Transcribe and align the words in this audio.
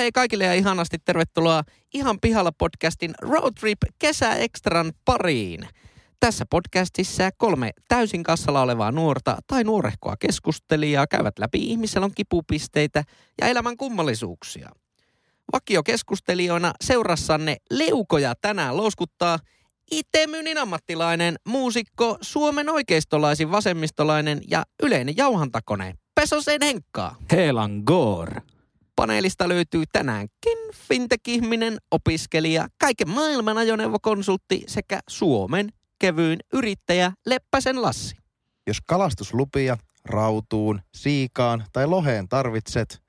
Hei 0.00 0.12
kaikille 0.12 0.44
ja 0.44 0.54
ihanasti 0.54 0.98
tervetuloa 1.04 1.62
Ihan 1.94 2.20
pihalla 2.20 2.52
podcastin 2.52 3.14
Road 3.20 3.52
Trip 3.60 3.78
kesä 3.98 4.34
extran 4.34 4.92
pariin. 5.04 5.68
Tässä 6.20 6.46
podcastissa 6.50 7.30
kolme 7.36 7.70
täysin 7.88 8.22
kassalla 8.22 8.62
olevaa 8.62 8.92
nuorta 8.92 9.36
tai 9.46 9.64
nuorehkoa 9.64 10.16
keskustelijaa 10.16 11.06
käyvät 11.06 11.38
läpi 11.38 11.58
ihmiselon 11.58 12.10
kipupisteitä 12.14 13.04
ja 13.40 13.46
elämän 13.46 13.76
kummallisuuksia. 13.76 14.70
Vakiokeskustelijoina 15.52 16.72
seurassanne 16.80 17.56
leukoja 17.70 18.34
tänään 18.40 18.76
louskuttaa 18.76 19.38
Itemynin 19.90 20.58
ammattilainen, 20.58 21.36
muusikko, 21.48 22.18
Suomen 22.20 22.68
oikeistolaisin 22.68 23.50
vasemmistolainen 23.50 24.40
ja 24.50 24.64
yleinen 24.82 25.16
jauhantakone 25.16 25.94
Pesosen 26.14 26.60
Henkkaa. 26.62 27.16
Helan 27.32 27.82
Gore. 27.86 28.42
Paneelista 29.00 29.48
löytyy 29.48 29.84
tänäänkin 29.92 30.58
fintech-ihminen, 30.74 31.78
opiskelija, 31.90 32.68
kaiken 32.80 33.08
maailman 33.08 33.58
ajoneuvokonsultti 33.58 34.64
sekä 34.66 35.00
Suomen 35.08 35.72
kevyin 35.98 36.38
yrittäjä 36.52 37.12
Leppäsen 37.26 37.82
Lassi. 37.82 38.16
Jos 38.66 38.76
kalastuslupia 38.86 39.76
rautuun, 40.04 40.80
siikaan 40.94 41.64
tai 41.72 41.86
loheen 41.86 42.28
tarvitset, 42.28 43.02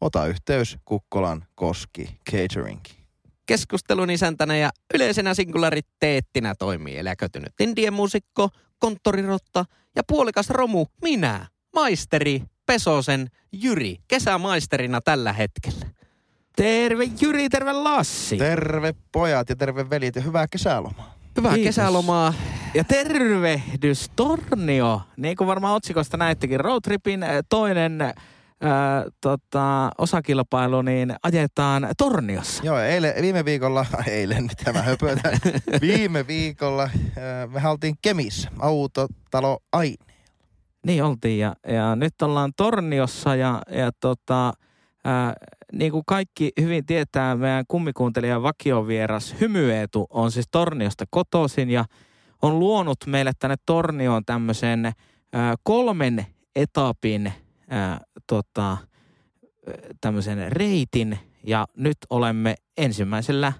ota 0.00 0.26
yhteys 0.26 0.76
Kukkolan 0.84 1.44
Koski 1.54 2.20
Catering. 2.30 2.80
Keskustelun 3.46 4.10
isäntänä 4.10 4.56
ja 4.56 4.70
yleisenä 4.94 5.34
singulariteettinä 5.34 6.54
toimii 6.58 6.98
eläkötynyt 6.98 7.52
indien 7.60 7.92
muusikko, 7.92 8.48
konttorirotta 8.78 9.64
ja 9.96 10.02
puolikas 10.08 10.50
romu 10.50 10.86
minä, 11.02 11.46
maisteri 11.74 12.42
Pesosen 12.66 13.28
Jyri, 13.52 13.96
kesämaisterina 14.08 15.00
tällä 15.00 15.32
hetkellä. 15.32 15.86
Terve 16.56 17.04
Jyri, 17.20 17.48
terve 17.48 17.72
Lassi. 17.72 18.36
Terve 18.36 18.94
pojat 19.12 19.48
ja 19.48 19.56
terve 19.56 19.90
veljet 19.90 20.16
ja 20.16 20.22
hyvää 20.22 20.46
kesälomaa. 20.48 21.14
Hyvää 21.36 21.54
Kiitos. 21.54 21.68
kesälomaa. 21.68 22.34
Ja 22.74 22.84
tervehdys 22.84 24.10
Tornio. 24.16 25.00
Niin 25.16 25.36
kuin 25.36 25.48
varmaan 25.48 25.74
otsikosta 25.74 26.16
näittekin, 26.16 26.60
Roadtripin 26.60 27.22
äh, 27.22 27.30
toinen 27.48 28.02
äh, 28.02 28.12
tota, 29.20 29.90
osakilpailu 29.98 30.82
niin 30.82 31.14
ajetaan 31.22 31.88
Torniossa. 31.98 32.64
Joo, 32.64 32.78
eilen, 32.78 33.14
viime 33.22 33.44
viikolla, 33.44 33.86
eilen 34.06 34.42
mitä 34.42 34.72
mä 34.72 34.82
höpötän, 34.82 35.38
viime 35.80 36.26
viikolla 36.26 36.82
äh, 36.82 37.62
me 37.62 37.68
oltiin 37.68 37.94
Kemissä, 38.02 38.50
autotalo 38.58 39.58
Aine. 39.72 40.13
Niin 40.86 41.04
oltiin 41.04 41.38
ja, 41.38 41.56
ja 41.68 41.96
nyt 41.96 42.22
ollaan 42.22 42.52
Torniossa 42.56 43.36
ja, 43.36 43.62
ja 43.70 43.90
tota, 44.00 44.52
ää, 45.04 45.34
niin 45.72 45.92
kuin 45.92 46.02
kaikki 46.06 46.52
hyvin 46.60 46.86
tietää, 46.86 47.36
meidän 47.36 47.64
kummikuuntelija 47.68 48.42
vakiovieras 48.42 49.34
Hymyeetu 49.40 50.06
on 50.10 50.30
siis 50.30 50.48
Torniosta 50.50 51.04
kotoisin 51.10 51.70
ja 51.70 51.84
on 52.42 52.58
luonut 52.58 52.98
meille 53.06 53.32
tänne 53.38 53.56
Tornioon 53.66 54.24
tämmöisen 54.24 54.92
ää, 55.32 55.54
kolmen 55.62 56.26
etapin 56.56 57.32
ää, 57.68 58.00
tota, 58.26 58.76
tämmöisen 60.00 60.52
reitin 60.52 61.18
ja 61.46 61.66
nyt 61.76 61.98
olemme 62.10 62.54
ensimmäisellä 62.76 63.52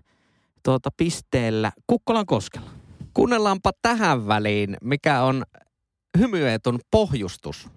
tuota, 0.62 0.90
pisteellä 0.96 1.72
Kukkolan 1.86 2.26
koskella. 2.26 2.70
Kuunnellaanpa 3.14 3.70
tähän 3.82 4.26
väliin, 4.26 4.76
mikä 4.82 5.22
on 5.22 5.44
hymyetun 6.18 6.80
pohjustus 6.90 7.68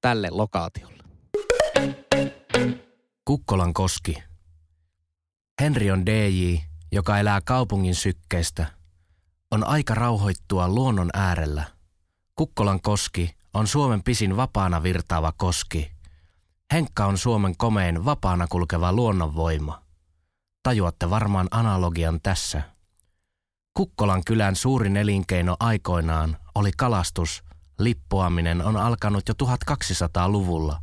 tälle 0.00 0.28
lokaatiolle. 0.30 1.02
Kukkolan 3.24 3.72
koski. 3.72 4.14
Henri 5.60 5.90
on 5.90 6.06
DJ, 6.06 6.56
joka 6.92 7.18
elää 7.18 7.40
kaupungin 7.44 7.94
sykkeestä. 7.94 8.66
On 9.50 9.64
aika 9.64 9.94
rauhoittua 9.94 10.68
luonnon 10.68 11.10
äärellä. 11.14 11.64
Kukkolan 12.34 12.80
koski 12.80 13.30
on 13.54 13.66
Suomen 13.66 14.02
pisin 14.02 14.36
vapaana 14.36 14.82
virtaava 14.82 15.32
koski. 15.36 15.90
Henkka 16.72 17.06
on 17.06 17.18
Suomen 17.18 17.56
komein 17.56 18.04
vapaana 18.04 18.46
kulkeva 18.48 18.92
luonnonvoima. 18.92 19.82
Tajuatte 20.62 21.10
varmaan 21.10 21.48
analogian 21.50 22.20
tässä. 22.22 22.62
Kukkolan 23.74 24.24
kylän 24.24 24.56
suurin 24.56 24.96
elinkeino 24.96 25.56
aikoinaan 25.60 26.36
oli 26.54 26.70
kalastus. 26.76 27.47
Lippuaminen 27.78 28.64
on 28.64 28.76
alkanut 28.76 29.28
jo 29.28 29.34
1200-luvulla. 29.46 30.82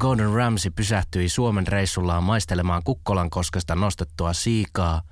Gordon 0.00 0.34
Ramsay 0.34 0.70
pysähtyi 0.70 1.28
Suomen 1.28 1.66
reissullaan 1.66 2.24
maistelemaan 2.24 2.82
Kukkolan 2.84 3.30
koskesta 3.30 3.74
nostettua 3.74 4.32
siikaa 4.32 5.02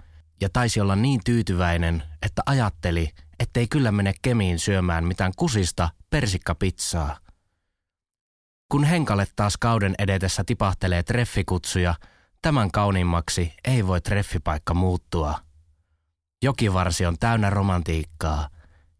ja 0.41 0.49
taisi 0.53 0.81
olla 0.81 0.97
niin 0.97 1.21
tyytyväinen, 1.25 2.03
että 2.23 2.43
ajatteli, 2.47 3.11
ettei 3.39 3.69
kyllä 3.69 3.93
mene 3.93 4.15
Kemiin 4.23 4.59
syömään 4.59 5.05
mitään 5.05 5.33
kusista 5.37 5.91
persikkapizzaa. 6.11 7.19
Kun 8.69 8.85
Henkalle 8.85 9.27
taas 9.37 9.57
kauden 9.57 9.95
edetessä 9.99 10.45
tipahtelee 10.47 11.03
treffikutsuja, 11.03 11.95
tämän 12.43 12.71
kauniimmaksi 12.71 13.55
ei 13.65 13.87
voi 13.87 14.01
treffipaikka 14.01 14.75
muuttua. 14.75 15.41
Jokivarsi 16.43 17.07
on 17.07 17.19
täynnä 17.21 17.51
romantiikkaa 17.51 18.49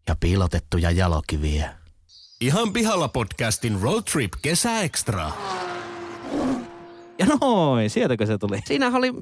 ja 0.07 0.15
piilotettuja 0.19 0.91
jalokiviä. 0.91 1.69
Ihan 2.41 2.73
pihalla 2.73 3.07
podcastin 3.07 3.81
Road 3.81 4.03
Trip 4.11 4.33
Kesä 4.41 4.81
Extra. 4.81 5.31
Ja 7.19 7.25
noin, 7.41 7.89
sieltäkö 7.89 8.25
se 8.25 8.37
tuli? 8.37 8.59
Siinä 8.65 8.91
oli, 8.93 9.13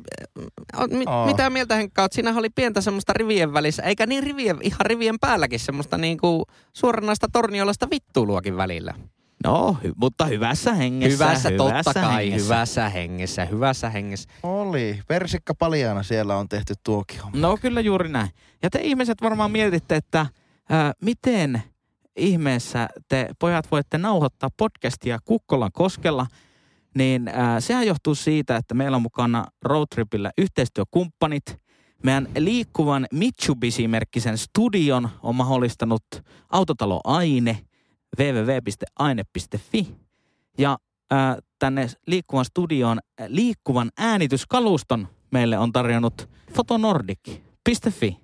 äh, 0.78 0.88
mi, 0.90 1.04
Aa. 1.08 1.26
mitä 1.26 1.50
mieltä 1.50 1.76
Henkka 1.76 2.02
oot? 2.02 2.14
Siinä 2.14 2.34
oli 2.38 2.50
pientä 2.50 2.82
semmoista 2.82 3.14
rivien 3.14 3.54
välissä, 3.54 3.84
eikä 3.84 4.06
niin 4.06 4.24
rivien, 4.24 4.58
ihan 4.62 4.86
rivien 4.86 5.20
päälläkin 5.22 5.60
semmoista 5.60 5.98
niinku 5.98 6.46
suoranaista 6.74 7.28
torniolaista 7.34 7.88
vittuiluakin 7.92 8.58
välillä. 8.58 8.94
No, 9.44 9.78
hy- 9.84 9.94
mutta 9.96 10.26
hyvässä 10.26 10.74
hengessä. 10.74 11.26
Hyvässä, 11.26 11.52
totta 11.58 11.94
kai, 11.94 12.26
hengessä. 12.26 12.46
hyvässä 12.46 12.90
hengessä, 12.90 13.46
hyvässä 13.46 13.90
hengessä. 13.90 14.30
Oli, 14.44 15.00
persikka 15.08 15.54
paljana 15.56 16.04
siellä 16.04 16.38
on 16.38 16.50
tehty 16.50 16.74
tuokin 16.84 17.20
homma. 17.22 17.38
No 17.38 17.58
kyllä 17.58 17.82
juuri 17.82 18.10
näin. 18.10 18.30
Ja 18.64 18.70
te 18.70 18.80
ihmiset 18.82 19.22
varmaan 19.22 19.52
mietitte, 19.52 19.96
että 19.96 20.26
ää, 20.70 20.94
miten 21.02 21.64
ihmeessä 22.16 22.90
te 23.10 23.30
pojat 23.40 23.72
voitte 23.72 23.98
nauhoittaa 23.98 24.50
podcastia 24.58 25.20
Kukkolan 25.26 25.72
koskella, 25.74 26.28
niin 26.98 27.28
ää, 27.28 27.60
sehän 27.60 27.88
johtuu 27.88 28.16
siitä, 28.16 28.56
että 28.56 28.74
meillä 28.74 28.96
on 28.96 29.02
mukana 29.02 29.46
Roadtripillä 29.62 30.32
yhteistyökumppanit. 30.38 31.64
Meidän 32.04 32.28
liikkuvan 32.38 33.08
Mitsubishi-merkkisen 33.14 34.38
studion 34.38 35.10
on 35.24 35.36
mahdollistanut 35.36 36.04
autotalo 36.50 37.02
Aine, 37.04 37.60
www.aine.fi. 38.20 39.88
Ja 40.58 40.78
ää, 41.12 41.38
tänne 41.60 41.88
liikkuvan 42.08 42.46
studioon 42.46 43.00
ää, 43.20 43.28
liikkuvan 43.30 43.92
äänityskaluston 43.98 45.08
meille 45.32 45.58
on 45.58 45.72
tarjonnut 45.72 46.30
fotonordic.fi. 46.54 48.18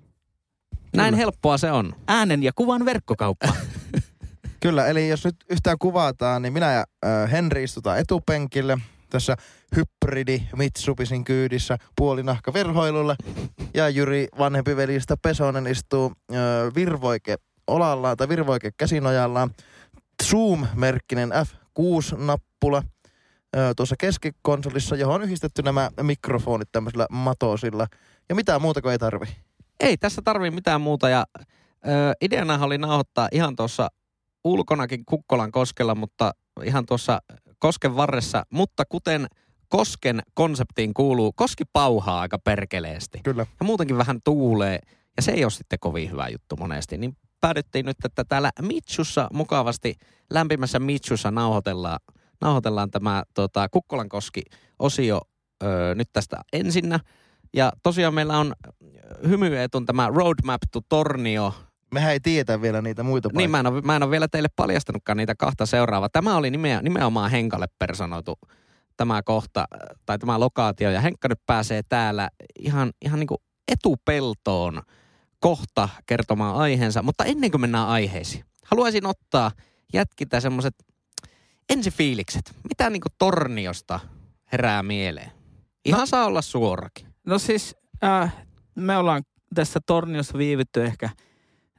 Näin 0.96 1.14
Kyllä. 1.14 1.16
helppoa 1.16 1.58
se 1.58 1.72
on. 1.72 1.92
Äänen 2.08 2.42
ja 2.42 2.52
kuvan 2.54 2.84
verkkokauppa. 2.84 3.48
Kyllä, 4.62 4.86
eli 4.86 5.08
jos 5.08 5.24
nyt 5.24 5.36
yhtään 5.50 5.78
kuvataan, 5.78 6.42
niin 6.42 6.52
minä 6.52 6.72
ja 6.72 6.84
äh, 7.06 7.30
Henri 7.30 7.64
istutaan 7.64 7.98
etupenkille 7.98 8.78
tässä 9.10 9.36
hybridi 9.76 10.42
Mitsubisin 10.56 11.24
kyydissä 11.24 11.78
puolinahka 11.96 12.52
verhoilulla. 12.52 13.16
Ja 13.74 13.88
Jyri 13.88 14.28
vanhempi 14.38 14.76
velistä 14.76 15.16
Pesonen 15.22 15.66
istuu 15.66 16.12
äh, 16.32 16.38
virvoike 16.74 17.36
olallaan 17.66 18.16
tai 18.16 18.28
virvoike 18.28 18.70
käsinojallaan. 18.76 19.50
Zoom-merkkinen 20.22 21.30
F6-nappula 21.32 22.82
äh, 23.56 23.70
tuossa 23.76 23.96
keskikonsolissa, 23.98 24.96
johon 24.96 25.14
on 25.14 25.22
yhdistetty 25.22 25.62
nämä 25.62 25.90
mikrofonit 26.02 26.68
tämmöisillä 26.72 27.06
matosilla. 27.10 27.86
Ja 28.28 28.34
mitään 28.34 28.62
muuta 28.62 28.82
kuin 28.82 28.92
ei 28.92 28.98
tarvi. 28.98 29.26
Ei 29.80 29.96
tässä 29.96 30.22
tarvii 30.24 30.50
mitään 30.50 30.80
muuta 30.80 31.08
ja 31.08 31.26
ö, 31.36 32.12
ideana 32.20 32.64
oli 32.64 32.78
nauhoittaa 32.78 33.28
ihan 33.32 33.56
tuossa 33.56 33.88
ulkonakin 34.44 35.04
Kukkolan 35.04 35.52
koskella, 35.52 35.94
mutta 35.94 36.32
ihan 36.64 36.86
tuossa 36.86 37.18
kosken 37.58 37.96
varressa, 37.96 38.42
mutta 38.50 38.84
kuten 38.88 39.26
kosken 39.68 40.22
konseptiin 40.34 40.94
kuuluu, 40.94 41.32
koski 41.32 41.64
pauhaa 41.72 42.20
aika 42.20 42.38
perkeleesti. 42.38 43.20
Kyllä. 43.24 43.46
Ja 43.60 43.66
muutenkin 43.66 43.98
vähän 43.98 44.20
tuulee, 44.24 44.78
ja 45.16 45.22
se 45.22 45.32
ei 45.32 45.44
ole 45.44 45.50
sitten 45.50 45.78
kovin 45.78 46.10
hyvä 46.10 46.28
juttu 46.28 46.56
monesti. 46.56 46.98
Niin 46.98 47.16
päädyttiin 47.40 47.86
nyt, 47.86 47.96
että 48.04 48.24
täällä 48.24 48.50
Mitsussa 48.62 49.28
mukavasti, 49.32 49.94
lämpimässä 50.30 50.78
Mitsussa 50.78 51.30
nauhoitellaan, 51.30 52.00
nauhoitellaan 52.40 52.90
tämä 52.90 53.22
tota, 53.34 53.68
Kukkolan 53.68 54.08
koski-osio 54.08 55.20
öö, 55.62 55.94
nyt 55.94 56.08
tästä 56.12 56.36
ensinnä. 56.52 57.00
Ja 57.54 57.72
tosiaan 57.82 58.14
meillä 58.14 58.38
on 58.38 58.54
hymyetun 59.28 59.86
tämä 59.86 60.08
Roadmap 60.14 60.62
to 60.72 60.80
Tornio. 60.88 61.54
Mehän 61.94 62.12
ei 62.12 62.20
tietä 62.20 62.62
vielä 62.62 62.82
niitä 62.82 63.02
muita 63.02 63.28
paikkoja. 63.28 63.42
Niin 63.42 63.50
mä 63.50 63.60
en, 63.60 63.66
ole, 63.66 63.80
mä 63.80 63.96
en 63.96 64.02
ole 64.02 64.10
vielä 64.10 64.28
teille 64.28 64.48
paljastanutkaan 64.56 65.16
niitä 65.16 65.34
kahta 65.34 65.66
seuraavaa. 65.66 66.08
Tämä 66.08 66.36
oli 66.36 66.50
nimeä, 66.50 66.82
nimenomaan 66.82 67.30
Henkalle 67.30 67.66
personoitu 67.78 68.38
tämä 68.96 69.22
kohta 69.22 69.64
tai 70.06 70.18
tämä 70.18 70.40
lokaatio 70.40 70.90
ja 70.90 71.00
Henkka 71.00 71.28
nyt 71.28 71.40
pääsee 71.46 71.82
täällä 71.88 72.30
ihan, 72.58 72.92
ihan 73.04 73.20
niin 73.20 73.26
kuin 73.26 73.38
etupeltoon 73.72 74.82
kohta 75.40 75.88
kertomaan 76.06 76.56
aiheensa. 76.56 77.02
Mutta 77.02 77.24
ennen 77.24 77.50
kuin 77.50 77.60
mennään 77.60 77.88
aiheisiin, 77.88 78.44
haluaisin 78.64 79.06
ottaa 79.06 79.50
jätkitä 79.92 80.40
semmoiset 80.40 80.74
ensifiilikset. 81.70 82.54
Mitä 82.68 82.90
niin 82.90 83.00
kuin 83.00 83.12
torniosta 83.18 84.00
herää 84.52 84.82
mieleen? 84.82 85.32
Ihan 85.84 86.00
no, 86.00 86.06
saa 86.06 86.26
olla 86.26 86.42
suorakin. 86.42 87.09
No 87.30 87.38
siis 87.38 87.76
äh, 88.04 88.36
me 88.74 88.96
ollaan 88.96 89.22
tässä 89.54 89.80
torniossa 89.86 90.38
viivytty 90.38 90.84
ehkä 90.84 91.10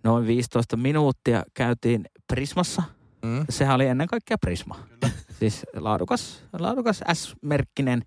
noin 0.04 0.28
15 0.28 0.78
minuuttia. 0.78 1.44
Käytiin 1.54 2.06
Prismassa. 2.28 2.84
Mm. 3.26 3.46
Sehän 3.50 3.76
oli 3.76 3.88
ennen 3.88 4.08
kaikkea 4.08 4.38
Prisma. 4.38 4.76
Kyllä. 4.90 5.14
siis 5.40 5.66
laadukas, 5.76 6.44
laadukas 6.60 7.02
S-merkkinen 7.14 8.02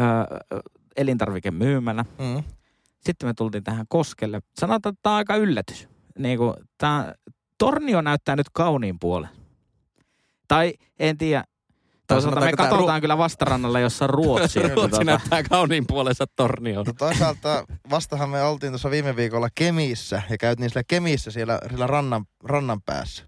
ö, 0.00 0.04
elintarvikemyymälä. 0.96 2.04
Mm. 2.18 2.42
Sitten 3.00 3.28
me 3.28 3.34
tultiin 3.34 3.64
tähän 3.64 3.86
Koskelle. 3.88 4.40
Sanotaan, 4.60 4.92
että 4.92 5.02
tämä 5.02 5.12
on 5.12 5.18
aika 5.18 5.36
yllätys. 5.36 5.88
Niin 6.18 6.38
kuin, 6.38 6.54
tämä 6.78 7.14
Tornio 7.58 8.00
näyttää 8.00 8.36
nyt 8.36 8.50
kauniin 8.52 8.98
puolen. 8.98 9.30
Tai 10.48 10.74
en 10.98 11.18
tiedä, 11.18 11.44
Toisaalta 12.06 12.40
me 12.40 12.52
katsotaan 12.52 12.98
ru- 12.98 13.00
kyllä 13.00 13.18
vastarannalle, 13.18 13.80
jossa 13.80 14.04
on 14.04 14.10
Ruotsi. 14.10 14.62
Ruotsi 14.62 14.74
tuota. 14.74 15.04
näyttää 15.04 15.42
kauniin 15.42 15.86
puolensa 15.86 16.24
tornioon. 16.36 16.86
No 16.86 16.92
toisaalta 16.98 17.64
vastahan 17.90 18.30
me 18.30 18.42
oltiin 18.42 18.72
tuossa 18.72 18.90
viime 18.90 19.16
viikolla 19.16 19.48
Kemissä 19.54 20.22
ja 20.30 20.38
käytiin 20.38 20.70
siellä 20.70 20.84
Kemissä 20.88 21.30
siellä, 21.30 21.58
siellä 21.68 21.86
rannan, 21.86 22.24
rannan 22.44 22.82
päässä. 22.82 23.24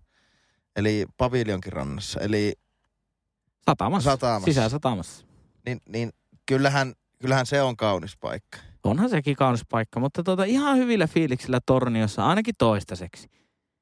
Eli 0.76 1.06
paviljonkin 1.16 1.72
rannassa. 1.72 2.20
Eli 2.20 2.52
satamassa. 3.66 4.10
satamassa. 4.10 4.44
Sisäsatamassa. 4.44 5.26
Niin, 5.66 5.80
niin 5.88 6.10
kyllähän, 6.46 6.92
kyllähän 7.20 7.46
se 7.46 7.62
on 7.62 7.76
kaunis 7.76 8.16
paikka. 8.20 8.58
Onhan 8.84 9.10
sekin 9.10 9.36
kaunis 9.36 9.64
paikka, 9.70 10.00
mutta 10.00 10.22
tuota, 10.22 10.44
ihan 10.44 10.76
hyvillä 10.76 11.06
fiiliksillä 11.06 11.58
torniossa, 11.66 12.26
ainakin 12.26 12.54
toistaiseksi. 12.58 13.28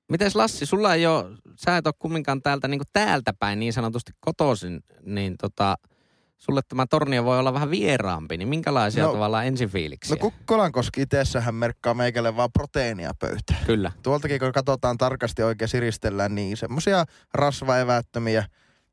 Mites 0.09 0.37
Lassi, 0.37 0.67
sulla 0.67 0.95
ei 0.95 1.07
ole, 1.07 1.25
sä 1.57 1.77
et 1.77 1.87
ole 1.87 1.95
kumminkaan 1.99 2.43
täältä, 2.43 2.69
niin 2.69 2.81
täältä 2.93 3.33
päin 3.39 3.59
niin 3.59 3.73
sanotusti 3.73 4.13
kotoisin, 4.21 4.81
niin 5.03 5.35
tota, 5.41 5.77
sulle 6.37 6.61
tämä 6.69 6.87
tornio 6.87 7.25
voi 7.25 7.39
olla 7.39 7.55
vähän 7.55 7.71
vieraampi, 7.71 8.37
niin 8.37 8.49
minkälaisia 8.49 9.05
no, 9.05 9.13
tavallaan 9.13 9.47
ensifiiliksiä? 9.47 10.17
No 10.17 10.21
Kukkolankoski 10.21 11.03
itsessähän 11.03 11.55
merkkaa 11.55 11.95
meikälle 11.95 12.37
vaan 12.37 12.53
proteiinia 12.53 13.13
pöytään. 13.19 13.67
Kyllä. 13.67 13.93
Tuoltakin 14.03 14.41
kun 14.41 14.53
katsotaan 14.53 14.99
tarkasti 14.99 15.43
oikein 15.43 15.69
siristellään, 15.69 16.35
niin 16.35 16.57
semmoisia 16.57 17.05
rasvaevättömiä, 17.35 18.45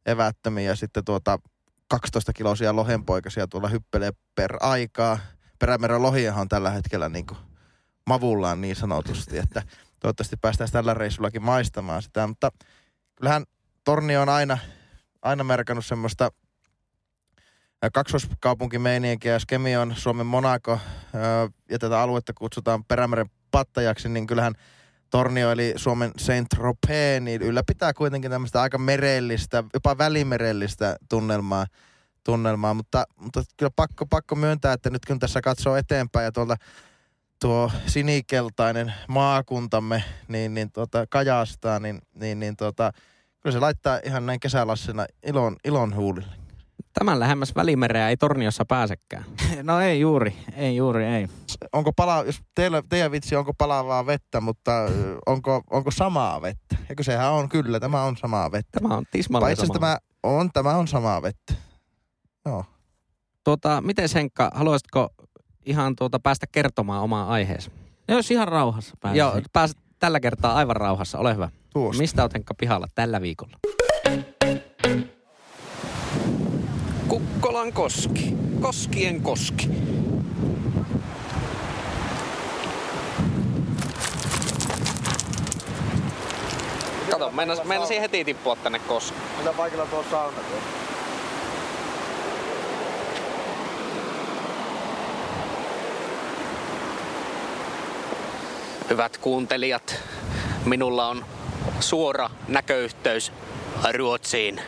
evättömiä 0.06 0.75
sitten 0.75 1.06
tuota 1.06 1.39
12 1.88 2.33
kilosia 2.33 2.75
lohenpoikasia 2.75 3.48
tuolla 3.48 3.68
hyppelee 3.68 4.12
per 4.36 4.57
aikaa. 4.60 5.19
Perämeren 5.60 6.01
lohiahan 6.01 6.42
on 6.42 6.50
tällä 6.50 6.69
hetkellä 6.69 7.10
niin 7.10 7.25
kuin 7.25 7.38
mavullaan 8.07 8.62
niin 8.62 8.75
sanotusti, 8.75 9.38
että 9.38 9.63
toivottavasti 10.03 10.38
päästään 10.38 10.71
tällä 10.71 10.94
reissullakin 10.94 11.44
maistamaan 11.44 12.01
sitä. 12.01 12.27
Mutta 12.27 12.51
kyllähän 13.15 13.44
Tornio 13.83 14.21
on 14.21 14.29
aina, 14.29 14.57
aina 15.21 15.44
merkannut 15.44 15.85
semmoista 15.85 16.31
kaksoiskaupunkimeinienkiä. 17.94 19.39
Skemi 19.39 19.77
on 19.77 19.94
Suomen 19.97 20.25
Monaco 20.25 20.79
ja 21.69 21.79
tätä 21.79 22.01
aluetta 22.01 22.33
kutsutaan 22.33 22.83
Perämeren 22.85 23.29
pattajaksi, 23.51 24.09
niin 24.09 24.27
kyllähän 24.27 24.53
Tornio 25.09 25.51
eli 25.51 25.73
Suomen 25.75 26.11
Saint 26.17 26.50
Tropez, 26.50 27.21
niin 27.21 27.41
ylläpitää 27.41 27.94
kuitenkin 27.94 28.31
tämmöistä 28.31 28.61
aika 28.61 28.77
merellistä, 28.77 29.63
jopa 29.73 29.97
välimerellistä 29.97 30.95
tunnelmaa. 31.09 31.65
tunnelmaa. 32.23 32.73
Mutta, 32.73 33.05
mutta 33.15 33.44
kyllä 33.57 33.71
pakko, 33.75 34.05
pakko 34.05 34.35
myöntää, 34.35 34.73
että 34.73 34.89
nyt 34.89 35.05
kun 35.05 35.19
tässä 35.19 35.41
katsoo 35.41 35.75
eteenpäin 35.75 36.23
ja 36.23 36.31
tuolta 36.31 36.55
tuo 37.43 37.71
sinikeltainen 37.87 38.93
maakuntamme 39.07 40.03
niin, 40.27 40.53
niin 40.53 40.71
tuota, 40.71 41.05
kajastaa, 41.09 41.79
niin, 41.79 42.01
niin, 42.13 42.39
niin 42.39 42.57
tuota, 42.57 42.91
kyllä 43.39 43.53
se 43.53 43.59
laittaa 43.59 43.99
ihan 44.05 44.25
näin 44.25 44.39
kesälassena 44.39 45.05
ilon, 45.25 45.55
ilon 45.65 45.95
huulille. 45.95 46.33
Tämän 46.93 47.19
lähemmäs 47.19 47.55
välimereä 47.55 48.09
ei 48.09 48.17
Torniossa 48.17 48.65
pääsekään. 48.65 49.25
No 49.63 49.79
ei 49.79 49.99
juuri, 49.99 50.37
ei 50.55 50.75
juuri, 50.75 51.05
ei. 51.05 51.27
Onko 51.73 51.93
pala, 51.93 52.23
jos 52.25 52.41
teillä, 52.55 52.83
teidän 52.89 53.11
vitsi, 53.11 53.35
onko 53.35 53.53
palavaa 53.53 54.05
vettä, 54.05 54.41
mutta 54.41 54.71
onko, 55.25 55.63
onko 55.69 55.91
samaa 55.91 56.41
vettä? 56.41 56.75
Eikö 56.89 57.03
sehän 57.03 57.31
on 57.31 57.49
kyllä, 57.49 57.79
tämä 57.79 58.03
on 58.03 58.17
samaa 58.17 58.51
vettä. 58.51 58.79
Tämä 58.79 58.95
on 58.95 59.05
tismalleen 59.11 59.57
samaa. 59.57 59.73
tämä 59.73 59.97
on, 60.23 60.49
tämä 60.53 60.75
on 60.75 60.87
samaa 60.87 61.21
vettä. 61.21 61.53
Joo. 62.45 62.65
Tuota, 63.43 63.81
miten 63.81 64.09
Henkka, 64.15 64.51
haluaisitko 64.53 65.09
ihan 65.65 65.95
tuota 65.95 66.19
päästä 66.19 66.48
kertomaan 66.51 67.01
omaa 67.01 67.27
aiheesi. 67.27 67.71
No 68.07 68.15
jos 68.15 68.31
ihan 68.31 68.48
rauhassa 68.48 68.95
pääset. 69.01 69.18
Joo, 69.18 69.42
pääset 69.54 69.77
tällä 70.00 70.19
kertaa 70.19 70.56
aivan 70.56 70.75
rauhassa, 70.75 71.18
ole 71.18 71.33
hyvä. 71.33 71.50
Tuosta. 71.74 72.01
Mistä 72.01 72.21
olet 72.21 72.33
Henkka 72.33 72.54
pihalla 72.54 72.88
tällä 72.95 73.21
viikolla? 73.21 73.57
Kukkolan 77.07 77.74
koski. 77.74 78.36
Koskien 78.62 79.21
koski. 79.21 79.69
Kato, 87.12 87.31
meinasin 87.63 88.01
heti 88.01 88.25
tippua 88.25 88.56
tänne 88.56 88.80
koskeen. 88.80 89.21
Mitä 89.38 89.54
paikalla 89.54 89.86
tuo 89.86 90.06
sauna 90.12 90.38
tuossa? 90.38 90.92
Hyvät 98.93 99.17
kuuntelijat, 99.17 99.95
minulla 100.65 101.07
on 101.07 101.25
suora 101.79 102.29
näköyhteys 102.47 103.31
Ruotsiin. 103.97 104.61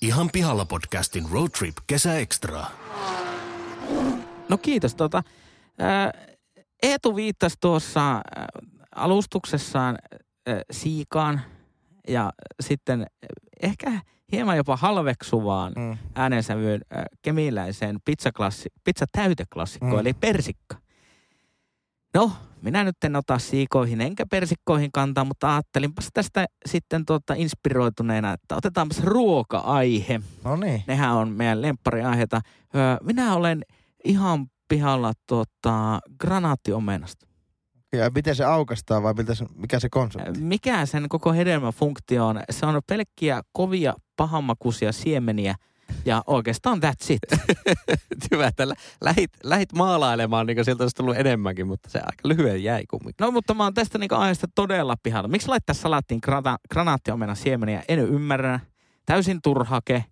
Ihan 0.00 0.30
pihalla 0.32 0.64
podcastin 0.64 1.24
Road 1.32 1.48
Trip 1.58 1.76
Kesä 1.86 2.18
Extra. 2.18 2.64
No 4.48 4.58
kiitos. 4.58 4.94
Tota, 4.94 5.22
ää, 5.78 6.12
Eetu 6.82 7.16
viittasi 7.16 7.56
tuossa 7.60 8.00
ää, 8.10 8.22
alustuksessaan 8.96 9.98
ää, 10.46 10.62
Siikaan 10.70 11.40
ja 12.08 12.32
sitten 12.60 13.06
ehkä 13.62 14.00
hieman 14.32 14.56
jopa 14.56 14.76
halveksuvaan 14.76 15.72
mm. 15.76 15.98
äänensävyyn 16.14 16.80
äh, 16.96 17.04
kemiläiseen 17.22 17.98
pizzaklassi, 18.04 18.68
pizzatäyteklassikkoon, 18.84 19.92
mm. 19.92 19.98
eli 19.98 20.12
persikka. 20.12 20.76
No, 22.14 22.32
minä 22.62 22.84
nyt 22.84 22.96
en 23.04 23.16
ota 23.16 23.38
siikoihin 23.38 24.00
enkä 24.00 24.26
persikkoihin 24.30 24.92
kantaa, 24.92 25.24
mutta 25.24 25.54
ajattelinpas 25.54 26.08
tästä 26.14 26.46
sitten 26.66 27.06
tuota 27.06 27.34
inspiroituneena, 27.34 28.32
että 28.32 28.56
otetaanpas 28.56 29.04
ruoka-aihe. 29.04 30.20
No 30.44 30.56
niin. 30.56 30.84
Nehän 30.86 31.12
on 31.12 31.28
meidän 31.28 31.62
lemppariaiheita. 31.62 32.40
Öö, 32.74 32.96
minä 33.02 33.34
olen 33.34 33.64
ihan 34.04 34.46
pihalla 34.68 35.12
tuota, 35.26 36.00
granaattiomenasta. 36.20 37.29
Ja 37.92 38.10
miten 38.14 38.36
se 38.36 38.44
aukastaa 38.44 39.02
vai 39.02 39.14
miltä 39.14 39.34
se, 39.34 39.46
mikä 39.54 39.80
se 39.80 39.88
konsepti? 39.88 40.40
Mikä 40.40 40.86
sen 40.86 41.08
koko 41.08 41.32
hedelmäfunktio 41.32 42.26
on? 42.26 42.40
Se 42.50 42.66
on 42.66 42.80
pelkkiä 42.86 43.42
kovia 43.52 43.94
pahammakuisia 44.16 44.92
siemeniä 44.92 45.54
ja 46.04 46.22
oikeastaan 46.26 46.78
that's 46.78 47.12
it. 47.12 47.22
Hyvä, 48.30 48.46
että 48.46 48.66
lähit, 49.00 49.30
lähit 49.44 49.72
maalailemaan, 49.72 50.46
niin 50.46 50.64
sieltä 50.64 50.84
olisi 50.84 50.96
tullut 50.96 51.16
enemmänkin, 51.16 51.66
mutta 51.66 51.90
se 51.90 51.98
aika 51.98 52.28
lyhyen 52.28 52.64
jäi 52.64 52.84
kumminkin. 52.90 53.24
No 53.24 53.30
mutta 53.30 53.54
mä 53.54 53.62
oon 53.64 53.74
tästä 53.74 53.98
niin 53.98 54.12
aiheesta 54.12 54.46
todella 54.54 54.96
pihalla. 55.02 55.28
Miksi 55.28 55.48
laittaa 55.48 55.74
salaattiin 55.74 56.20
grana, 56.22 56.58
granaattiomena 56.70 57.34
siemeniä? 57.34 57.82
En 57.88 57.98
ymmärrä. 57.98 58.60
Täysin 59.06 59.42
turhake. 59.42 60.04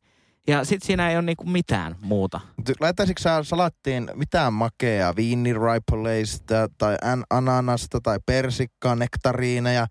Ja 0.48 0.64
sit 0.64 0.82
siinä 0.82 1.10
ei 1.10 1.16
ole 1.16 1.22
niinku 1.22 1.44
mitään 1.44 1.96
muuta. 2.00 2.40
Laittaisitko 2.80 3.22
sä 3.22 3.42
salattiin 3.42 4.10
mitään 4.14 4.52
makeaa, 4.52 5.16
viiniraipoleista 5.16 6.68
tai 6.78 6.96
ananasta 7.30 8.00
tai 8.00 8.18
persikkaa, 8.26 8.94
nektariineja, 8.96 9.86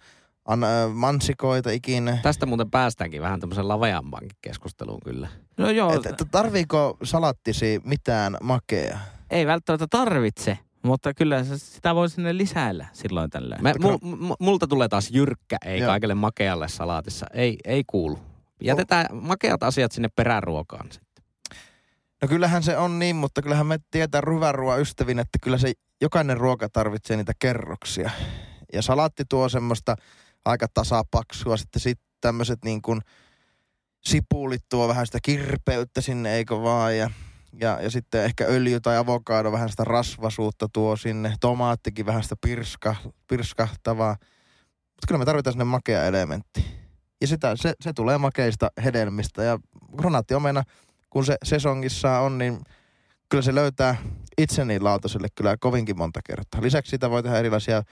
an, 0.46 0.60
mansikoita 0.94 1.72
ikinä? 1.72 2.18
Tästä 2.24 2.46
muuten 2.46 2.72
päästäänkin 2.72 3.22
vähän 3.22 3.40
tämmöisen 3.40 3.68
laveampankin 3.68 4.38
keskusteluun 4.42 5.00
kyllä. 5.06 5.28
No 5.58 5.70
joo. 5.70 5.94
Et, 5.94 6.06
et, 6.06 6.28
tarviiko 6.32 6.98
salattisi 7.04 7.82
mitään 7.84 8.38
makea? 8.42 9.00
Ei 9.30 9.48
välttämättä 9.48 9.88
tarvitse. 9.90 10.58
Mutta 10.84 11.14
kyllä 11.14 11.44
sitä 11.56 11.96
voi 11.96 12.10
sinne 12.10 12.38
lisäillä 12.38 12.86
silloin 12.94 13.30
tällöin. 13.30 13.64
Me, 13.64 13.74
mu, 13.80 14.36
multa 14.40 14.68
tulee 14.68 14.88
taas 14.88 15.10
jyrkkä, 15.12 15.58
ei 15.66 15.80
Joo. 15.80 15.88
kaikille 15.88 16.14
makealle 16.14 16.68
salaatissa. 16.68 17.26
Ei, 17.34 17.58
ei 17.66 17.84
kuulu. 17.88 18.20
Jätetään 18.62 19.06
makeat 19.12 19.64
asiat 19.64 19.92
sinne 19.92 20.10
peräruokaan 20.16 20.92
sitten. 20.92 21.24
No 22.22 22.28
kyllähän 22.28 22.64
se 22.64 22.78
on 22.78 23.00
niin, 23.00 23.16
mutta 23.16 23.42
kyllähän 23.42 23.68
me 23.68 23.80
tietää 23.92 24.22
hyvän 24.34 24.56
ruoan 24.56 24.82
ystävin, 24.82 25.20
että 25.20 25.40
kyllä 25.42 25.58
se 25.58 25.74
jokainen 26.02 26.38
ruoka 26.38 26.70
tarvitsee 26.70 27.18
niitä 27.18 27.34
kerroksia. 27.40 28.12
Ja 28.74 28.82
salaatti 28.82 29.24
tuo 29.30 29.50
semmoista 29.50 29.96
aika 30.46 30.68
tasapaksua. 30.74 31.58
Sitten 31.58 31.82
sit 31.82 32.00
tämmöiset 32.22 32.60
niin 32.66 32.82
kuin 32.82 33.02
sipulit 34.06 34.64
tuo 34.70 34.88
vähän 34.88 35.06
sitä 35.06 35.20
kirpeyttä 35.24 36.02
sinne, 36.02 36.36
eikö 36.36 36.62
vaan? 36.62 36.98
Ja, 36.98 37.10
ja, 37.60 37.80
ja 37.82 37.92
sitten 37.92 38.24
ehkä 38.24 38.46
öljy 38.46 38.80
tai 38.80 38.98
avokado 38.98 39.52
vähän 39.52 39.70
sitä 39.70 39.84
rasvasuutta 39.84 40.68
tuo 40.74 40.96
sinne. 40.96 41.34
Tomaattikin 41.40 42.06
vähän 42.06 42.24
sitä 42.24 42.36
pirska, 42.42 42.96
pirskahtavaa. 43.28 44.16
Mutta 44.84 45.08
kyllä 45.08 45.20
me 45.20 45.26
tarvitaan 45.26 45.54
sinne 45.54 45.64
makea 45.64 46.06
elementti. 46.06 46.87
Ja 47.22 47.28
sitä, 47.28 47.56
se, 47.56 47.74
se 47.82 47.94
tulee 47.94 48.18
makeista 48.18 48.72
hedelmistä. 48.84 49.44
Ja 49.44 49.60
granaattiomena, 49.98 50.64
kun 51.10 51.26
se 51.26 51.38
sesongissa 51.44 52.20
on, 52.20 52.38
niin 52.38 52.60
kyllä 53.30 53.42
se 53.42 53.56
löytää 53.56 53.96
itseni 54.38 54.80
lautaselle 54.80 55.28
kyllä 55.36 55.56
kovinkin 55.60 55.98
monta 55.98 56.20
kertaa. 56.28 56.62
Lisäksi 56.62 56.90
sitä 56.90 57.10
voi 57.10 57.24
tehdä 57.24 57.38
erilaisia 57.38 57.84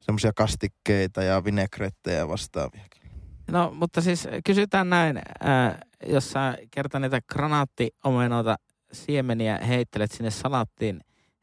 semmoisia 0.00 0.32
kastikkeita 0.36 1.22
ja 1.22 1.44
vinegrettejä 1.44 2.28
vastaavia. 2.28 2.84
No, 3.50 3.70
mutta 3.74 4.00
siis 4.00 4.28
kysytään 4.44 4.90
näin, 4.90 5.20
ää, 5.40 5.78
jos 6.06 6.30
sä 6.30 6.58
kerta 6.70 6.98
niitä 6.98 7.20
granaattiomenoita 7.32 8.56
siemeniä 8.92 9.58
heittelet 9.68 10.12
sinne 10.12 10.30
salattiin, 10.30 11.00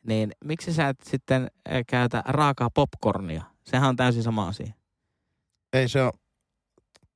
niin 0.07 0.31
miksi 0.45 0.73
sä 0.73 0.89
et 0.89 0.97
sitten 1.03 1.47
ää, 1.69 1.81
käytä 1.87 2.23
raakaa 2.25 2.69
popcornia? 2.69 3.43
Sehän 3.63 3.89
on 3.89 3.95
täysin 3.95 4.23
sama 4.23 4.47
asia. 4.47 4.73
Ei 5.73 5.87
se 5.87 6.03
ole, 6.03 6.11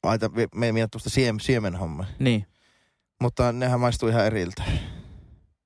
aita, 0.05 0.29
me 0.55 0.65
ei 0.65 0.71
mennä 0.71 0.87
tuosta 0.91 1.09
siem, 1.09 1.39
siemenhomma. 1.39 2.05
Niin. 2.19 2.45
Mutta 3.21 3.51
nehän 3.51 3.79
maistuu 3.79 4.09
ihan 4.09 4.25
eriltä. 4.25 4.63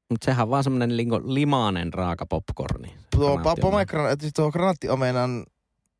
Mutta 0.10 0.26
sehän 0.26 0.44
on 0.44 0.50
vaan 0.50 0.64
semmoinen 0.64 0.98
limainen 1.26 1.94
raaka 1.94 2.26
popcorni. 2.26 2.96
Tuo, 3.16 3.38
Granaattiomena. 3.38 4.16
siis 4.20 4.34
tuo 4.34 4.52
granaattiomenan 4.52 5.46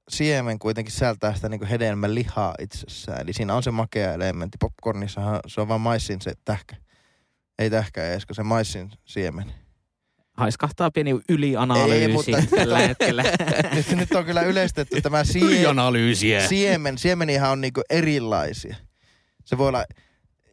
siemen 0.10 0.60
kuitenkin 0.60 0.92
sisältää 0.92 1.34
sitä 1.34 1.50
niin 1.50 1.66
hedelmän 1.66 2.16
lihaa 2.16 2.56
itsessään. 2.60 3.22
Eli 3.22 3.34
siinä 3.34 3.56
on 3.56 3.64
se 3.64 3.72
makea 3.72 4.14
elementti. 4.14 4.58
Popcornissahan 4.60 5.40
se 5.48 5.62
on 5.62 5.68
vaan 5.68 5.82
maissin 5.82 6.22
se 6.22 6.34
tähkä. 6.46 6.76
Ei 7.60 7.70
tähkä 7.70 8.06
edes, 8.08 8.26
kun 8.26 8.36
se 8.36 8.44
maissin 8.44 8.92
siemen. 9.06 9.54
Haiskahtaa 10.40 10.92
pieni 10.92 11.20
ylianalyysi 11.30 12.02
Ei, 12.02 12.08
mutta- 12.42 12.56
tällä 12.56 12.80
hetkellä. 12.80 13.24
nyt, 13.76 13.92
nyt 13.92 14.12
on 14.12 14.26
kyllä 14.26 14.42
yleistetty 14.42 15.02
tämä 15.02 15.24
siemen. 15.34 16.48
Siemen, 16.48 16.98
siemenihän 16.98 17.52
on 17.52 17.62
niinku 17.62 17.82
erilaisia. 17.90 18.76
Se 19.46 19.58
voi 19.58 19.68
olla 19.68 19.86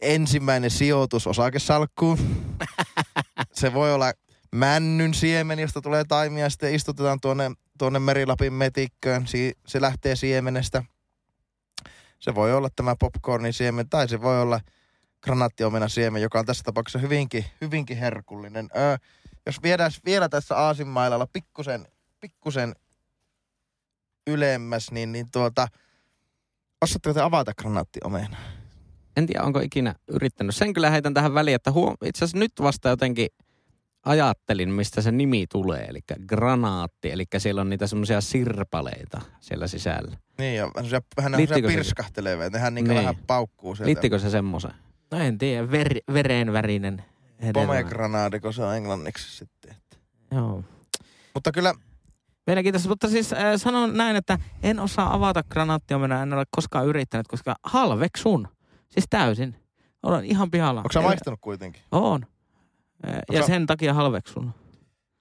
ensimmäinen 0.00 0.70
sijoitus 0.70 1.26
osakesalkkuun. 1.26 2.18
Se 3.52 3.74
voi 3.74 3.94
olla 3.94 4.12
männyn 4.54 5.14
siemen, 5.14 5.58
josta 5.58 5.80
tulee 5.80 6.04
taimia 6.08 6.44
ja 6.44 6.50
sitten 6.50 6.74
istutetaan 6.74 7.20
tuonne, 7.20 7.50
tuonne 7.78 7.98
Merilapin 7.98 8.52
metikköön. 8.52 9.26
Si- 9.26 9.52
se 9.66 9.80
lähtee 9.80 10.16
siemenestä. 10.16 10.82
Se 12.18 12.34
voi 12.34 12.54
olla 12.54 12.68
tämä 12.76 12.96
popcornin 13.00 13.52
siemen 13.52 13.88
tai 13.88 14.08
se 14.08 14.22
voi 14.22 14.40
olla 14.42 14.60
granaattiomena 15.22 15.88
siemen, 15.88 16.22
joka 16.22 16.38
on 16.38 16.46
tässä 16.46 16.62
tapauksessa 16.64 16.98
hyvinkin, 16.98 17.44
hyvinkin 17.60 17.96
herkullinen. 17.96 18.68
Öö, 18.76 18.96
jos 19.46 19.62
viedään 19.62 19.90
vielä 20.04 20.28
tässä 20.28 20.56
aasinmailalla 20.56 21.26
pikkusen, 21.32 21.86
pikkusen 22.20 22.74
ylemmäs, 24.26 24.90
niin, 24.90 25.12
niin 25.12 25.26
tuota, 25.32 25.68
osaatteko 26.82 27.14
te 27.14 27.20
avata 27.20 27.54
granaattiomena? 27.54 28.36
En 29.16 29.26
tiedä, 29.26 29.42
onko 29.42 29.60
ikinä 29.60 29.94
yrittänyt. 30.08 30.54
Sen 30.56 30.72
kyllä 30.72 30.90
heitän 30.90 31.14
tähän 31.14 31.34
väliin, 31.34 31.54
että 31.54 31.70
huom- 31.70 31.96
itse 32.04 32.24
asiassa 32.24 32.38
nyt 32.38 32.52
vasta 32.60 32.88
jotenkin 32.88 33.28
ajattelin, 34.04 34.70
mistä 34.70 35.02
se 35.02 35.12
nimi 35.12 35.46
tulee. 35.52 35.84
Eli 35.84 36.00
granaatti, 36.26 37.10
eli 37.12 37.24
siellä 37.38 37.60
on 37.60 37.70
niitä 37.70 37.86
semmoisia 37.86 38.20
sirpaleita 38.20 39.20
siellä 39.40 39.66
sisällä. 39.66 40.16
Niin, 40.38 40.56
ja 40.56 40.62
vähän 40.64 40.74
semmosia- 40.90 41.00
vähän 41.16 41.32
semmosia 41.32 41.56
se- 41.56 41.62
pirskahtelevia. 41.76 42.50
Nehän 42.50 42.74
niin 42.74 42.84
Niin. 42.88 42.98
vähän 42.98 43.16
paukkuu 43.26 43.74
sieltä. 43.74 43.88
Liittyykö 43.88 44.18
se 44.18 44.30
semmoiseen? 44.30 44.74
No 45.10 45.18
en 45.18 45.38
tiedä, 45.38 45.70
ver, 45.70 45.94
verenvärinen. 46.12 47.04
Pomegranadi, 47.52 48.40
kun 48.40 48.54
se 48.54 48.62
on 48.62 48.74
englanniksi 48.76 49.36
sitten. 49.36 49.76
Joo. 50.30 50.64
Mutta 51.34 51.52
kyllä, 51.52 51.74
Mielenkiintoista, 52.46 52.88
mutta 52.88 53.08
siis 53.08 53.32
äh, 53.32 53.38
sanon 53.56 53.96
näin, 53.96 54.16
että 54.16 54.38
en 54.62 54.80
osaa 54.80 55.14
avata 55.14 55.42
granaattiomena, 55.42 56.22
en 56.22 56.32
ole 56.32 56.44
koskaan 56.50 56.86
yrittänyt, 56.86 57.28
koska 57.28 57.54
halveksun. 57.62 58.48
Siis 58.88 59.06
täysin. 59.10 59.56
Olen 60.02 60.24
ihan 60.24 60.50
pihalla. 60.50 60.80
onko 60.80 60.92
sä 60.92 61.00
maistanut 61.00 61.40
kuitenkin? 61.42 61.82
On. 61.92 62.26
Äh, 63.08 63.14
Ja 63.32 63.40
sä- 63.40 63.46
sen 63.46 63.66
takia 63.66 63.94
halveksun. 63.94 64.54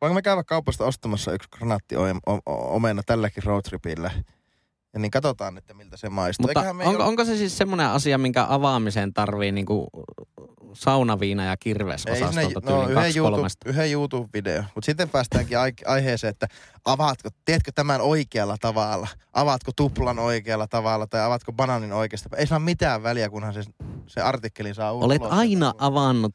Voinko 0.01 0.13
me 0.13 0.22
käydä 0.22 0.43
kaupasta 0.43 0.86
ostamassa 0.86 1.31
yksi 1.31 1.50
granaattiomena 1.50 3.01
tälläkin 3.05 3.43
roadtripillä? 3.43 4.12
Ja 4.95 4.99
niin 4.99 5.11
katsotaan, 5.11 5.57
että 5.57 5.73
miltä 5.73 5.97
se 5.97 6.09
maistuu. 6.09 6.47
Mutta 6.47 6.69
onko, 6.69 6.91
jo- 6.91 7.07
onko 7.07 7.25
se 7.25 7.37
siis 7.37 7.57
semmoinen 7.57 7.87
asia, 7.87 8.17
minkä 8.17 8.45
avaamiseen 8.49 9.13
tarvii 9.13 9.51
niinku 9.51 9.87
saunaviina 10.73 11.45
ja 11.45 11.57
kirves 11.57 12.05
Ei 12.05 12.15
sinne, 12.15 12.29
osastolta 12.29 12.69
no, 12.71 12.89
yhden, 12.89 13.17
YouTube, 13.17 13.47
yhden 13.65 13.91
YouTube-video. 13.91 14.63
Mutta 14.75 14.85
sitten 14.85 15.09
päästäänkin 15.09 15.59
ai- 15.59 15.71
aiheeseen, 15.85 16.31
että 16.31 16.47
avaatko, 16.85 17.29
teetkö 17.45 17.71
tämän 17.75 18.01
oikealla 18.01 18.55
tavalla? 18.61 19.07
Avaatko 19.33 19.71
tuplan 19.75 20.19
oikealla 20.19 20.67
tavalla 20.67 21.07
tai 21.07 21.21
avaatko 21.21 21.53
banaanin 21.53 21.93
oikeasta? 21.93 22.37
Ei 22.37 22.47
saa 22.47 22.59
mitään 22.59 23.03
väliä, 23.03 23.29
kunhan 23.29 23.53
se, 23.53 23.63
se 24.07 24.21
artikkelin 24.21 24.75
saa 24.75 24.93
ulos. 24.93 25.05
Olet 25.05 25.21
aina 25.29 25.73
avannut 25.77 26.33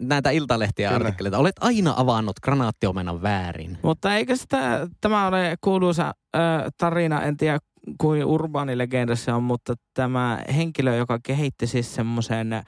näitä 0.00 0.30
iltalehtiä 0.30 0.88
Kyllä. 0.88 0.96
artikkeleita. 0.96 1.38
Olet 1.38 1.56
aina 1.60 1.94
avannut 1.96 2.40
granaattiomena 2.40 3.22
väärin. 3.22 3.78
Mutta 3.82 4.14
eikö 4.16 4.36
sitä, 4.36 4.88
tämä 5.00 5.26
ole 5.26 5.56
kuuluisa 5.60 6.06
äh, 6.36 6.42
tarina, 6.78 7.22
en 7.22 7.36
tiedä 7.36 7.58
kuin 7.98 8.24
urbaanilegenda 8.24 9.16
se 9.16 9.32
on, 9.32 9.42
mutta 9.42 9.74
tämä 9.94 10.42
henkilö, 10.56 10.96
joka 10.96 11.18
kehitti 11.22 11.66
siis 11.66 11.94
semmoisen 11.94 12.52
äh, 12.52 12.64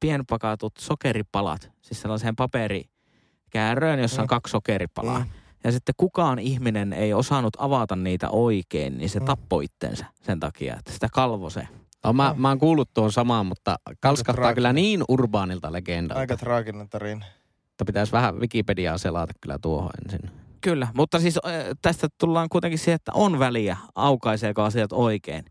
pienpakatut 0.00 0.72
sokeripalat, 0.78 1.70
siis 1.82 2.02
sellaiseen 2.02 2.36
paperikääröön, 2.36 3.98
jossa 3.98 4.22
on 4.22 4.26
Mm. 4.26 4.28
kaksi 4.28 4.50
sokeripalaa. 4.50 5.18
Mm. 5.18 5.26
Ja 5.64 5.72
sitten 5.72 5.94
kukaan 5.96 6.38
ihminen 6.38 6.92
ei 6.92 7.14
osannut 7.14 7.56
avata 7.58 7.96
niitä 7.96 8.30
oikein, 8.30 8.98
niin 8.98 9.10
se 9.10 9.20
Mm. 9.20 9.26
tappoi 9.26 9.64
itsensä 9.64 10.06
sen 10.22 10.40
takia, 10.40 10.76
että 10.78 10.92
sitä 10.92 11.08
kalvo 11.12 11.50
se. 11.50 11.68
No, 12.06 12.12
mä, 12.12 12.34
mä 12.38 12.48
oon 12.48 12.58
kuullut 12.58 12.90
tuon 12.94 13.12
samaan, 13.12 13.46
mutta 13.46 13.76
kalskahtaa 14.00 14.34
traaginen. 14.34 14.54
kyllä 14.54 14.72
niin 14.72 15.02
urbaanilta 15.08 15.72
legendalta, 15.72 16.20
Aika 16.20 16.36
traaginen 16.36 16.88
tarina. 16.88 17.26
että 17.70 17.84
pitäisi 17.84 18.12
vähän 18.12 18.40
Wikipediaa 18.40 18.98
selata 18.98 19.32
kyllä 19.40 19.58
tuohon 19.62 19.90
ensin. 20.04 20.30
Kyllä, 20.60 20.88
mutta 20.94 21.20
siis 21.20 21.38
tästä 21.82 22.08
tullaan 22.18 22.48
kuitenkin 22.48 22.78
siihen, 22.78 22.94
että 22.96 23.12
on 23.14 23.38
väliä, 23.38 23.76
aukaiseeko 23.94 24.62
asiat 24.62 24.92
oikein, 24.92 25.44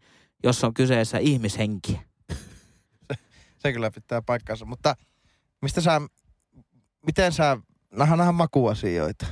jos 0.43 0.63
on 0.63 0.73
kyseessä 0.73 1.17
ihmishenkiä. 1.17 2.01
Se 3.61 3.73
kyllä 3.73 3.91
pitää 3.91 4.21
paikkansa. 4.21 4.65
Mutta 4.65 4.95
mistä 5.61 5.81
sä, 5.81 6.01
miten 7.05 7.31
sä, 7.31 7.57
nähdään 7.91 8.17
nähdään 8.17 8.35
makuasioita. 8.35 9.25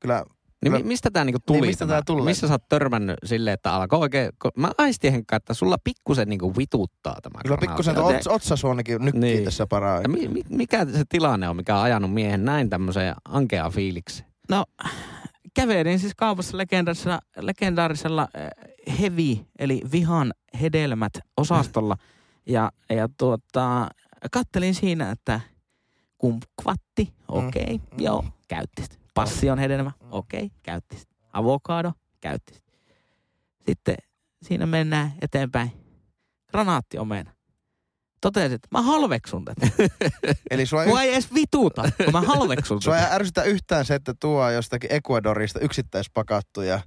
Kyllä, 0.00 0.24
Niin 0.64 0.72
mi- 0.72 0.82
mistä 0.82 1.10
tämä 1.10 1.24
niinku 1.24 1.38
tuli? 1.46 1.60
Niin, 1.60 1.68
mistä 1.68 1.86
tämä? 1.86 2.02
tulee? 2.06 2.24
Missä 2.24 2.48
sä 2.48 2.54
oot 2.54 2.68
törmännyt 2.68 3.16
silleen, 3.24 3.54
että 3.54 3.72
alkoi 3.74 3.98
oikein... 3.98 4.30
Mä 4.56 4.70
aistin 4.78 5.12
Henkka, 5.12 5.36
että 5.36 5.54
sulla 5.54 5.76
pikkusen 5.84 6.28
niinku 6.28 6.56
vituttaa 6.56 7.16
tämä 7.22 7.40
kyllä 7.42 7.56
pikkusen 7.56 7.94
granaatti. 7.94 8.16
ots, 8.16 8.26
otsasuonikin 8.26 9.04
nykkii 9.04 9.20
Niin. 9.20 9.34
niin. 9.34 9.44
tässä 9.44 9.66
paraa. 9.66 10.00
Ja 10.02 10.08
mi- 10.08 10.28
mi- 10.28 10.42
mikä 10.48 10.84
se 10.86 11.04
tilanne 11.08 11.48
on, 11.48 11.56
mikä 11.56 11.76
on 11.76 11.82
ajanut 11.82 12.12
miehen 12.14 12.44
näin 12.44 12.70
tämmöiseen 12.70 13.14
ankeaan 13.24 13.72
fiilikseen? 13.72 14.28
No, 14.48 14.64
kävelin 15.54 15.98
siis 15.98 16.14
kaupassa 16.16 16.56
legendaarisella, 16.56 17.20
legendaarisella 17.40 18.28
äh, 18.36 18.96
heavy, 19.00 19.36
eli 19.58 19.82
vihan 19.92 20.32
hedelmät 20.60 21.12
osastolla. 21.36 21.96
Ja, 22.46 22.70
ja 22.90 23.08
tuota, 23.18 23.88
kattelin 24.32 24.74
siinä, 24.74 25.10
että 25.10 25.40
kumkvatti, 26.18 27.12
okei, 27.28 27.62
okay, 27.62 27.74
Mm. 27.76 28.04
joo, 28.04 28.24
käytti 28.48 28.82
sitä. 28.82 28.97
Passion 29.24 29.58
hedelmä, 29.58 29.90
Mm. 30.00 30.08
okei, 30.10 30.44
okay, 30.44 30.58
käytti 30.62 30.96
sitä. 30.98 31.14
Avokado, 31.32 31.92
käytti 32.20 32.54
sitä. 32.54 32.72
Sitten 33.66 33.94
siinä 34.42 34.66
mennään 34.66 35.12
eteenpäin. 35.22 35.72
Granaattiomena. 36.50 37.32
Totesin, 38.20 38.52
että 38.52 38.68
mä 38.72 38.82
halveksun 38.82 39.44
tätä. 39.44 39.66
Eli 40.50 40.66
sua, 40.66 40.84
Mua 40.86 41.02
ei 41.02 41.12
edes 41.12 41.34
vituta, 41.34 41.82
kun 42.04 42.12
mä 42.12 42.20
halveksun 42.20 42.82
sua 42.82 42.98
ei 42.98 43.04
ärsytä 43.10 43.42
yhtään 43.42 43.84
se, 43.84 43.94
että 43.94 44.14
tuo 44.20 44.50
jostakin 44.50 44.92
Ecuadorista 44.92 45.60
yksittäispakattuja 45.60 46.80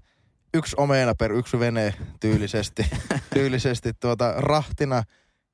yksi 0.54 0.76
omena 0.80 1.16
per 1.16 1.32
yksi 1.32 1.60
vene 1.60 1.94
tyylisesti, 2.20 2.86
tyylisesti 3.34 3.94
tuota 3.94 4.34
rahtina 4.38 5.04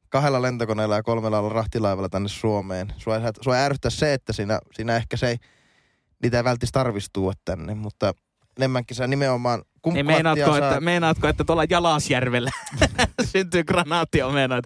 kahdella 0.09 0.41
lentokoneella 0.41 0.95
ja 0.95 1.03
kolmella 1.03 1.49
rahtilaivalla 1.49 2.09
tänne 2.09 2.29
Suomeen. 2.29 2.93
Sua 2.97 3.15
sua 3.41 3.57
ei 3.57 3.65
ärsytä 3.65 3.89
se, 3.89 4.13
että 4.13 4.33
siinä, 4.33 4.59
siinä 4.73 4.95
ehkä 4.95 5.17
se 5.17 5.27
ei, 5.27 5.37
niitä 6.23 6.37
ei 6.37 6.43
välttämättä 6.43 6.79
tarvitsisi 6.79 7.09
tuoda 7.13 7.37
tänne, 7.45 7.75
mutta 7.75 8.13
enemmänkin 8.57 8.97
sä 8.97 9.07
nimenomaan 9.07 9.61
Niin 9.93 10.05
meinaatko, 10.05 10.45
saa- 10.45 10.57
että, 10.57 10.81
meinaatko, 10.81 11.27
että 11.27 11.43
tuolla 11.43 11.63
Jalasjärvellä 11.69 12.51
syntyy 13.31 13.63
granaattiomena? 13.63 14.61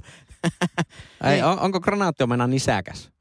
Ei, 1.31 1.41
on, 1.41 1.59
onko 1.59 1.79
granaattiomena 1.79 2.47
nisäkäs? 2.47 3.11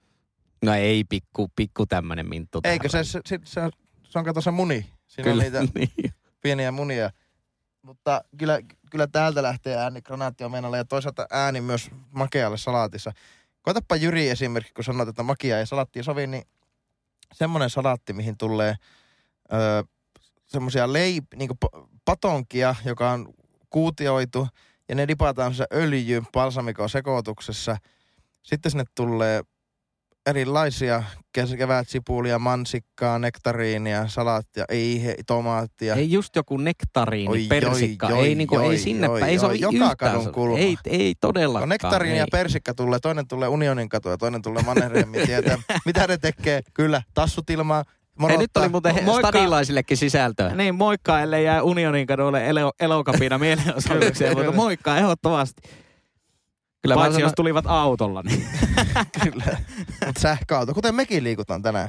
No 0.64 0.74
ei, 0.74 1.04
pikku, 1.04 1.48
pikku 1.56 1.86
tämmönen 1.86 2.28
minttu. 2.28 2.60
Eikö 2.64 2.88
se, 2.88 3.04
se, 3.04 3.20
se, 3.26 3.38
se, 3.44 3.60
se 4.04 4.18
on 4.18 4.24
kato 4.24 4.40
se 4.40 4.50
muni. 4.50 4.86
Siinä 5.06 5.30
Kyllä, 5.30 5.44
on 5.44 5.52
niitä 5.52 5.72
niin. 5.78 6.14
pieniä 6.40 6.72
munia. 6.72 7.10
mutta 7.82 8.24
kyllä, 8.38 8.58
kyllä 8.90 9.06
täältä 9.06 9.42
lähtee 9.42 9.76
ääni 9.76 10.02
granaattiomeenalle 10.02 10.76
ja 10.76 10.84
toisaalta 10.84 11.26
ääni 11.30 11.60
myös 11.60 11.90
makealle 12.10 12.58
salaatissa. 12.58 13.12
Koetapa 13.62 13.96
Jyri 13.96 14.28
esimerkiksi, 14.28 14.74
kun 14.74 14.84
sanoit, 14.84 15.08
että 15.08 15.22
makia 15.22 15.58
ja 15.58 15.66
salaatti 15.66 16.02
sovi, 16.02 16.26
niin 16.26 16.42
semmoinen 17.34 17.70
salaatti, 17.70 18.12
mihin 18.12 18.38
tulee 18.38 18.74
öö, 19.52 19.82
semmoisia 20.46 20.92
leip, 20.92 21.24
niin 21.36 21.50
patonkia, 22.04 22.74
joka 22.84 23.10
on 23.10 23.34
kuutioitu 23.70 24.48
ja 24.88 24.94
ne 24.94 25.08
dipataan 25.08 25.54
se 25.54 25.66
öljy 25.72 26.22
balsamikon 26.32 26.90
sekoituksessa. 26.90 27.76
Sitten 28.42 28.70
sinne 28.70 28.84
tulee 28.94 29.42
erilaisia 30.26 31.02
kevätsipulia, 31.58 32.38
mansikkaa, 32.38 33.18
nektariinia, 33.18 34.08
salaattia, 34.08 34.64
ei 34.68 35.04
he, 35.04 35.14
tomaattia. 35.26 35.94
Ei 35.94 36.12
just 36.12 36.36
joku 36.36 36.56
nektariini, 36.56 37.28
Oi, 37.32 37.46
persikka. 37.48 38.08
joi, 38.10 38.26
ei, 38.26 38.34
niinku, 38.34 38.54
joi, 38.54 38.72
ei 38.72 38.78
sinne 38.78 39.06
joi, 39.06 39.20
päin. 39.20 39.30
Ei 39.32 39.38
se 39.38 39.46
joi, 39.46 39.50
ole 39.52 39.58
joka 39.60 39.90
yhtään. 39.90 39.96
kadun 39.96 40.32
kulma. 40.32 40.58
Ei, 40.58 40.76
ei 40.86 41.14
todellakaan. 41.20 41.68
No 41.68 41.72
nektariini 41.72 42.18
ja 42.18 42.24
ei. 42.24 42.28
persikka 42.32 42.74
tulee, 42.74 42.98
toinen 42.98 43.28
tulee 43.28 43.48
Unionin 43.48 43.88
katu 43.88 44.08
ja 44.08 44.18
toinen 44.18 44.42
tulee 44.42 44.62
Mannerheimin 44.62 45.26
tietä. 45.26 45.58
Mitä 45.86 46.06
ne 46.06 46.18
tekee? 46.18 46.60
Kyllä, 46.74 47.02
tassut 47.14 47.50
ilmaan, 47.50 47.84
Hei, 48.28 48.36
nyt 48.36 48.56
oli 48.56 48.68
muuten 48.68 49.04
Moikka. 49.04 49.28
stadilaisillekin 49.28 49.96
sisältöä. 49.96 50.54
Niin, 50.54 50.74
moikka, 50.74 51.20
ellei 51.20 51.44
jää 51.44 51.62
Unionin 51.62 52.06
kadulle 52.06 52.48
elo, 52.48 52.72
elokapina 52.80 53.38
mielenosoitukseen, 53.38 54.36
mutta 54.36 54.52
moikka 54.52 54.96
ehdottomasti. 54.96 55.62
Kyllä 56.82 56.94
Paitsi 56.94 57.14
sanon, 57.14 57.26
jos 57.26 57.32
tulivat 57.36 57.64
autolla. 57.68 58.22
Niin, 58.22 58.46
Kyllä. 59.24 59.44
Mutta 60.06 60.20
sähköauto, 60.20 60.74
kuten 60.74 60.94
mekin 60.94 61.24
liikutaan 61.24 61.62
tänään. 61.62 61.88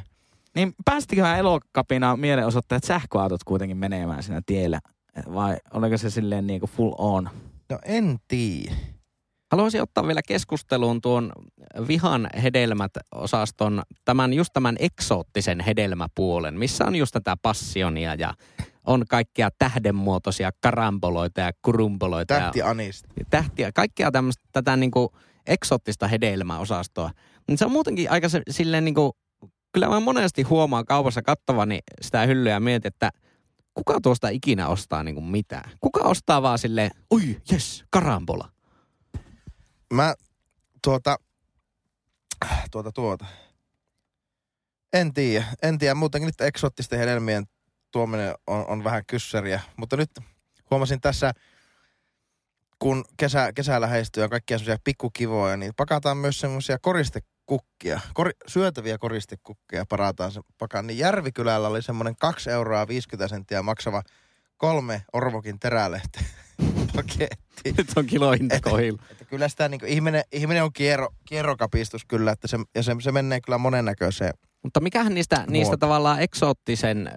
niin 0.56 0.74
päästiköhän 0.86 1.40
elokapina 1.40 2.18
mielenosoittajat 2.18 2.84
sähköautot 2.84 3.44
kuitenkin 3.44 3.78
menemään 3.78 4.24
siinä 4.24 4.42
tiellä? 4.46 4.80
Vai 5.34 5.58
oliko 5.74 5.98
se 5.98 6.10
silleen 6.10 6.48
niin 6.48 6.60
kuin 6.60 6.70
full 6.70 6.94
on? 6.98 7.30
No 7.70 7.80
en 7.86 8.18
tiedä. 8.28 8.76
Haluaisin 9.52 9.82
ottaa 9.82 10.08
vielä 10.08 10.22
keskusteluun 10.28 11.02
tuon 11.02 11.32
vihan 11.88 12.30
hedelmät-osaston, 12.44 13.82
tämän, 14.06 14.34
just 14.34 14.54
tämän 14.54 14.76
eksoottisen 14.80 15.60
hedelmäpuolen, 15.60 16.60
missä 16.60 16.86
on 16.86 16.96
just 16.96 17.14
tätä 17.14 17.38
passionia 17.42 18.16
ja 18.16 18.34
on 18.86 19.06
kaikkia 19.10 19.50
tähdenmuotoisia 19.60 20.52
karamboloita 20.62 21.42
ja 21.42 21.52
kurumboloita. 21.62 22.34
Tähti 22.34 22.60
ja 22.60 22.66
tähtiä, 23.30 23.72
kaikkea 23.72 24.12
tämmöistä, 24.12 24.44
tätä 24.52 24.76
niinku 24.76 25.16
eksoottista 25.46 26.08
hedelmäosastoa. 26.08 27.12
Niin 27.48 27.58
se 27.58 27.66
on 27.66 27.72
muutenkin 27.72 28.12
aika 28.12 28.30
se, 28.30 28.42
silleen 28.50 28.86
niinku, 28.86 29.18
kyllä 29.74 29.90
mä 29.90 30.00
monesti 30.00 30.42
huomaan 30.44 30.86
kaupassa 30.86 31.22
kattavani 31.22 31.80
sitä 32.02 32.26
hyllyä 32.26 32.54
ja 32.54 32.60
mietin, 32.60 32.88
että 32.88 33.10
kuka 33.74 34.02
tuosta 34.02 34.30
ikinä 34.30 34.68
ostaa 34.68 35.04
niinku 35.04 35.22
mitään? 35.22 35.72
Kuka 35.80 36.00
ostaa 36.00 36.42
vaan 36.42 36.60
silleen, 36.60 36.92
oi 37.10 37.38
jes, 37.52 37.84
karambola. 37.90 38.52
Mä 39.94 40.14
tuota, 40.84 41.18
tuota, 42.72 42.92
tuota. 42.92 43.26
En 44.94 45.14
tiedä, 45.14 45.46
en 45.62 45.78
tiedä. 45.78 45.96
Muutenkin 45.96 46.26
nyt 46.26 46.42
eksoottisten 46.42 47.00
hedelmien 47.00 47.46
tuominen 47.92 48.36
on, 48.48 48.66
on 48.68 48.84
vähän 48.84 49.04
kyssäriä. 49.08 49.62
Mutta 49.78 49.98
nyt 49.98 50.12
huomasin 50.72 51.02
tässä, 51.02 51.34
kun 52.80 53.06
kesä, 53.18 53.54
kesä 53.54 53.82
lähestyy 53.82 54.24
ja 54.24 54.30
kaikkia 54.30 54.58
semmoisia 54.58 54.82
pikkukivoja, 54.84 55.58
niin 55.58 55.74
pakataan 55.78 56.18
myös 56.18 56.40
semmoisia 56.40 56.78
koristekukkia, 56.80 58.00
kori, 58.14 58.32
syötäviä 58.48 58.98
koristekukkia 58.98 59.86
parataan 59.90 60.32
se 60.32 60.42
pakan. 60.58 60.88
Niin 60.88 60.98
Järvikylällä 60.98 61.68
oli 61.68 61.82
semmoinen 61.82 62.16
2 62.16 62.50
euroa 62.50 62.88
50 62.88 63.28
senttiä 63.28 63.62
maksava 63.62 64.04
kolme 64.58 65.04
Orvokin 65.14 65.60
terälehti 65.60 66.20
paketti. 66.96 67.74
Nyt 67.78 67.88
on 67.96 68.06
kilohinta 68.06 68.60
kohilla. 68.62 69.04
Että 69.12 69.26
kyllä 69.26 69.48
sitä 69.48 69.70
niin 69.70 69.86
ihminen, 69.86 70.24
ihminen 70.32 70.64
on 70.64 70.74
kierro, 70.74 71.10
kierrokapistus 71.28 72.06
kyllä, 72.06 72.32
että 72.32 72.48
se, 72.48 72.58
ja 72.76 72.84
se, 72.84 72.96
se 73.02 73.12
menee 73.12 73.42
kyllä 73.42 73.58
monennäköiseen. 73.58 74.34
Mutta 74.64 74.80
mikähän 74.80 75.14
niistä, 75.14 75.46
niistä 75.50 75.78
tavallaan 75.78 76.22
eksoottisen 76.22 77.12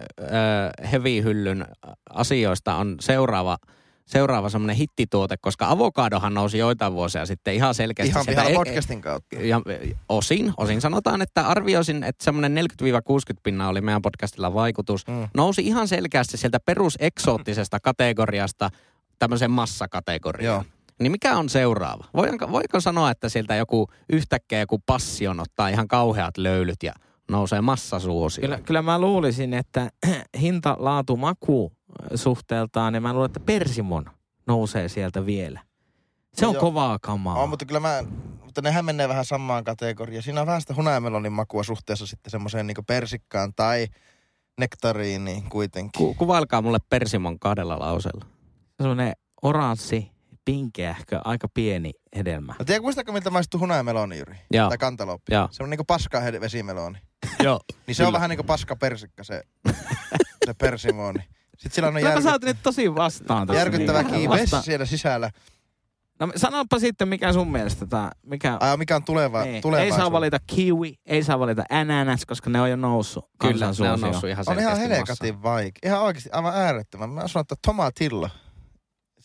hevihyllyn 0.91 1.65
asioista 2.09 2.75
on 2.75 2.95
seuraava, 2.99 3.57
seuraava 4.05 4.49
semmoinen 4.49 4.75
hittituote, 4.75 5.35
koska 5.41 5.69
avokadohan 5.69 6.33
nousi 6.33 6.57
joitain 6.57 6.93
vuosia 6.93 7.25
sitten 7.25 7.53
ihan 7.53 7.75
selkeästi. 7.75 8.09
Ihan 8.09 8.25
pihalla 8.25 8.49
e- 8.49 8.53
podcastin 8.53 9.01
kautta. 9.01 9.35
ja 9.35 9.61
osin, 10.09 10.53
osin 10.57 10.81
sanotaan, 10.81 11.21
että 11.21 11.47
arvioisin, 11.47 12.03
että 12.03 12.23
semmoinen 12.23 12.65
40-60 12.83 13.39
pinnaa 13.43 13.69
oli 13.69 13.81
meidän 13.81 14.01
podcastilla 14.01 14.53
vaikutus. 14.53 15.07
Mm. 15.07 15.27
Nousi 15.33 15.61
ihan 15.61 15.87
selkeästi 15.87 16.37
sieltä 16.37 16.59
peruseksoottisesta 16.59 17.79
kategoriasta 17.89 18.69
tämmöiseen 19.19 19.51
massakategoriaan. 19.51 20.55
Joo. 20.55 20.63
Niin 20.99 21.11
mikä 21.11 21.37
on 21.37 21.49
seuraava? 21.49 22.05
Voinko, 22.13 22.51
voiko 22.51 22.79
sanoa, 22.79 23.11
että 23.11 23.29
sieltä 23.29 23.55
joku 23.55 23.87
yhtäkkiä 24.09 24.59
joku 24.59 24.79
passion 24.85 25.39
ottaa 25.39 25.69
ihan 25.69 25.87
kauheat 25.87 26.37
löylyt 26.37 26.83
ja 26.83 26.93
nousee 27.29 27.61
massasuosioon? 27.61 28.49
Kyllä, 28.49 28.61
kyllä 28.61 28.81
mä 28.81 28.99
luulisin, 28.99 29.53
että 29.53 29.89
hinta, 30.41 30.75
laatu, 30.79 31.17
maku 31.17 31.71
suhteeltaan, 32.15 32.93
niin 32.93 33.03
mä 33.03 33.13
luulen, 33.13 33.25
että 33.25 33.39
persimon 33.39 34.05
nousee 34.47 34.89
sieltä 34.89 35.25
vielä. 35.25 35.59
Se 36.33 36.45
No 36.45 36.49
on 36.49 36.53
joo. 36.53 36.61
kovaa 36.61 36.99
kamaa. 37.01 37.35
On, 37.35 37.49
mutta 37.49 37.65
kyllä 37.65 37.79
mä, 37.79 38.03
mutta 38.43 38.61
nehän 38.61 38.85
menee 38.85 39.09
vähän 39.09 39.25
samaan 39.25 39.63
kategoriaan. 39.63 40.23
Siinä 40.23 40.41
on 40.41 40.47
vähän 40.47 40.61
sitä 40.61 40.75
hunajamelonin 40.75 41.33
makua 41.33 41.63
suhteessa 41.63 42.07
sitten 42.07 42.31
semmoiseen 42.31 42.67
niin 42.67 42.77
persikkaan 42.87 43.53
tai 43.55 43.87
nektariiniin 44.59 45.43
kuitenkin. 45.49 45.97
Ku, 45.97 46.13
kuvailkaa 46.13 46.61
mulle 46.61 46.79
persimon 46.89 47.39
kahdella 47.39 47.79
lauseella. 47.79 48.25
Semmoinen 48.77 49.13
oranssi, 49.41 50.11
pinkeähkö, 50.45 51.19
aika 51.25 51.47
pieni 51.53 51.91
hedelmä. 52.15 52.55
No 52.59 52.65
tiedä, 52.65 52.81
muistatko 52.81 53.11
miltä 53.11 53.29
maistuu 53.29 53.59
hunajameloni, 53.59 54.17
Jyri? 54.17 54.35
Joo. 54.51 54.69
Tai 54.69 54.77
kantaloupi. 54.77 55.33
Joo. 55.33 55.47
Se 55.51 55.63
on 55.63 55.69
niinku 55.69 55.83
paska 55.83 56.19
he- 56.19 56.41
vesimeloni. 56.41 56.99
Joo. 57.43 57.59
Niin 57.87 57.95
se 57.95 58.05
on 58.05 58.13
vähän 58.13 58.29
niinku 58.29 58.43
paska 58.43 58.75
persikka 58.75 59.23
se, 59.23 59.41
se 60.45 60.53
persimoni. 60.53 61.19
Sitten 61.57 61.71
sillä 61.71 61.87
on 61.87 61.93
Kyllä 61.93 62.05
mä 62.07 62.13
järky, 62.13 62.23
saatiin 62.23 62.47
nyt 62.47 62.57
tosi 62.63 62.95
vastaan. 62.95 63.47
järkyttävä 63.53 64.01
Niin, 64.03 64.13
kiives 64.15 64.41
vasta- 64.41 64.61
siellä 64.61 64.85
sisällä. 64.85 65.29
No 66.19 66.31
sanoppa 66.35 66.79
sitten, 66.79 67.07
mikä 67.07 67.33
sun 67.33 67.51
mielestä 67.51 67.85
tää, 67.87 68.11
mikä... 68.25 68.57
Ai, 68.59 68.77
mikä 68.77 68.95
on 68.95 69.03
tuleva, 69.03 69.43
niin. 69.43 69.61
tulevaisuus? 69.61 69.93
Ei 69.97 70.03
saa 70.03 70.11
valita 70.11 70.37
kiwi, 70.47 70.93
ei 71.05 71.23
saa 71.23 71.39
valita 71.39 71.63
ananas, 71.69 72.25
koska 72.25 72.49
ne 72.49 72.61
on 72.61 72.69
jo 72.69 72.75
noussut. 72.75 73.29
Kyllä, 73.39 73.71
ne 73.79 73.89
on 73.91 74.01
noussut 74.01 74.29
ihan 74.29 74.45
On 74.47 74.59
ihan 74.59 74.77
helekatin 74.77 75.43
vaikea. 75.43 75.79
Ihan 75.89 76.01
oikeasti 76.01 76.29
aivan 76.31 76.53
äärettömän. 76.55 77.09
Mä 77.09 77.27
sanon, 77.27 77.41
että 77.41 77.55
tomatilla. 77.65 78.29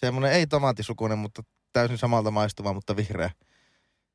Semmoinen 0.01 0.33
ei 0.33 0.47
tomaattisukunen, 0.47 1.19
mutta 1.19 1.43
täysin 1.73 1.99
samalta 1.99 2.31
maistuva, 2.31 2.73
mutta 2.73 2.97
vihreä. 2.97 3.31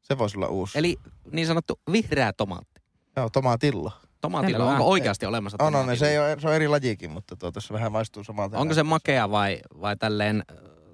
Se 0.01 0.17
voisi 0.17 0.37
olla 0.37 0.47
uusi. 0.47 0.77
Eli 0.77 0.97
niin 1.31 1.47
sanottu 1.47 1.79
vihreä 1.91 2.33
tomaatti. 2.33 2.81
Joo, 3.15 3.29
tomaatilla. 3.29 3.91
Tomaatilla, 4.21 4.65
onko 4.65 4.83
oikeasti 4.83 5.25
olemassa 5.25 5.57
On, 5.63 5.75
on, 5.75 5.97
se, 5.97 6.09
ei 6.09 6.19
ole, 6.19 6.37
se 6.39 6.47
on 6.47 6.53
eri 6.53 6.67
lajikin, 6.67 7.11
mutta 7.11 7.35
tuota, 7.35 7.61
se 7.61 7.73
vähän 7.73 7.91
maistuu 7.91 8.23
samalta. 8.23 8.57
Onko 8.57 8.73
se 8.73 8.83
makea 8.83 9.31
vai, 9.31 9.59
vai 9.81 9.97
tälleen... 9.97 10.43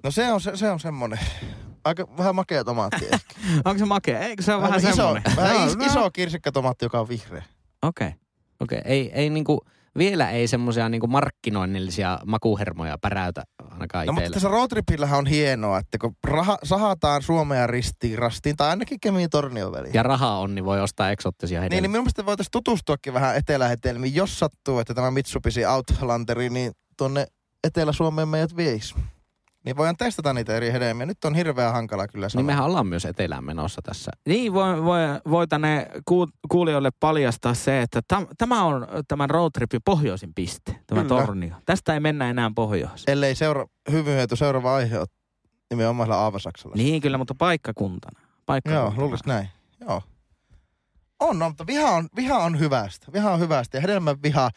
No 0.02 0.10
se 0.10 0.32
on, 0.32 0.40
se, 0.40 0.56
se 0.56 0.70
on 0.70 0.80
semmonen. 0.80 1.18
Aika 1.84 2.16
vähän 2.18 2.34
makea 2.34 2.64
tomaatti 2.64 3.04
ehkä. 3.04 3.34
Onko 3.64 3.78
se 3.78 3.84
makea? 3.84 4.18
Eikö 4.18 4.42
se 4.42 4.54
ole 4.54 4.62
vähän 4.62 4.80
iso, 4.80 4.92
semmoinen? 4.92 5.22
vähän 5.36 5.56
Joo, 5.56 5.66
is, 5.66 5.76
no. 5.76 5.84
iso 5.84 6.10
kirsikkatomaatti, 6.10 6.84
joka 6.84 7.00
on 7.00 7.08
vihreä. 7.08 7.44
Okei. 7.82 8.08
Okay. 8.08 8.18
Okei, 8.60 8.82
ei, 8.84 9.12
ei 9.12 9.30
niinku, 9.30 9.66
vielä 9.98 10.30
ei 10.30 10.48
semmoisia 10.48 10.88
niinku 10.88 11.06
markkinoinnillisia 11.06 12.18
makuhermoja 12.26 12.98
päräytä 13.00 13.42
ainakaan 13.70 14.06
No 14.06 14.12
mutta 14.12 14.30
tässä 14.30 14.48
roadtripillähän 14.48 15.18
on 15.18 15.26
hienoa, 15.26 15.78
että 15.78 15.98
kun 15.98 16.16
raha, 16.24 16.58
sahataan 16.64 17.22
Suomea 17.22 17.66
ristiin 17.66 18.18
rastiin, 18.18 18.56
tai 18.56 18.68
ainakin 18.68 19.00
Kemiin 19.00 19.30
tornion 19.30 19.72
väliin. 19.72 19.94
Ja 19.94 20.02
raha 20.02 20.38
on, 20.38 20.54
niin 20.54 20.64
voi 20.64 20.80
ostaa 20.80 21.10
eksoottisia 21.10 21.60
Niin, 21.60 21.62
hedelmiä. 21.62 21.80
niin 21.80 21.90
minun 21.90 22.04
mielestä 22.04 22.26
voitaisiin 22.26 22.52
tutustuakin 22.52 23.14
vähän 23.14 23.36
etelähetelmiin, 23.36 24.14
jos 24.14 24.38
sattuu, 24.38 24.78
että 24.78 24.94
tämä 24.94 25.10
Mitsubishi 25.10 25.66
Outlanteri, 25.66 26.50
niin 26.50 26.72
tuonne 26.96 27.26
Etelä-Suomeen 27.64 28.28
meidät 28.28 28.56
veisi. 28.56 28.94
Niin 29.64 29.76
voidaan 29.76 29.96
testata 29.96 30.32
niitä 30.32 30.54
eri 30.56 30.72
hedelmiä. 30.72 31.06
Nyt 31.06 31.24
on 31.24 31.34
hirveän 31.34 31.72
hankala 31.72 32.08
kyllä 32.08 32.24
Niin 32.24 32.30
sanoa. 32.30 32.46
mehän 32.46 32.64
ollaan 32.64 32.86
myös 32.86 33.04
etelään 33.04 33.44
menossa 33.44 33.82
tässä. 33.82 34.10
Niin, 34.26 34.52
voi, 34.54 34.84
voi, 34.84 35.00
voi 35.30 35.48
tänne 35.48 35.86
ku, 36.04 36.28
kuulijoille 36.48 36.90
paljastaa 37.00 37.54
se, 37.54 37.82
että 37.82 38.00
tam, 38.08 38.26
tämä 38.38 38.64
on 38.64 38.86
tämän 39.08 39.30
roadtripin 39.30 39.80
pohjoisin 39.84 40.34
piste, 40.34 40.76
tämä 40.86 41.04
Kyllä. 41.04 41.20
tornio. 41.20 41.54
Tästä 41.66 41.94
ei 41.94 42.00
mennä 42.00 42.30
enää 42.30 42.50
pohjoiseen. 42.54 43.12
Ellei 43.12 43.34
seura- 43.34 43.66
hyvin 43.90 44.14
hyöty 44.14 44.36
seuraava 44.36 44.74
aihe 44.74 44.98
ole 44.98 45.06
nimenomaan 45.70 46.06
sillä 46.06 46.16
Aavasaksella. 46.18 46.76
Niin 46.76 47.02
kyllä, 47.02 47.18
mutta 47.18 47.34
paikkakuntana. 47.38 48.20
Joo, 48.20 48.30
paikkakuntana. 48.46 49.02
luulis 49.02 49.24
näin. 49.26 49.48
Joo. 49.80 50.02
On, 51.20 51.38
no, 51.38 51.48
mutta 51.48 51.66
viha 51.66 51.90
on, 51.90 52.08
viha 52.16 52.38
on 52.38 52.58
hyvästä. 52.58 53.06
Viha 53.12 53.30
on 53.30 53.40
hyvästä 53.40 53.76
ja 53.76 53.80
hedelmän 53.80 54.16
viha 54.22 54.50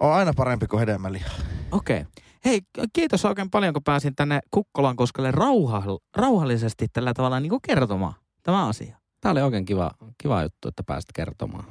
on 0.00 0.12
aina 0.12 0.32
parempi 0.36 0.66
kuin 0.66 0.80
hedelmän 0.80 1.12
liha. 1.12 1.30
Okei. 1.72 2.00
Okay. 2.00 2.12
Hei, 2.44 2.60
kiitos 2.92 3.24
oikein 3.24 3.50
paljon, 3.50 3.74
kun 3.74 3.82
pääsin 3.84 4.14
tänne 4.14 4.40
Kukkolan 4.50 4.96
koskelle 4.96 5.30
rauha, 5.30 5.82
rauhallisesti 6.16 6.86
tällä 6.92 7.14
tavalla 7.14 7.40
niin 7.40 7.50
kuin 7.50 7.62
kertomaan 7.62 8.14
tämä 8.42 8.66
asia. 8.66 8.96
Tämä 9.20 9.30
oli 9.32 9.42
oikein 9.42 9.64
kiva, 9.64 9.90
kiva 10.18 10.42
juttu, 10.42 10.68
että 10.68 10.82
pääsit 10.82 11.10
kertomaan. 11.14 11.64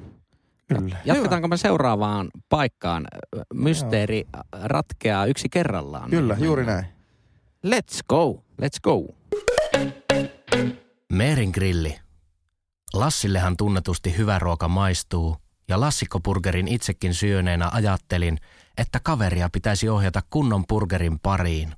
Kyllä. 0.68 0.98
Jatketaanko 1.06 1.48
me 1.48 1.58
seuraavaan 1.58 2.30
paikkaan? 2.50 3.08
Mysteeri 3.54 4.24
ratkeaa 4.64 5.26
yksi 5.26 5.50
kerrallaan. 5.50 6.10
Kyllä, 6.10 6.36
Niin 6.36 6.46
juuri 6.46 6.66
näin. 6.66 6.86
Let's 7.68 8.00
go. 8.10 8.44
Let's 8.62 8.80
go. 8.84 9.16
Meerin 11.14 11.50
grilli. 11.54 12.00
Lassillehan 12.94 13.58
tunnetusti 13.58 14.18
hyvä 14.18 14.40
ruoka 14.40 14.68
maistuu, 14.68 15.38
ja 15.72 15.80
lassikkoburgerin 15.80 16.68
itsekin 16.68 17.14
syöneenä 17.14 17.70
ajattelin, 17.74 18.38
että 18.78 19.00
kaveria 19.00 19.50
pitäisi 19.50 19.90
ohjata 19.90 20.22
kunnon 20.30 20.68
burgerin 20.68 21.20
pariin. 21.20 21.76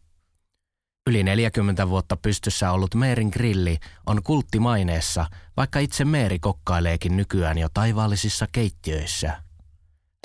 Yli 1.08 1.24
40 1.24 1.90
vuotta 1.90 2.18
pystyssä 2.18 2.72
ollut 2.72 2.96
Meerin 2.96 3.30
grilli 3.30 3.78
on 4.06 4.24
kulttimaineessa, 4.24 5.26
vaikka 5.58 5.80
itse 5.80 6.06
Meeri 6.06 6.40
kokkaileekin 6.40 7.18
nykyään 7.18 7.58
jo 7.58 7.68
taivaallisissa 7.74 8.48
keittiöissä. 8.52 9.44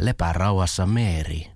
Lepää 0.01 0.33
rauhassa 0.33 0.87
Meeri. 0.87 1.51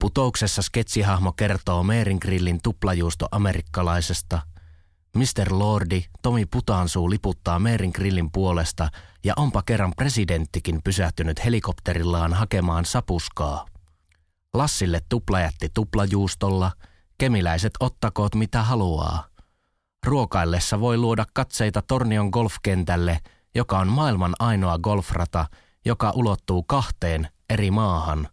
Putouksessa 0.00 0.62
sketsihahmo 0.62 1.32
kertoo 1.32 1.82
Meerin 1.82 2.18
grillin 2.20 2.60
tuplajuusto 2.62 3.28
amerikkalaisesta. 3.30 4.42
Mr. 5.16 5.58
Lordi 5.58 6.04
Tomi 6.22 6.46
Putaansuu 6.46 7.10
liputtaa 7.10 7.58
Meerin 7.58 7.90
grillin 7.94 8.32
puolesta 8.32 8.88
ja 9.24 9.34
onpa 9.36 9.62
kerran 9.66 9.92
presidenttikin 9.96 10.82
pysähtynyt 10.84 11.44
helikopterillaan 11.44 12.34
hakemaan 12.34 12.84
sapuskaa. 12.84 13.66
Lassille 14.54 15.00
tuplajätti 15.08 15.68
tuplajuustolla, 15.74 16.72
kemiläiset 17.18 17.72
ottakoot 17.80 18.34
mitä 18.34 18.62
haluaa. 18.62 19.26
Ruokaillessa 20.06 20.80
voi 20.80 20.96
luoda 20.96 21.24
katseita 21.32 21.82
Tornion 21.82 22.28
golfkentälle, 22.28 23.20
joka 23.54 23.78
on 23.78 23.88
maailman 23.88 24.34
ainoa 24.38 24.78
golfrata, 24.78 25.46
joka 25.84 26.12
ulottuu 26.14 26.62
kahteen 26.62 27.28
eri 27.50 27.70
maahan. 27.70 28.28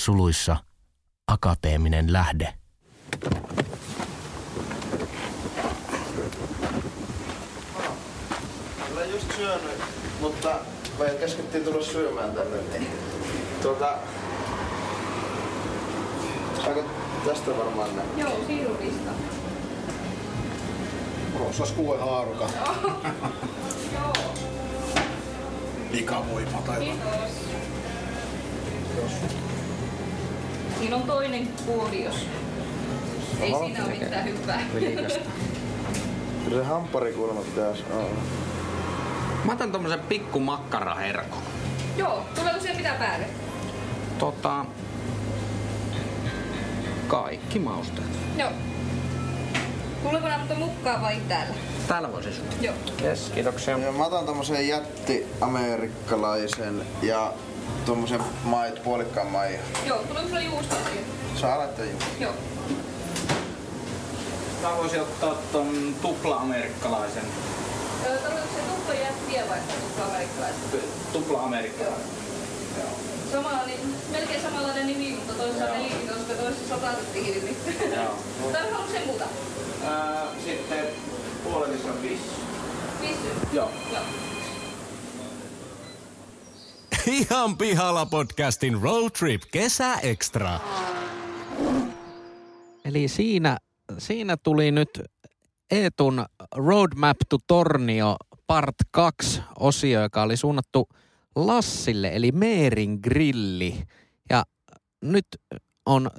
Suluissa 0.00 0.56
akateeminen 1.26 2.12
lähde. 2.12 2.54
Olen 8.92 9.10
just 9.10 9.36
syönyt, 9.36 9.80
mutta 10.20 10.48
me 10.98 11.06
käskettiin 11.20 11.64
tulla 11.64 11.84
syömään 11.84 12.32
tänne. 12.32 12.56
Niin. 12.56 12.88
Tuota... 13.62 13.94
Saako 16.64 16.84
tästä 17.26 17.50
varmaan 17.58 17.96
näin? 17.96 18.08
Joo, 18.16 18.44
sirupista. 18.46 19.10
Rossas 21.38 21.72
kuue 21.72 21.98
haaruka. 21.98 22.48
Joo, 23.94 24.12
Likavoima 25.90 26.62
tai 26.66 26.80
kiitos. 26.80 27.32
Siinä 30.78 30.96
on 30.96 31.02
toinen 31.02 31.48
puoli, 31.66 32.04
jos 32.04 32.26
ei 33.40 33.54
siinä 33.54 33.84
ole 33.84 33.94
mitään 33.94 34.24
hyvää. 34.24 34.62
Kyllä 36.44 36.62
se 36.62 36.68
hamppari 36.68 37.12
kuulemma 37.12 37.40
pitäisi 37.40 37.84
olla. 37.92 38.20
Mä 39.48 39.54
otan 39.54 39.72
tommosen 39.72 40.00
pikku 40.00 40.40
makkaraherkon. 40.40 41.42
Joo, 41.96 42.24
tuleeko 42.34 42.60
siihen 42.60 42.76
mitään 42.76 42.96
päälle? 42.96 43.26
Tota... 44.18 44.64
Kaikki 47.06 47.58
mausteet. 47.58 48.08
Joo. 48.36 48.50
Tuleeko 50.02 50.28
nämä 50.28 50.54
mukaan 50.56 51.02
vai 51.02 51.16
täällä? 51.28 51.54
Täällä 51.86 52.12
voisi 52.12 52.32
syödä. 52.32 52.50
Joo. 52.60 52.74
Yes, 53.02 53.30
kiitoksia. 53.34 53.78
Ja 53.78 53.92
mä 53.92 54.04
otan 54.06 54.26
tommosen 54.26 54.68
jätti 54.68 55.26
amerikkalaisen 55.40 56.86
ja 57.02 57.32
tommosen 57.86 58.20
mait, 58.44 58.82
puolikkaan 58.82 59.26
mai. 59.26 59.58
Joo, 59.86 59.98
tuleeko 59.98 60.28
sulla 60.28 60.40
juustoa 60.40 60.78
siihen? 60.84 61.04
Saa 61.36 61.58
laittaa 61.58 61.84
juu. 61.84 62.00
Joo. 62.20 62.32
Mä 64.62 64.76
voisin 64.76 65.00
ottaa 65.00 65.34
ton 65.52 65.94
tupla-amerikkalaisen. 66.02 67.24
Tarkoitatko 68.08 68.54
se 68.54 68.60
tupla 68.60 68.94
jättiä 68.94 69.48
vai 69.48 69.58
tupla 69.60 70.04
amerikkalaista? 70.06 70.76
Tupla-amerikkalaisen. 71.12 72.06
Sama, 73.32 73.50
niin, 73.66 73.80
melkein 74.12 74.42
samanlainen 74.42 74.86
nimi, 74.86 75.16
mutta 75.16 75.32
toisessa 75.32 75.64
on 75.64 76.16
koska 76.16 76.42
toisessa 76.42 76.68
sataatti 76.68 77.18
ilmi. 77.18 77.56
Joo. 77.96 78.18
Tai 78.52 78.62
haluatko 78.70 78.92
sen 78.92 79.06
muuta? 79.06 79.24
Ää, 79.84 80.26
sitten 80.44 80.86
puolellisen 81.44 81.94
fish. 82.02 82.22
Pissy. 83.00 83.28
Joo. 83.52 83.70
Joo. 83.92 84.02
Ihan 87.06 87.56
pihalla 87.58 88.06
podcastin 88.06 88.82
Road 88.82 89.10
Trip 89.18 89.42
Kesä 89.52 89.94
Extra. 89.94 90.60
Eli 92.84 93.08
siinä, 93.08 93.56
siinä 93.98 94.36
tuli 94.36 94.70
nyt 94.70 95.02
Eetun 95.70 96.24
Roadmap 96.56 97.16
to 97.28 97.38
Tornio 97.46 98.16
Part 98.46 98.74
2 98.90 99.42
osio, 99.58 100.02
joka 100.02 100.22
oli 100.22 100.36
suunnattu 100.36 100.88
Lassille, 101.36 102.10
eli 102.14 102.32
Meerin 102.32 102.98
grilli. 103.02 103.82
Ja 104.30 104.44
nyt 105.02 105.26
on 105.86 106.10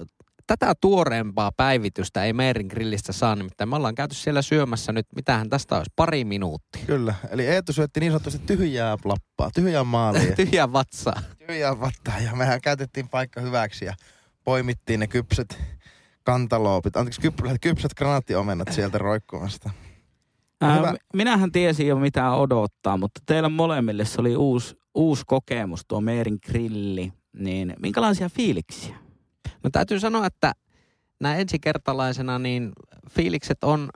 tätä 0.48 0.74
tuoreempaa 0.82 1.52
päivitystä 1.58 2.24
ei 2.24 2.34
Meerin 2.34 2.68
grillistä 2.68 3.14
saa, 3.14 3.36
nimittäin 3.36 3.70
me 3.70 3.76
ollaan 3.76 3.96
käyty 3.96 4.16
siellä 4.16 4.42
syömässä 4.42 4.92
nyt, 4.92 5.08
mitähän 5.16 5.50
tästä 5.50 5.78
olisi, 5.78 5.92
pari 5.96 6.24
minuuttia. 6.26 6.86
Kyllä. 6.86 7.16
Eli 7.30 7.48
Eetu 7.48 7.74
syötti 7.74 8.00
niin 8.00 8.12
sanotusti 8.12 8.40
tyhjää 8.46 8.98
lappaa, 9.06 9.50
tyhjää 9.56 9.84
maalia, 9.84 10.36
Tyhjä 10.46 10.74
vatsaa. 10.74 11.22
tyhjää 11.48 11.80
vattaa. 11.80 12.20
Ja 12.20 12.36
mehän 12.36 12.62
käytettiin 12.62 13.10
paikka 13.10 13.42
hyväksi 13.42 13.86
ja 13.86 13.94
poimittiin 14.44 15.00
ne 15.00 15.08
kypset 15.08 15.58
kantaloopit, 16.30 16.98
anteeksi 16.98 17.22
kypsät, 17.22 17.58
kypsät 17.62 17.94
granaattiomenat 17.94 18.72
sieltä 18.72 18.98
roikkumasta. 18.98 19.70
Ää, 20.62 20.76
Hyvä. 20.78 20.92
mi- 20.92 20.98
minähän 21.14 21.52
tiesin 21.52 21.88
jo 21.88 21.96
mitä 21.96 22.32
odottaa, 22.32 22.98
mutta 22.98 23.22
teillä 23.26 23.50
molemmille 23.50 24.06
se 24.06 24.22
oli 24.22 24.36
uusi, 24.36 24.76
uusi 24.96 25.24
kokemus 25.28 25.82
tuo 25.88 26.02
Meerin 26.02 26.38
grilli. 26.46 27.14
Niin 27.34 27.74
minkälaisia 27.82 28.30
fiiliksiä? 28.30 28.96
No 29.64 29.70
täytyy 29.70 30.00
sanoa, 30.00 30.26
että 30.26 30.54
näin 31.22 31.40
ensikertalaisena 31.40 32.40
niin 32.40 32.72
fiilikset 33.10 33.64
on 33.64 33.90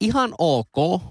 ihan 0.00 0.34
ok, 0.38 1.02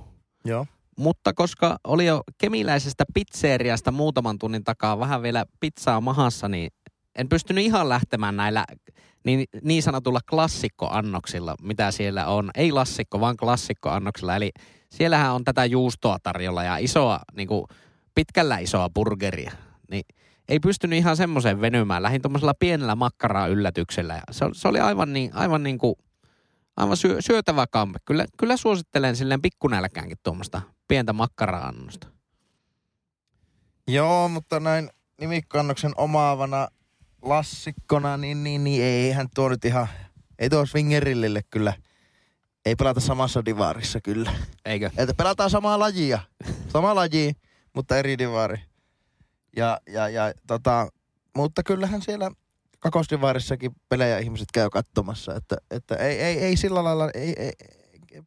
Joo. 0.45 0.65
mutta 0.97 1.33
koska 1.33 1.77
oli 1.83 2.05
jo 2.05 2.21
kemiläisestä 2.37 3.03
pizzeriasta 3.13 3.91
muutaman 3.91 4.39
tunnin 4.39 4.63
takaa 4.63 4.99
vähän 4.99 5.21
vielä 5.21 5.45
pizzaa 5.59 6.01
mahassa, 6.01 6.47
niin 6.47 6.71
en 7.15 7.29
pystynyt 7.29 7.65
ihan 7.65 7.89
lähtemään 7.89 8.37
näillä 8.37 8.65
niin, 9.23 9.45
niin 9.63 9.83
sanotulla 9.83 10.19
klassikkoannoksilla, 10.29 11.55
mitä 11.61 11.91
siellä 11.91 12.27
on. 12.27 12.51
Ei 12.55 12.71
lassikko, 12.71 13.19
vaan 13.19 13.37
klassikkoannoksilla. 13.37 14.35
Eli 14.35 14.51
siellähän 14.89 15.33
on 15.33 15.43
tätä 15.43 15.65
juustoa 15.65 16.17
tarjolla 16.23 16.63
ja 16.63 16.77
isoa, 16.77 17.19
niin 17.35 17.47
kuin 17.47 17.65
pitkällä 18.15 18.57
isoa 18.57 18.89
burgeria. 18.89 19.51
Niin 19.91 20.03
ei 20.49 20.59
pystynyt 20.59 20.99
ihan 20.99 21.17
semmoiseen 21.17 21.61
venymään. 21.61 22.03
Lähin 22.03 22.21
tuommoisella 22.21 22.53
pienellä 22.53 22.95
makkaraa 22.95 23.47
yllätyksellä. 23.47 24.13
Ja 24.13 24.21
se, 24.31 24.45
se 24.53 24.67
oli 24.67 24.79
aivan 24.79 25.13
niin, 25.13 25.35
aivan 25.35 25.63
niin 25.63 25.77
kuin, 25.77 25.95
aivan 26.77 26.97
syö, 26.97 27.17
syötävä 27.19 27.65
kampe. 27.67 27.99
Kyllä, 28.05 28.25
kyllä 28.37 28.57
suosittelen 28.57 29.15
silleen 29.15 29.41
pikkunälkäänkin 29.41 30.17
tuommoista 30.23 30.61
pientä 30.87 31.13
makkara-annosta. 31.13 32.07
Joo, 33.87 34.29
mutta 34.29 34.59
näin 34.59 34.89
nimikannoksen 35.21 35.91
omaavana 35.97 36.67
lassikkona, 37.21 38.17
niin, 38.17 38.43
niin, 38.43 38.63
niin 38.63 38.83
eihän 38.83 39.27
tuo 39.35 39.49
nyt 39.49 39.65
ihan, 39.65 39.87
ei 40.39 40.49
tuo 40.49 40.65
swingerillille 40.65 41.41
kyllä, 41.49 41.73
ei 42.65 42.75
pelata 42.75 42.99
samassa 42.99 43.45
divaarissa 43.45 44.01
kyllä. 44.01 44.31
Eikö? 44.65 44.89
Että 44.97 45.13
pelataan 45.13 45.49
samaa 45.49 45.79
lajia, 45.79 46.19
sama 46.73 46.95
laji, 46.95 47.33
mutta 47.75 47.97
eri 47.97 48.17
divaari. 48.17 48.57
Ja, 49.57 49.79
ja, 49.87 50.09
ja 50.09 50.33
tota, 50.47 50.87
mutta 51.37 51.63
kyllähän 51.63 52.01
siellä 52.01 52.31
kakosdivaarissakin 52.79 53.71
pelejä 53.89 54.17
ihmiset 54.17 54.47
käy 54.53 54.69
katsomassa, 54.69 55.35
että, 55.35 55.57
että 55.71 55.95
ei, 55.95 56.21
ei, 56.21 56.39
ei 56.39 56.57
sillä 56.57 56.83
lailla, 56.83 57.09
ei, 57.13 57.33
ei, 57.37 57.53
ei 58.11 58.21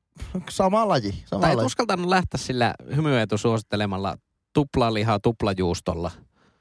sama 0.50 0.88
laji, 0.88 1.22
sama 1.26 1.40
Tai 1.42 1.50
et 1.50 1.56
laji. 1.56 1.66
uskaltanut 1.66 2.08
lähteä 2.08 2.38
sillä 2.38 2.74
hymyetu 2.96 3.38
suosittelemalla 3.38 4.16
tuplalihaa 4.52 5.20
tuplajuustolla. 5.20 6.10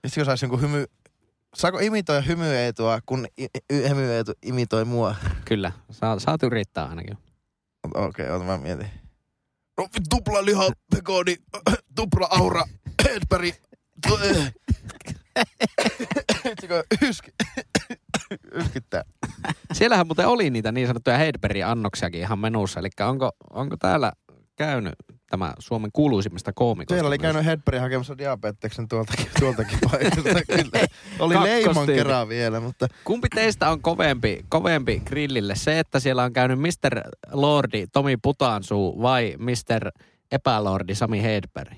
Sitten 0.08 0.22
jos 0.22 0.26
saisi 0.26 0.46
jonkun 0.46 0.62
hymy... 0.62 0.86
Saako 1.56 1.80
imitoida 1.80 2.22
hymyeetua, 2.22 3.00
kun 3.06 3.28
i- 3.40 3.88
hymyeetu 3.90 4.32
imitoi 4.44 4.86
mua? 4.86 5.16
Kyllä, 5.46 5.72
Sa, 5.92 6.20
saat 6.20 6.44
yrittää 6.44 6.86
ainakin. 6.86 7.18
Okei, 7.94 8.30
okay, 8.32 8.46
mä 8.48 8.58
mietin. 8.58 8.88
No, 9.78 9.88
tupla 10.10 10.46
liha, 10.46 10.70
pekoni, 10.96 11.36
tupla 11.96 12.28
aura, 12.32 12.64
yski, 17.10 17.32
yskittää? 18.56 19.04
Siellähän 19.74 20.08
muuten 20.08 20.28
oli 20.28 20.50
niitä 20.50 20.72
niin 20.72 20.88
sanottuja 20.88 21.18
Hedbergin 21.18 21.66
annoksiakin 21.66 22.22
ihan 22.22 22.40
menussa. 22.40 22.80
Eli 22.80 22.90
onko, 23.00 23.32
onko 23.50 23.78
täällä 23.78 24.12
käynyt 24.56 24.96
tämä 25.32 25.54
Suomen 25.60 25.90
kuuluisimmista 25.94 26.52
koomikoista. 26.56 26.94
Siellä 26.96 27.08
oli 27.08 27.18
myös. 27.18 27.22
käynyt 27.22 27.46
Hedberg 27.46 27.82
hakemassa 27.82 28.18
diabeteksen 28.18 28.88
tuoltakin, 28.88 29.26
tuoltakin 29.40 29.80
paikasta. 29.92 30.22
Kyllä. 30.56 30.88
Oli 31.20 31.34
leimon 31.44 31.64
Kakkostyyppi. 31.64 31.94
kerran 31.94 32.30
vielä, 32.30 32.60
mutta 32.60 32.88
Kumpi 33.04 33.28
teistä 33.36 33.70
on 33.70 33.82
kovempi, 33.82 34.46
kovempi 34.50 35.00
grillille? 35.06 35.56
Se, 35.56 35.80
että 35.80 36.00
siellä 36.00 36.24
on 36.24 36.34
käynyt 36.34 36.60
Mr. 36.60 37.02
Lordi 37.32 37.88
Tomi 37.88 38.18
Putansuu 38.18 39.02
vai 39.02 39.36
Mr. 39.40 39.92
Epälordi 40.32 40.96
Sami 40.96 41.24
Hedberg? 41.24 41.74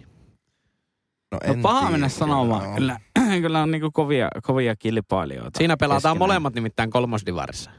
no 1.31 1.39
No 1.45 1.53
en 1.53 1.61
paha 1.61 1.79
tiedä, 1.79 1.91
mennä 1.91 2.09
sanomaan. 2.09 2.67
on. 2.69 2.75
Kyllä, 2.75 2.99
kyllä 3.41 3.61
on 3.61 3.71
niinku 3.71 3.91
kovia, 3.91 4.29
kovia 4.43 4.75
kilpailijoita. 4.75 5.57
Siinä 5.57 5.77
pelataan 5.77 5.97
keskenään. 5.97 6.17
molemmat 6.17 6.53
nimittäin 6.55 6.89
kolmosdivarissa. 6.89 7.71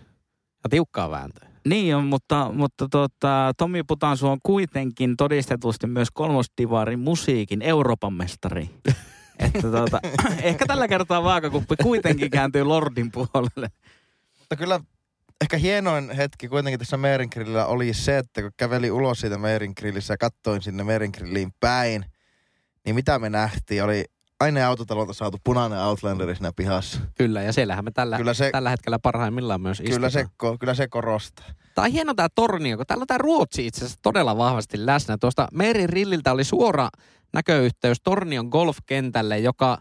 Ja 0.65 0.71
tiukkaa 0.71 1.11
vääntöä. 1.11 1.49
Niin 1.69 1.97
on, 1.97 2.05
mutta, 2.05 2.51
mutta 2.53 2.89
tota, 2.91 3.53
Tomi 3.59 3.83
Putansu 3.83 4.29
on 4.29 4.39
kuitenkin 4.43 5.17
todistetusti 5.17 5.87
myös 5.87 6.09
kolmosdivarin 6.13 6.99
musiikin 7.01 7.63
Euroopan 7.63 8.13
mestari. 8.13 8.71
että 9.39 9.71
tota, 9.71 10.01
ehkä 10.43 10.67
tällä 10.67 10.89
kertaa 10.89 11.25
vaakakuppi 11.25 11.77
kuitenkin 11.83 12.31
kääntyy 12.31 12.65
Lordin 12.65 13.11
puolelle. 13.13 13.71
Mutta 14.39 14.57
kyllä 14.57 14.81
ehkä 15.41 15.57
hienoin 15.57 16.11
hetki 16.11 16.49
kuitenkin 16.49 16.79
tässä 16.79 16.97
Meeringrillillä 16.97 17.67
oli 17.67 17.95
se, 17.95 18.19
että 18.19 18.43
kun 18.43 18.51
käveli 18.57 18.91
ulos 18.91 19.21
siitä 19.21 19.39
Meeringrillistä 19.39 20.13
ja 20.13 20.17
kattoin 20.19 20.63
sinne 20.63 20.85
Meeringrilliin 20.85 21.53
päin, 21.61 22.05
niin 22.85 22.95
mitä 22.95 23.19
me 23.19 23.31
nähtiin, 23.31 23.85
oli 23.85 24.05
aina 24.45 24.69
autotalolta 24.69 25.13
saatu 25.13 25.39
punainen 25.45 25.79
Outlanderi 25.79 26.35
siinä 26.37 26.53
pihassa. 26.57 27.01
Kyllä, 27.15 27.43
ja 27.43 27.53
siellähän 27.53 27.85
me 27.85 27.91
tällä, 27.91 28.17
Kyllä 28.17 28.35
se- 28.35 28.51
tällä 28.53 28.71
hetkellä 28.71 28.99
parhaimmillaan 28.99 29.61
myös 29.61 29.81
istutaan. 29.81 29.97
Kyllä 29.97 30.11
se, 30.11 30.27
kyllä 30.61 30.75
se 30.75 30.89
korostaa. 30.89 31.47
Tämä 31.75 31.85
on 31.85 31.93
hieno 31.93 32.15
tämä 32.15 32.29
tornio, 32.35 32.77
kun 32.77 32.87
täällä 32.87 33.03
on 33.03 33.07
tämä 33.07 33.19
Ruotsi 33.19 33.67
itse 33.67 33.79
asiassa 33.85 33.99
todella 34.03 34.37
vahvasti 34.39 34.87
läsnä. 34.87 35.17
Tuosta 35.21 35.49
Meerin 35.53 35.89
rilliltä 35.89 36.33
oli 36.33 36.45
suora 36.45 36.89
näköyhteys 37.33 37.99
Tornion 38.03 38.47
golfkentälle, 38.49 39.39
joka, 39.39 39.79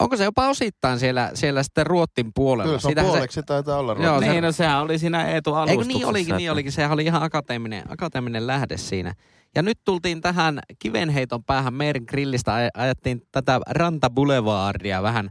onko 0.00 0.16
se 0.16 0.24
jopa 0.24 0.48
osittain 0.48 0.98
siellä, 0.98 1.30
siellä 1.34 1.62
sitten 1.62 1.86
Ruottin 1.86 2.30
puolella? 2.34 2.64
Kyllä 2.68 2.78
se 2.80 2.86
on 2.86 2.90
Siitähän 2.90 3.10
puoleksi 3.10 3.42
taitaa 3.42 3.78
olla. 3.78 3.92
Joo, 3.92 4.06
Ruotsi. 4.10 4.26
se- 4.26 4.32
niin, 4.32 4.44
no 4.44 4.52
sehän 4.52 4.80
oli 4.80 4.98
siinä 4.98 5.24
Eetu 5.28 5.50
Eikö 5.50 5.58
alustuksessa. 5.60 5.98
niin 5.98 6.06
olikin, 6.06 6.36
niin 6.36 6.46
että- 6.46 6.52
olikin. 6.52 6.72
Sehän 6.72 6.92
oli 6.92 7.04
ihan 7.04 7.22
akateeminen, 7.22 7.82
akateeminen 7.92 8.46
lähde 8.46 8.76
siinä. 8.76 9.14
Ja 9.56 9.62
nyt 9.62 9.78
tultiin 9.84 10.20
tähän 10.20 10.58
kivenheiton 10.78 11.44
päähän 11.44 11.74
Meerin 11.74 12.04
grillistä. 12.08 12.52
aj- 12.56 12.70
Ajettiin 12.82 13.22
tätä 13.32 13.60
Ranta 13.68 14.10
Boulevardia 14.10 15.02
vähän 15.02 15.30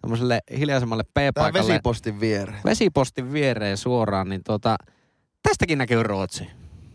tämmöiselle 0.00 0.40
hiljaisemmalle 0.58 1.02
Tämä 1.14 1.30
P-paikalle. 1.32 1.68
vesipostin 1.68 2.20
viereen. 2.20 2.60
Vesipostin 2.64 3.32
viereen 3.32 3.76
suoraan, 3.76 4.28
niin 4.28 4.40
tuota, 4.46 4.76
tästäkin 5.42 5.78
näkyy 5.78 6.02
Ruotsi. 6.02 6.44
Joo, 6.44 6.50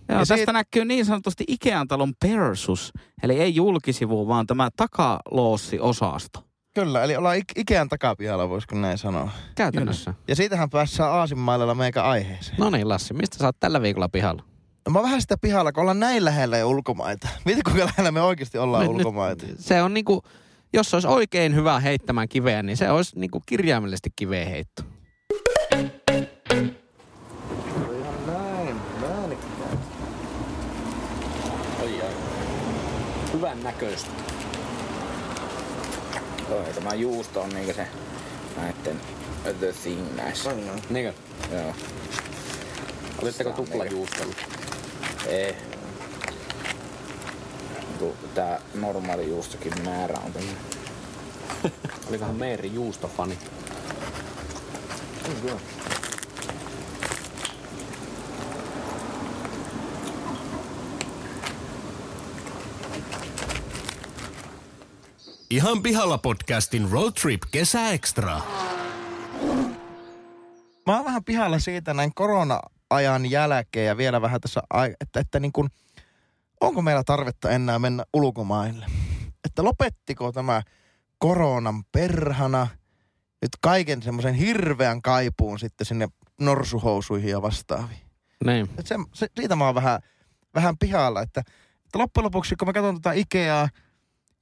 Ja 0.09 0.17
tästä 0.17 0.35
siitä- 0.35 0.53
näkyy 0.53 0.85
niin 0.85 1.05
sanotusti 1.05 1.43
Ikean 1.47 1.87
talon 1.87 2.13
Persus, 2.21 2.91
eli 3.23 3.39
ei 3.39 3.55
julkisivu, 3.55 4.27
vaan 4.27 4.47
tämä 4.47 4.69
takaloossi-osasto. 4.77 6.43
Kyllä, 6.75 7.03
eli 7.03 7.15
ollaan 7.15 7.37
Ik- 7.37 7.53
Ikean 7.61 7.89
takapihalla, 7.89 8.49
voisiko 8.49 8.75
näin 8.75 8.97
sanoa. 8.97 9.29
Käytännössä. 9.55 10.13
Ja 10.27 10.35
siitähän 10.35 10.69
päässään 10.69 11.11
aasinmailalla 11.11 11.75
meikä 11.75 12.03
aiheeseen. 12.03 12.57
No 12.59 12.69
niin, 12.69 12.89
Lassi, 12.89 13.13
mistä 13.13 13.37
sä 13.37 13.45
oot 13.45 13.55
tällä 13.59 13.81
viikolla 13.81 14.09
pihalla? 14.09 14.43
No 14.87 14.91
mä 14.91 15.01
vähän 15.01 15.21
sitä 15.21 15.37
pihalla, 15.37 15.71
kun 15.71 15.81
ollaan 15.81 15.99
näin 15.99 16.25
lähellä 16.25 16.57
jo 16.57 16.69
ulkomaita. 16.69 17.27
Mietin, 17.45 17.63
kuinka 17.63 17.85
lähellä 17.85 18.11
me 18.11 18.21
oikeasti 18.21 18.57
ollaan 18.57 18.83
Nyt- 18.87 18.95
ulkomaita. 18.95 19.45
Nyt, 19.45 19.59
se 19.59 19.81
on 19.81 19.93
niinku, 19.93 20.23
jos 20.73 20.89
se 20.89 20.95
olisi 20.95 21.07
oikein 21.07 21.55
hyvä 21.55 21.79
heittämään 21.79 22.29
kiveä, 22.29 22.63
niin 22.63 22.77
se 22.77 22.91
olisi 22.91 23.19
niinku 23.19 23.41
kirjaimellisesti 23.45 24.09
kiveen 24.15 24.47
heitto. 24.47 24.83
Hyvän 33.33 33.63
näköistä. 33.63 34.09
Ja 36.49 36.73
tämä 36.73 36.93
juusto 36.93 37.41
on 37.41 37.49
niinku 37.49 37.73
se 37.73 37.87
näitten 38.57 39.01
the 39.59 39.73
thing 39.83 40.15
näissä. 40.15 40.51
Niinkö? 40.89 41.13
Joo. 41.51 41.73
Olitteko 43.21 43.51
tuplajuustolla? 43.51 44.56
Ei. 45.27 45.55
Tu- 47.99 48.17
Tää 48.35 48.61
normaali 48.73 49.29
juustokin 49.29 49.73
määrä 49.83 50.19
on 50.25 50.33
tämmönen. 50.33 50.57
Olikohan 52.09 52.35
Meeri 52.35 52.73
juustofani? 52.73 53.37
Ihan 65.49 65.83
pihalla 65.83 66.17
podcastin 66.17 66.91
Road 66.91 67.11
Trip 67.21 67.41
Kesäekstra. 67.51 68.41
Mä 70.85 70.95
oon 70.95 71.05
vähän 71.05 71.23
pihalla 71.23 71.59
siitä 71.59 71.93
näin 71.93 72.13
korona-ajan 72.89 73.31
jälkeen 73.31 73.87
ja 73.87 73.97
vielä 73.97 74.21
vähän 74.21 74.41
tässä, 74.41 74.61
että, 75.01 75.19
että 75.19 75.39
niin 75.39 75.51
kuin, 75.51 75.69
onko 76.61 76.81
meillä 76.81 77.03
tarvetta 77.03 77.49
enää 77.49 77.79
mennä 77.79 78.03
ulkomaille? 78.13 78.85
Että 79.45 79.63
lopettiko 79.63 80.31
tämä 80.31 80.61
koronan 81.17 81.83
perhana 81.91 82.67
nyt 83.41 83.51
kaiken 83.61 84.01
semmoisen 84.01 84.33
hirveän 84.33 85.01
kaipuun 85.01 85.59
sitten 85.59 85.85
sinne 85.85 86.07
norsuhousuihin 86.41 87.29
ja 87.29 87.41
vastaaviin? 87.41 88.07
Niin. 88.45 88.69
Et 88.77 88.87
se, 88.87 88.95
se, 89.13 89.27
siitä 89.39 89.55
mä 89.55 89.65
oon 89.65 89.75
vähän, 89.75 89.99
vähän 90.55 90.77
pihalla, 90.77 91.21
että, 91.21 91.41
että 91.85 91.99
loppujen 91.99 92.25
lopuksi 92.25 92.55
kun 92.55 92.67
mä 92.67 92.73
katson 92.73 93.01
tätä 93.01 93.13
Ikeaa 93.13 93.69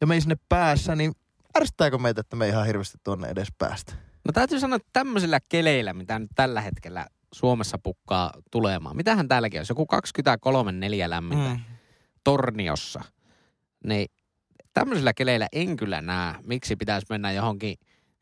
ja 0.01 0.07
me 0.07 0.13
ei 0.13 0.21
sinne 0.21 0.35
päässä, 0.49 0.95
niin 0.95 1.13
ärsyttääkö 1.57 1.97
meitä, 1.97 2.21
että 2.21 2.35
me 2.35 2.45
ei 2.45 2.51
ihan 2.51 2.65
hirveästi 2.65 2.97
tuonne 3.03 3.27
edes 3.27 3.47
päästä? 3.57 3.93
No 4.25 4.31
täytyy 4.33 4.59
sanoa, 4.59 4.75
että 4.75 4.89
tämmöisillä 4.93 5.39
keleillä, 5.49 5.93
mitä 5.93 6.19
nyt 6.19 6.31
tällä 6.35 6.61
hetkellä 6.61 7.07
Suomessa 7.35 7.77
pukkaa 7.83 8.33
tulemaan. 8.51 8.95
Mitähän 8.95 9.27
täälläkin 9.27 9.59
olisi? 9.59 9.71
Joku 9.71 9.87
23-4 11.05 11.09
lämmintä 11.09 11.49
mm. 11.49 11.59
Torniossa. 12.23 13.01
Niin 13.87 14.07
tämmöisillä 14.73 15.13
keleillä 15.13 15.47
en 15.51 15.77
kyllä 15.77 16.01
näe, 16.01 16.35
miksi 16.45 16.75
pitäisi 16.75 17.07
mennä 17.09 17.31
johonkin 17.31 17.75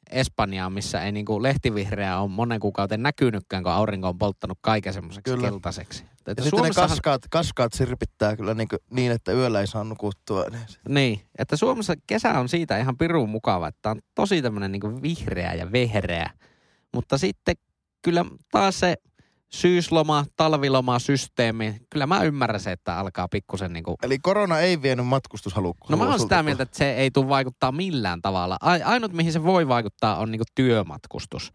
Espanjaan, 0.09 0.73
missä 0.73 1.03
ei 1.03 1.11
niinku 1.11 1.43
lehtivihreää 1.43 2.21
ole 2.21 2.29
monen 2.29 2.59
kuukauden 2.59 3.03
näkynytkään, 3.03 3.63
kun 3.63 3.71
aurinko 3.71 4.07
on 4.07 4.17
polttanut 4.17 4.57
kaiken 4.61 4.93
semmoiseksi 4.93 5.31
Kyllä. 5.33 5.49
keltaiseksi. 5.49 6.03
Että 6.03 6.31
Ja 6.37 6.43
sitten 6.43 6.45
ne 6.45 6.49
Suomessahan- 6.49 6.89
kaskaat, 6.89 7.21
kaskaat 7.29 7.73
sirpittää 7.73 8.35
kyllä 8.35 8.53
niin, 8.53 8.67
niin, 8.89 9.11
että 9.11 9.31
yöllä 9.31 9.61
ei 9.61 9.67
saa 9.67 9.83
nukuttua. 9.83 10.45
Niin, 10.89 11.21
että 11.37 11.55
Suomessa 11.55 11.93
kesä 12.07 12.39
on 12.39 12.49
siitä 12.49 12.77
ihan 12.77 12.97
pirun 12.97 13.29
mukava, 13.29 13.67
että 13.67 13.89
on 13.89 14.01
tosi 14.15 14.41
tämmöinen 14.41 14.71
niin 14.71 15.01
vihreä 15.01 15.53
ja 15.53 15.71
vehreä. 15.71 16.29
Mutta 16.93 17.17
sitten 17.17 17.55
kyllä 18.03 18.25
taas 18.51 18.79
se 18.79 18.95
syysloma, 19.49 20.25
talviloma, 20.35 20.99
systeemi, 20.99 21.81
kyllä 21.89 22.07
mä 22.07 22.23
ymmärrän 22.23 22.59
se, 22.59 22.71
että 22.71 22.97
alkaa 22.97 23.27
pikkusen 23.27 23.73
niin 23.73 23.83
kuin... 23.83 23.95
Eli 24.03 24.19
korona 24.19 24.59
ei 24.59 24.81
vienyt 24.81 25.07
matkustushalukkuutta. 25.07 25.93
No 25.93 26.03
mä 26.03 26.09
oon 26.09 26.19
sitä 26.19 26.43
mieltä, 26.43 26.63
että 26.63 26.77
se 26.77 26.93
ei 26.93 27.11
tule 27.11 27.29
vaikuttaa 27.29 27.71
millään 27.71 28.21
tavalla. 28.21 28.57
Ai- 28.61 28.83
Ainut, 28.83 29.13
mihin 29.13 29.33
se 29.33 29.43
voi 29.43 29.67
vaikuttaa, 29.67 30.17
on 30.17 30.31
niin 30.31 30.39
kuin 30.39 30.47
työmatkustus. 30.55 31.53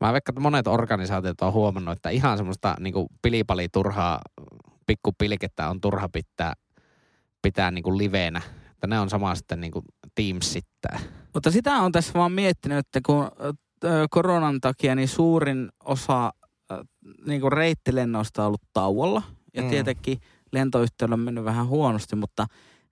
Mä 0.00 0.12
veikkaan, 0.12 0.32
että 0.32 0.40
monet 0.40 0.66
organisaatiot 0.66 1.40
on 1.40 1.52
huomannut, 1.52 1.96
että 1.96 2.10
ihan 2.10 2.36
semmoista 2.36 2.74
niin 2.80 2.92
kuin 2.92 3.06
pilipali 3.22 3.68
turhaa 3.68 4.20
pikkupilkettä 4.86 5.70
on 5.70 5.80
turha 5.80 6.08
pitää, 6.08 6.52
pitää 7.42 7.70
niin 7.70 7.82
kuin 7.82 7.98
liveenä. 7.98 8.42
Että 8.70 8.86
ne 8.86 9.00
on 9.00 9.10
sama 9.10 9.34
sitten 9.34 9.60
niin 9.60 9.72
kuin 9.72 9.84
Teamsittää. 10.14 10.98
Mutta 11.34 11.50
sitä 11.50 11.72
on 11.72 11.92
tässä 11.92 12.12
vaan 12.14 12.32
miettinyt, 12.32 12.78
että 12.78 13.00
kun 13.06 13.30
koronan 14.10 14.60
takia 14.60 14.94
niin 14.94 15.08
suurin 15.08 15.68
osa 15.84 16.32
niin 17.26 17.40
kuin 17.40 17.52
reittilennoista 17.52 18.42
on 18.42 18.46
ollut 18.46 18.62
tauolla. 18.72 19.22
Ja 19.54 19.62
Mm. 19.62 19.66
mm. 19.66 19.70
tietenkin 19.70 20.18
lentoyhtiöllä 20.52 21.12
on 21.14 21.20
mennyt 21.20 21.44
vähän 21.44 21.66
huonosti, 21.66 22.16
mutta 22.16 22.46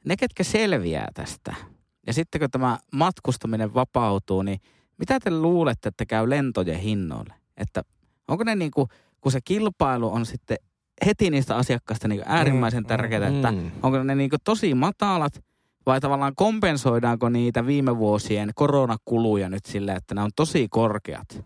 ne, 0.05 0.17
ketkä 0.17 0.45
selviää 0.45 1.09
tästä. 1.15 1.55
Ja 2.07 2.13
sitten 2.13 2.41
kun 2.41 2.51
tämä 2.51 2.79
matkustaminen 2.93 3.75
vapautuu, 3.75 4.43
niin 4.43 4.61
mitä 4.99 5.21
te 5.21 5.31
luulette, 5.31 5.89
että 5.89 6.07
käy 6.07 6.31
lentojen 6.31 6.79
hinnoille? 6.81 7.35
Että 7.57 7.83
onko 8.29 8.45
ne 8.45 8.55
niin 8.57 8.71
kuin, 8.71 8.89
kun 9.21 9.33
se 9.33 9.41
kilpailu 9.45 10.13
on 10.13 10.27
sitten 10.27 10.57
heti 11.07 11.31
niistä 11.31 11.57
asiakkaista 11.57 12.09
niin 12.09 12.23
äärimmäisen 12.27 12.83
Mm, 12.83 12.87
tärkeää, 12.87 13.29
että 13.29 13.53
Mm. 13.53 13.71
onko 13.83 14.03
ne 14.03 14.15
niin 14.15 14.31
tosi 14.45 14.75
matalat 14.75 15.45
vai 15.87 16.01
tavallaan 16.01 16.35
kompensoidaanko 16.37 17.29
niitä 17.29 17.67
viime 17.67 17.99
vuosien 17.99 18.51
koronakuluja 18.55 19.49
nyt 19.49 19.67
sillä, 19.67 19.95
että 19.95 20.15
ne 20.15 20.23
on 20.23 20.31
tosi 20.37 20.69
korkeat, 20.71 21.45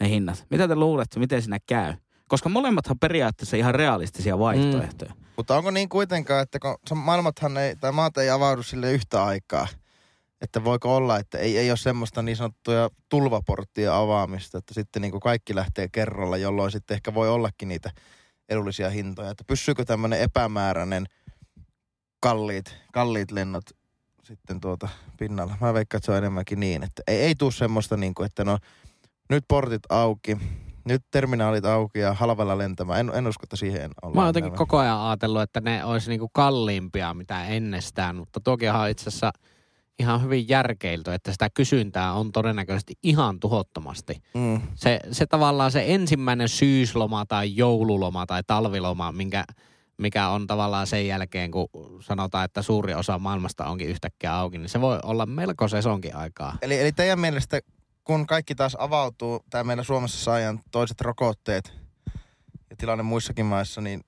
ne 0.00 0.08
hinnat. 0.08 0.46
Mitä 0.50 0.68
te 0.68 0.74
luulette, 0.74 1.20
miten 1.20 1.42
siinä 1.42 1.58
käy? 1.66 1.94
Koska 2.28 2.48
molemmathan 2.48 2.98
periaatteessa 2.98 3.56
ihan 3.56 3.74
realistisia 3.74 4.38
vaihtoehtoja. 4.38 5.10
Mm. 5.10 5.24
Mutta 5.36 5.56
onko 5.56 5.70
niin 5.70 5.88
kuitenkaan, 5.88 6.42
että 6.42 6.58
kun 6.58 6.98
maailmathan 6.98 7.56
ei, 7.56 7.76
tai 7.76 7.92
maat 7.92 8.18
ei 8.18 8.30
avaudu 8.30 8.62
sille 8.62 8.92
yhtä 8.92 9.24
aikaa, 9.24 9.68
että 10.40 10.64
voiko 10.64 10.96
olla, 10.96 11.18
että 11.18 11.38
ei, 11.38 11.58
ei 11.58 11.70
ole 11.70 11.76
semmoista 11.76 12.22
niin 12.22 12.36
sanottuja 12.36 12.90
tulvaporttien 13.08 13.92
avaamista, 13.92 14.58
että 14.58 14.74
sitten 14.74 15.02
niin 15.02 15.10
kuin 15.12 15.20
kaikki 15.20 15.54
lähtee 15.54 15.88
kerralla, 15.92 16.36
jolloin 16.36 16.70
sitten 16.70 16.94
ehkä 16.94 17.14
voi 17.14 17.28
ollakin 17.28 17.68
niitä 17.68 17.90
edullisia 18.48 18.90
hintoja. 18.90 19.30
Että 19.30 19.44
pysyykö 19.46 19.84
tämmöinen 19.84 20.20
epämääräinen 20.20 21.06
kalliit, 22.20 22.76
kalliit 22.92 23.30
lennot 23.30 23.64
sitten 24.22 24.60
tuota 24.60 24.88
pinnalla. 25.18 25.56
Mä 25.60 25.74
veikkaan, 25.74 25.98
että 25.98 26.06
se 26.06 26.12
on 26.12 26.18
enemmänkin 26.18 26.60
niin, 26.60 26.82
että 26.82 27.02
ei, 27.06 27.16
ei 27.16 27.34
tuu 27.34 27.50
semmoista 27.50 27.96
niin 27.96 28.14
kuin, 28.14 28.26
että 28.26 28.44
no 28.44 28.58
nyt 29.30 29.44
portit 29.48 29.82
auki, 29.88 30.36
nyt 30.84 31.02
terminaalit 31.10 31.64
auki 31.64 31.98
ja 31.98 32.14
halvalla 32.14 32.58
lentämään. 32.58 33.00
En, 33.00 33.12
en 33.14 33.26
usko, 33.26 33.44
että 33.44 33.56
siihen 33.56 33.90
ollaan. 34.02 34.16
Mä 34.16 34.20
oon 34.20 34.28
jotenkin 34.28 34.52
koko 34.52 34.78
ajan 34.78 35.00
ajatellut, 35.00 35.42
että 35.42 35.60
ne 35.60 35.84
olisi 35.84 36.10
niinku 36.10 36.28
kalliimpia 36.32 37.14
mitä 37.14 37.44
ennestään, 37.46 38.16
mutta 38.16 38.40
toki 38.40 38.68
on 38.68 38.88
itse 38.88 39.08
asiassa 39.08 39.32
ihan 39.98 40.22
hyvin 40.22 40.48
järkeilty, 40.48 41.12
että 41.12 41.32
sitä 41.32 41.50
kysyntää 41.50 42.12
on 42.12 42.32
todennäköisesti 42.32 42.92
ihan 43.02 43.40
tuhottomasti. 43.40 44.22
Mm. 44.34 44.60
Se, 44.74 45.00
se 45.12 45.26
tavallaan 45.26 45.72
se 45.72 45.84
ensimmäinen 45.86 46.48
syysloma 46.48 47.26
tai 47.26 47.56
joululoma 47.56 48.26
tai 48.26 48.42
talviloma, 48.46 49.12
minkä, 49.12 49.44
mikä 50.00 50.28
on 50.28 50.46
tavallaan 50.46 50.86
sen 50.86 51.06
jälkeen, 51.06 51.50
kun 51.50 51.68
sanotaan, 52.00 52.44
että 52.44 52.62
suuri 52.62 52.94
osa 52.94 53.18
maailmasta 53.18 53.66
onkin 53.66 53.88
yhtäkkiä 53.88 54.34
auki, 54.34 54.58
niin 54.58 54.68
se 54.68 54.80
voi 54.80 54.98
olla 55.02 55.26
melko 55.26 55.68
sesonkin 55.68 56.16
aikaa. 56.16 56.58
Eli, 56.62 56.80
eli 56.80 56.92
teidän 56.92 57.18
mielestä, 57.18 57.60
kun 58.04 58.26
kaikki 58.26 58.54
taas 58.54 58.76
avautuu, 58.78 59.40
tämä 59.50 59.64
meillä 59.64 59.82
Suomessa 59.82 60.24
saajan 60.24 60.60
toiset 60.70 61.00
rokotteet 61.00 61.72
ja 62.70 62.76
tilanne 62.78 63.02
muissakin 63.02 63.46
maissa, 63.46 63.80
niin 63.80 64.00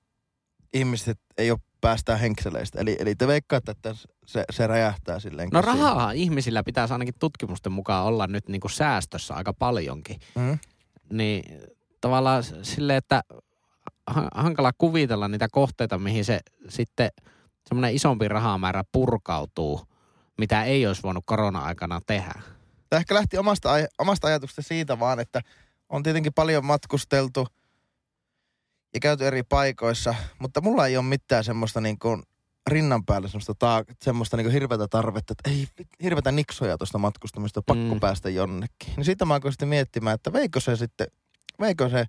ihmiset 0.73 1.19
ei 1.37 1.51
ole 1.51 1.59
päästään 1.81 2.19
henkseleistä. 2.19 2.79
Eli, 2.79 2.97
eli 2.99 3.15
te 3.15 3.27
veikkaatte, 3.27 3.71
että 3.71 3.95
se, 4.25 4.43
se 4.51 4.67
räjähtää 4.67 5.19
silleen. 5.19 5.49
No 5.53 5.61
rahaa 5.61 6.11
ihmisillä 6.11 6.63
pitäisi 6.63 6.93
ainakin 6.93 7.13
tutkimusten 7.19 7.71
mukaan 7.71 8.05
olla 8.05 8.27
nyt 8.27 8.49
niinku 8.49 8.69
säästössä 8.69 9.33
aika 9.33 9.53
paljonkin. 9.53 10.19
Mm. 10.35 10.59
Niin 11.11 11.61
tavallaan 12.01 12.43
silleen, 12.61 12.97
että 12.97 13.23
hankala 14.35 14.71
kuvitella 14.77 15.27
niitä 15.27 15.47
kohteita, 15.51 15.99
mihin 15.99 16.25
se 16.25 16.39
sitten 16.69 17.09
semmoinen 17.67 17.95
isompi 17.95 18.27
rahamäärä 18.27 18.83
purkautuu, 18.91 19.81
mitä 20.37 20.63
ei 20.63 20.87
olisi 20.87 21.03
voinut 21.03 21.23
korona-aikana 21.25 22.01
tehdä. 22.07 22.41
Tämä 22.89 22.99
ehkä 22.99 23.15
lähti 23.15 23.37
omasta, 23.37 23.77
aj- 23.77 23.87
omasta 23.99 24.27
ajatuksesta 24.27 24.61
siitä 24.61 24.99
vaan, 24.99 25.19
että 25.19 25.41
on 25.89 26.03
tietenkin 26.03 26.33
paljon 26.33 26.65
matkusteltu 26.65 27.47
ja 28.93 28.99
käyty 28.99 29.27
eri 29.27 29.43
paikoissa, 29.43 30.15
mutta 30.39 30.61
mulla 30.61 30.87
ei 30.87 30.97
ole 30.97 31.05
mitään 31.05 31.43
semmoista 31.43 31.81
niin 31.81 31.99
kuin 31.99 32.23
rinnan 32.67 33.05
päällä 33.05 33.27
semmoista, 33.27 33.53
taak- 33.53 33.95
semmoista 34.01 34.37
niin 34.37 34.51
hirveätä 34.51 34.87
tarvetta, 34.87 35.33
että 35.33 35.49
ei 35.49 35.67
hirveätä 36.03 36.31
niksoja 36.31 36.77
tuosta 36.77 36.97
matkustamista, 36.97 37.61
pakko 37.61 37.93
mm. 37.93 37.99
päästä 37.99 38.29
jonnekin. 38.29 38.93
Niin 38.95 39.05
siitä 39.05 39.25
mä 39.25 39.33
alkoin 39.33 39.51
sitten 39.51 39.67
miettimään, 39.67 40.15
että 40.15 40.33
veikö 40.33 40.59
se 40.59 40.75
sitten, 40.75 41.07
veikö 41.59 41.89
se, 41.89 42.05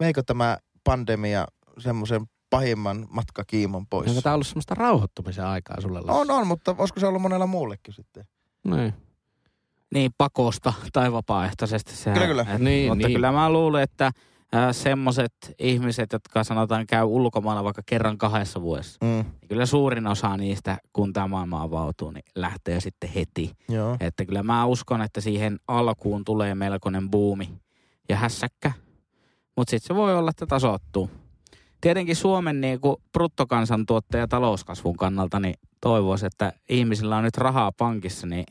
veikö 0.00 0.22
tämä 0.22 0.58
pandemia 0.86 1.46
semmoisen 1.78 2.26
pahimman 2.50 3.06
matkakiimon 3.10 3.86
pois? 3.86 4.08
Onko 4.08 4.22
tämä 4.22 4.34
ollut 4.34 4.46
semmoista 4.46 4.74
rauhoittumisen 4.74 5.44
aikaa 5.44 5.80
sulle? 5.80 6.00
Lassi? 6.00 6.20
On, 6.20 6.30
on, 6.30 6.46
mutta 6.46 6.74
olisiko 6.78 7.00
se 7.00 7.06
ollut 7.06 7.22
monella 7.22 7.46
muullekin 7.46 7.94
sitten? 7.94 8.24
Niin. 8.64 8.94
Niin, 9.94 10.10
pakosta 10.18 10.72
tai 10.92 11.12
vapaaehtoisesti. 11.12 11.96
Sehän, 11.96 12.14
Kyllä, 12.20 12.44
kyllä. 12.44 12.54
Et, 12.54 12.60
Niin, 12.62 12.90
mutta 12.92 13.06
niin. 13.06 13.14
kyllä 13.16 13.32
mä 13.32 13.50
luulen, 13.50 13.82
että 13.82 14.06
äh, 14.06 14.12
semmoiset 14.72 15.32
ihmiset, 15.58 16.12
jotka 16.12 16.44
sanotaan 16.44 16.86
käy 16.86 17.04
ulkomailla 17.04 17.64
vaikka 17.64 17.82
kerran 17.86 18.18
kahdessa 18.18 18.62
vuodessa, 18.62 18.98
Mm. 19.02 19.08
niin 19.08 19.48
kyllä 19.48 19.66
suurin 19.66 20.06
osa 20.06 20.36
niistä, 20.36 20.78
kun 20.92 21.12
tämä 21.12 21.26
maailma 21.28 21.62
avautuu, 21.62 22.10
niin 22.10 22.24
lähtee 22.34 22.80
sitten 22.80 23.10
heti. 23.10 23.52
Joo. 23.68 23.96
Että 24.00 24.24
kyllä 24.24 24.42
mä 24.42 24.64
uskon, 24.66 25.02
että 25.02 25.20
siihen 25.20 25.58
alkuun 25.68 26.24
tulee 26.24 26.54
melkoinen 26.54 27.10
buumi 27.10 27.48
ja 28.08 28.16
hässäkkä. 28.16 28.72
Mutta 29.56 29.70
sitten 29.70 29.86
se 29.88 29.94
voi 29.94 30.16
olla, 30.16 30.30
että 30.30 30.46
tasoittuu. 30.46 31.10
Tietenkin 31.80 32.16
Suomen 32.16 32.60
niin 32.60 32.80
kuin 32.80 32.96
bruttokansantuotteen 33.12 34.20
ja 34.20 34.28
talouskasvun 34.28 34.96
kannalta 34.96 35.40
niin 35.40 35.54
toivoisi, 35.80 36.26
että 36.26 36.52
ihmisillä 36.68 37.16
on 37.16 37.24
nyt 37.24 37.36
rahaa 37.36 37.72
pankissa, 37.72 38.26
niin 38.26 38.44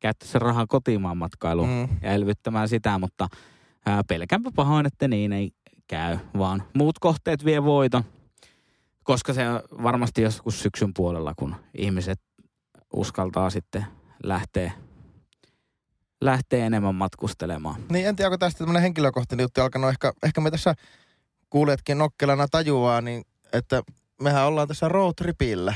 käyttäisi 0.00 0.32
se 0.32 0.38
rahaa 0.38 0.66
kotimaan 0.66 1.16
matkailuun 1.16 1.68
Mm. 1.68 1.88
ja 2.02 2.12
elvyttämään 2.12 2.68
sitä, 2.68 2.98
mutta 2.98 3.28
ää, 3.86 4.02
pelkänpä 4.08 4.50
pahoin, 4.56 4.86
että 4.86 5.08
niin 5.08 5.32
ei 5.32 5.50
käy, 5.86 6.18
vaan 6.38 6.62
muut 6.74 6.98
kohteet 6.98 7.44
vie 7.44 7.64
voiton, 7.64 8.04
koska 9.02 9.32
se 9.32 9.48
on 9.48 9.60
varmasti 9.82 10.22
joskus 10.22 10.60
syksyn 10.62 10.94
puolella, 10.94 11.32
kun 11.36 11.56
ihmiset 11.78 12.20
uskaltaa 12.92 13.50
sitten 13.50 13.84
lähteä, 14.22 14.72
lähteä 16.24 16.66
enemmän 16.66 16.94
matkustelemaan. 16.94 17.76
Niin, 17.90 18.06
en 18.06 18.16
tiedä, 18.16 18.28
onko 18.28 18.38
tästä 18.38 18.58
tämmöinen 18.58 18.82
henkilökohtainen 18.82 19.44
juttu 19.44 19.60
alkanut. 19.60 19.90
Ehkä, 19.90 20.12
ehkä 20.22 20.40
me 20.40 20.50
tässä 20.50 20.74
kuulijatkin 21.50 21.98
nokkelana 21.98 22.48
tajuaa, 22.48 23.00
niin 23.00 23.24
että 23.52 23.82
mehän 24.22 24.46
ollaan 24.46 24.68
tässä 24.68 24.88
roadtripillä. 24.88 25.74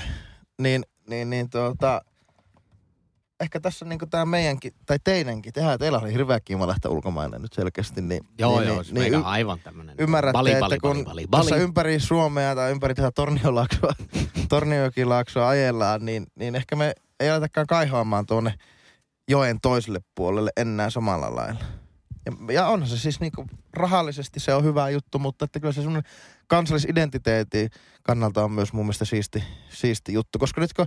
Niin, 0.58 0.82
niin, 1.08 1.30
niin 1.30 1.50
tuota, 1.50 2.02
ehkä 3.40 3.60
tässä 3.60 3.84
niin 3.84 3.98
tämä 4.10 4.24
meidänkin, 4.24 4.72
tai 4.86 4.98
teidänkin, 5.04 5.52
tehdään, 5.52 5.78
teillä 5.78 5.98
oli 5.98 6.12
hirveä 6.12 6.40
kiima 6.40 6.66
lähteä 6.66 6.90
ulkomaille 6.90 7.38
nyt 7.38 7.52
selkeästi. 7.52 8.02
Niin, 8.02 8.24
Joo, 8.38 8.58
niin, 8.58 8.68
joo, 8.68 8.76
niin, 8.76 8.84
se 8.84 8.94
niin, 8.94 9.14
y- 9.14 9.16
on 9.16 9.24
aivan 9.24 9.58
tämmöinen. 9.64 9.94
ymmärrätte, 9.98 10.38
bali, 10.38 10.50
että 10.50 10.60
bali, 10.60 10.78
kun 10.78 10.90
bali, 10.90 11.04
bali, 11.04 11.26
bali. 11.26 11.42
tässä 11.42 11.56
ympäri 11.56 12.00
Suomea 12.00 12.54
tai 12.54 12.70
ympäri 12.70 12.94
tätä 12.94 13.10
Torniolaaksoa, 13.10 13.92
Torniojokilaaksoa 14.48 15.48
ajellaan, 15.48 16.04
niin, 16.04 16.26
niin 16.34 16.56
ehkä 16.56 16.76
me 16.76 16.94
ei 17.20 17.30
aletakaan 17.30 17.66
kaihoamaan 17.66 18.26
tuonne 18.26 18.54
joen 19.28 19.60
toiselle 19.60 20.00
puolelle 20.14 20.50
enää 20.56 20.90
samalla 20.90 21.36
lailla. 21.36 21.60
Ja, 22.26 22.54
ja 22.54 22.66
onhan 22.66 22.88
se 22.88 22.98
siis 22.98 23.20
niinku, 23.20 23.46
rahallisesti 23.72 24.40
se 24.40 24.54
on 24.54 24.64
hyvä 24.64 24.90
juttu, 24.90 25.18
mutta 25.18 25.44
että 25.44 25.60
kyllä 25.60 25.72
se 25.72 25.82
semmoinen 25.82 26.12
kansallisidentiteetin 26.46 27.70
kannalta 28.02 28.44
on 28.44 28.52
myös 28.52 28.72
mun 28.72 28.84
mielestä 28.84 29.04
siisti, 29.04 29.44
siisti 29.68 30.12
juttu. 30.12 30.38
Koska 30.38 30.60
nyt 30.60 30.72
kun 30.72 30.86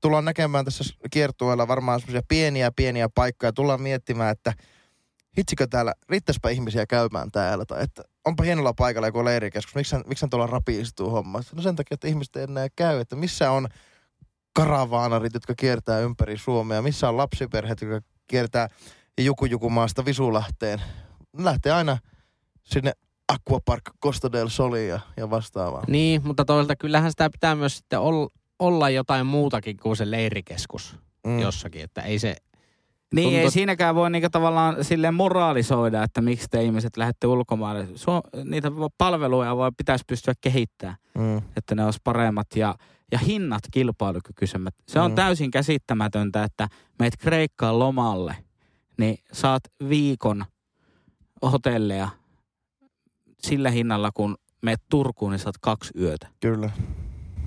tullaan 0.00 0.24
näkemään 0.24 0.64
tässä 0.64 0.84
kiertueella 1.10 1.68
varmaan 1.68 2.00
semmoisia 2.00 2.22
pieniä 2.28 2.70
pieniä 2.76 3.08
paikkoja, 3.14 3.52
tullaan 3.52 3.82
miettimään, 3.82 4.32
että 4.32 4.52
hitsikö 5.38 5.66
täällä, 5.66 5.94
riittäisipä 6.08 6.50
ihmisiä 6.50 6.86
käymään 6.86 7.30
täällä, 7.30 7.64
tai 7.64 7.82
että 7.82 8.02
onpa 8.24 8.44
hienolla 8.44 8.74
paikalla 8.74 9.08
joku 9.08 9.24
leirikeskus, 9.24 9.74
miksi 9.74 9.96
miksi 10.06 10.26
tuolla 10.30 10.46
rapistuu 10.46 11.10
homma? 11.10 11.40
No 11.54 11.62
sen 11.62 11.76
takia, 11.76 11.94
että 11.94 12.08
ihmiset 12.08 12.36
ei 12.36 12.42
enää 12.42 12.68
käy, 12.76 13.00
että 13.00 13.16
missä 13.16 13.50
on 13.50 13.68
karavaanarit, 14.52 15.34
jotka 15.34 15.54
kiertää 15.54 15.98
ympäri 16.00 16.38
Suomea, 16.38 16.82
missä 16.82 17.08
on 17.08 17.16
lapsiperheet, 17.16 17.80
jotka 17.80 18.00
kiertää 18.28 18.68
Jukujukumaasta 19.20 20.04
Visulahteen. 20.04 20.82
Ne 21.38 21.44
lähtee 21.44 21.72
aina 21.72 21.98
sinne 22.62 22.92
Aquapark 23.32 23.82
Costa 24.04 24.32
del 24.32 24.48
Solia 24.48 24.86
ja, 24.94 25.00
ja 25.16 25.30
vastaavaan. 25.30 25.84
Niin, 25.88 26.20
mutta 26.24 26.44
toisaalta 26.44 26.76
kyllähän 26.76 27.10
sitä 27.10 27.30
pitää 27.30 27.54
myös 27.54 27.76
sitten 27.76 28.00
ol, 28.00 28.26
olla 28.58 28.90
jotain 28.90 29.26
muutakin 29.26 29.76
kuin 29.76 29.96
se 29.96 30.10
leirikeskus 30.10 30.96
Mm. 31.26 31.38
jossakin, 31.40 31.82
että 31.82 32.02
ei 32.02 32.18
se... 32.18 32.36
Niin, 33.14 33.24
Tuntuu- 33.24 33.40
ei 33.40 33.50
siinäkään 33.50 33.94
voi 33.94 34.10
niinku 34.10 34.28
tavallaan 34.30 34.84
silleen 34.84 35.14
moraalisoida, 35.14 36.02
että 36.02 36.20
miksi 36.20 36.46
te 36.50 36.62
ihmiset 36.62 36.96
lähdette 36.96 37.26
ulkomaille. 37.26 37.88
Suo, 37.94 38.22
niitä 38.44 38.70
palveluja 38.98 39.56
voi, 39.56 39.70
pitäisi 39.76 40.04
pystyä 40.08 40.34
kehittämään, 40.40 40.96
Mm. 41.18 41.42
että 41.56 41.74
ne 41.74 41.84
olisi 41.84 42.00
paremmat 42.04 42.46
ja, 42.56 42.74
ja 43.12 43.18
hinnat 43.18 43.60
kilpailukykyisemmät. 43.70 44.74
Se 44.88 45.00
on 45.00 45.10
Mm. 45.10 45.14
täysin 45.14 45.50
käsittämätöntä, 45.50 46.44
että 46.44 46.68
meet 46.98 47.16
Kreikkaan 47.16 47.78
lomalle, 47.78 48.36
niin 48.98 49.18
saat 49.32 49.62
viikon 49.88 50.44
hotelleja 51.42 52.08
sillä 53.42 53.70
hinnalla, 53.70 54.10
kun 54.14 54.36
meet 54.62 54.80
Turkuun, 54.88 55.32
niin 55.32 55.38
saat 55.40 55.58
kaksi 55.60 55.92
yötä. 56.00 56.28
Kyllä. 56.40 56.70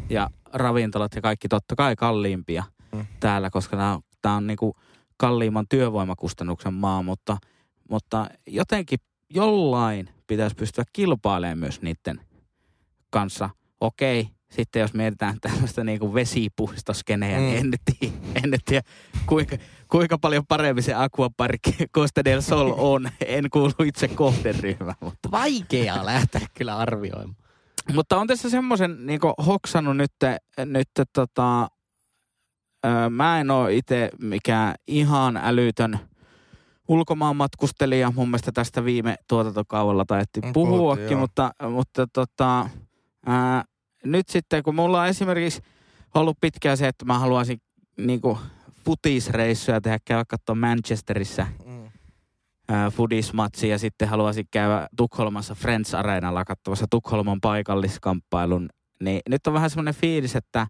ja 0.10 0.30
ravintolat 0.54 1.16
ja 1.16 1.22
kaikki 1.22 1.48
totta 1.48 1.76
kai 1.76 1.96
kalliimpia 1.96 2.64
Mm. 2.92 3.06
täällä, 3.20 3.50
koska 3.50 3.78
tämä 3.78 3.94
on, 3.94 4.02
tää 4.22 4.34
on 4.34 4.48
niinku 4.48 4.76
kalliimman 5.18 5.66
työvoimakustannuksen 5.70 6.74
maa, 6.74 7.04
mutta, 7.04 7.38
mutta 7.90 8.30
jotenkin 8.48 9.00
jollain 9.30 10.10
pitäisi 10.28 10.56
pystyä 10.56 10.84
kilpailemaan 10.94 11.58
myös 11.58 11.82
niiden 11.82 12.22
kanssa. 13.10 13.50
Okei, 13.82 14.30
sitten 14.56 14.80
jos 14.80 14.94
mietitään 14.94 15.38
tämmöistä 15.42 15.84
niinku 15.84 16.14
vesipuhistoskeneä, 16.14 17.38
mm. 17.38 17.44
Mm. 17.44 17.48
niin 17.50 17.60
en 17.60 17.70
nyt, 17.72 17.82
tiedä, 18.00 18.16
en 18.44 18.52
nyt 18.52 18.62
tiedä, 18.66 18.84
kuinka, 19.26 19.58
kuinka 19.92 20.18
paljon 20.18 20.46
parempi 20.48 20.82
se 20.82 20.94
Aquapark 20.94 21.62
Costa 21.96 22.26
del 22.26 22.42
Sol 22.42 22.74
on. 22.78 23.10
En 23.26 23.50
kuulu 23.50 23.72
itse 23.86 24.08
kohderyhmään, 24.08 24.96
mutta 25.00 25.32
Vaikeaa 25.32 26.06
lähteä 26.06 26.42
kyllä 26.54 26.78
arvioimaan. 26.78 27.36
mutta 27.94 28.18
on 28.18 28.28
tässä 28.28 28.50
semmoisen 28.50 29.06
niin 29.06 29.20
hoksannut 29.46 29.98
nyt, 29.98 30.12
nyt 30.66 30.90
tota, 31.14 31.64
ö, 32.86 33.10
mä 33.10 33.40
en 33.40 33.52
ole 33.52 33.76
itse 33.76 34.10
mikään 34.22 34.76
ihan 34.88 35.38
älytön 35.38 36.00
ulkomaan 36.88 37.36
matkustelija. 37.36 38.12
Mun 38.16 38.30
mielestä 38.30 38.52
tästä 38.52 38.86
viime 38.86 39.16
tuotantokaudella 39.30 40.06
taidettiin 40.08 40.46
Mm, 40.46 40.54
puhuakin, 40.54 41.18
mutta, 41.18 41.52
mutta 41.70 42.08
tota, 42.14 42.70
ää, 43.26 43.64
nyt 44.06 44.30
sitten 44.30 44.64
kun 44.64 44.76
mulla 44.76 45.02
on 45.02 45.08
esimerkiksi 45.08 45.62
ollut 46.16 46.38
pitkään 46.42 46.78
se, 46.78 46.88
että 46.88 47.06
mä 47.06 47.20
haluaisin 47.20 47.62
niin 47.98 48.22
futisreissuja 48.86 49.82
tehdä, 49.82 49.98
käydä 50.06 50.26
katsoa 50.28 50.56
Manchesterissa 50.56 51.48
Mm. 51.66 51.86
fudismatsi 52.92 53.70
ja 53.70 53.78
sitten 53.80 54.08
haluaisin 54.10 54.46
käydä 54.52 54.88
Tukholmassa 54.98 55.56
Friends 55.56 55.94
Arenalla 55.94 56.46
katsomassa 56.46 56.86
Tukholman 56.90 57.42
paikalliskamppailun. 57.42 58.70
Niin 59.04 59.22
nyt 59.30 59.48
on 59.48 59.54
vähän 59.54 59.70
semmoinen 59.70 59.94
fiilis, 59.96 60.36
että 60.36 60.68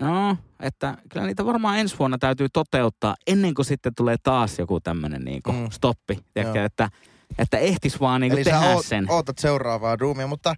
No, 0.00 0.36
että 0.60 0.96
kyllä 1.10 1.26
niitä 1.26 1.46
varmaan 1.46 1.78
ensi 1.78 1.98
vuonna 1.98 2.18
täytyy 2.18 2.48
toteuttaa 2.52 3.14
ennen 3.26 3.54
kuin 3.54 3.66
sitten 3.66 3.94
tulee 3.94 4.16
taas 4.22 4.58
joku 4.58 4.80
tämmöinen 4.80 5.22
niinku 5.24 5.52
Mm. 5.52 5.70
stoppi. 5.70 6.18
Tiedätkö, 6.34 6.64
että, 6.64 6.90
että 7.38 7.58
ehtis 7.58 8.00
vaan 8.00 8.20
niinku 8.20 8.36
Eli 8.36 8.44
tehdä 8.44 8.60
oot, 8.60 8.86
sen. 8.86 9.06
ootat 9.10 9.38
seuraavaa 9.38 9.98
duumia, 9.98 10.26
mutta 10.26 10.54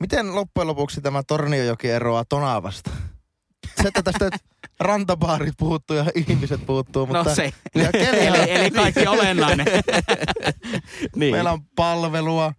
miten 0.00 0.34
loppujen 0.34 0.66
lopuksi 0.66 1.00
tämä 1.00 1.22
Torniojoki 1.22 1.90
eroaa 1.90 2.24
Tonavasta? 2.28 2.90
Se, 3.82 3.88
että 3.88 4.02
tästä 4.02 4.24
nyt 4.24 4.34
rantapaarit 4.80 5.54
puuttuu 5.58 5.96
ja 5.96 6.04
ihmiset 6.14 6.66
puuttuu, 6.66 7.06
mutta 7.06 7.22
no 7.28 7.34
se. 7.34 7.52
ja 7.74 7.90
eli, 7.92 8.50
eli 8.50 8.70
kaikki 8.70 9.06
olennainen. 9.06 9.66
Niin. 11.16 11.34
meillä 11.34 11.52
on 11.52 11.64
palvelua, 11.76 12.52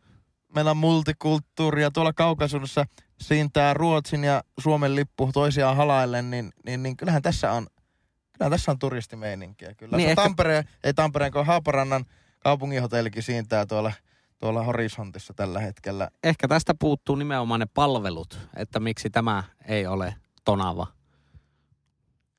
meillä 0.56 0.72
on 0.72 0.78
multikulttuuria. 0.78 1.92
Tuolla 1.92 2.14
kaukaisuudessa 2.14 2.86
siintää 3.22 3.74
Ruotsin 3.74 4.24
ja 4.24 4.44
Suomen 4.60 4.96
lippu 4.96 5.30
toisiaan 5.34 5.78
halaillen, 5.78 6.30
niin, 6.32 6.52
niin, 6.66 6.84
niin 6.84 6.98
kyllähän 6.98 7.22
tässä 7.22 7.52
on 7.52 7.68
Kyllähän 8.34 8.52
tässä 8.52 8.72
on 8.72 8.80
turistimeininkiä. 8.80 9.74
Kyllä. 9.74 9.98
Niin 9.98 10.06
Niin 10.06 10.10
ehkä- 10.10 10.22
Tampereen, 10.24 10.70
ei 10.84 10.94
Tampereen, 10.94 11.32
kun 11.32 11.46
Haaparannan 11.46 12.06
kaupunginhotellikin 12.40 13.24
siintää 13.24 13.66
tuolla, 13.66 13.94
tuolla 14.40 14.64
horisontissa 14.64 15.34
tällä 15.34 15.60
hetkellä. 15.60 16.10
Ehkä 16.24 16.48
tästä 16.48 16.74
puuttuu 16.80 17.16
nimenomaan 17.16 17.60
ne 17.60 17.66
palvelut, 17.74 18.40
että 18.56 18.80
miksi 18.80 19.10
tämä 19.10 19.44
ei 19.66 19.88
ole 19.88 20.16
tonava. 20.46 20.88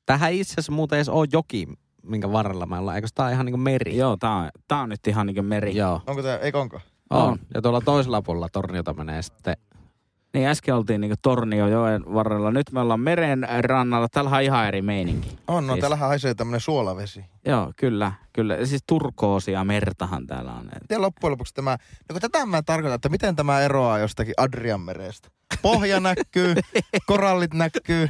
Tähän 0.05 0.33
itse 0.33 0.53
asiassa 0.53 0.71
muuten 0.71 0.97
edes 0.97 1.09
ole 1.09 1.27
joki, 1.31 1.67
minkä 2.03 2.31
varrella 2.31 2.65
me 2.65 2.77
ollaan. 2.77 2.95
Eikö 2.95 3.07
tämä 3.15 3.27
ole 3.27 3.33
ihan 3.33 3.45
niin 3.45 3.53
kuin 3.53 3.61
meri? 3.61 3.97
Joo, 3.97 4.17
tää 4.17 4.35
on, 4.35 4.49
tää 4.67 4.81
on 4.81 4.89
nyt 4.89 5.07
ihan 5.07 5.27
niinku 5.27 5.41
meri. 5.41 5.75
Joo, 5.75 6.01
Onko 6.07 6.23
tämä, 6.23 6.37
eikö 6.37 6.59
onko? 6.59 6.79
on. 7.09 7.23
On. 7.23 7.39
Ja 7.53 7.61
tuolla 7.61 7.81
toisella 7.81 8.21
puolella 8.21 8.49
torniota 8.49 8.93
menee 8.93 9.21
sitten. 9.21 9.57
Niin 10.33 10.47
äsken 10.47 10.75
oltiin 10.75 11.01
niinku 11.01 11.15
Torniojoen 11.21 12.03
varrella. 12.13 12.51
Nyt 12.51 12.71
me 12.71 12.79
ollaan 12.79 12.99
meren 12.99 13.47
rannalla. 13.61 14.07
Täällä 14.11 14.31
on 14.31 14.41
ihan 14.41 14.67
eri 14.67 14.81
meininki. 14.81 15.37
On, 15.47 15.67
no 15.67 15.73
Siis- 15.73 15.81
täällähän 15.81 16.09
haisee 16.09 16.33
tämmöinen 16.33 16.61
suolavesi. 16.61 17.25
Joo, 17.45 17.73
kyllä, 17.75 18.11
kyllä. 18.33 18.55
Ja 18.55 18.65
Siis 18.65 18.83
turkoosia 18.87 19.63
mertahan 19.63 20.27
täällä 20.27 20.51
on. 20.53 20.69
Miten 20.81 21.01
loppujen 21.01 21.31
lopuksi 21.31 21.53
tämä, 21.53 21.71
no 21.71 22.13
kun 22.13 22.21
tätä 22.21 22.45
mä 22.45 22.61
tarkoitan, 22.61 22.95
että 22.95 23.09
miten 23.09 23.35
tämä 23.35 23.61
eroaa 23.61 23.99
jostakin 23.99 24.33
Adrianmerestä. 24.37 25.29
Pohja 25.61 25.99
näkyy, 26.09 26.55
korallit 27.05 27.53
näkyy 27.53 28.09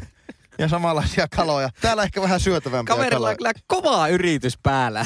ja 0.60 0.68
samanlaisia 0.68 1.28
kaloja. 1.36 1.70
Täällä 1.82 2.04
ehkä 2.04 2.22
vähän 2.22 2.40
syötävämpiä 2.40 2.96
Kaverilla 2.96 3.18
kaloja. 3.18 3.32
on 3.32 3.38
kyllä 3.38 3.52
kova 3.68 4.08
yritys 4.08 4.58
päällä. 4.64 5.06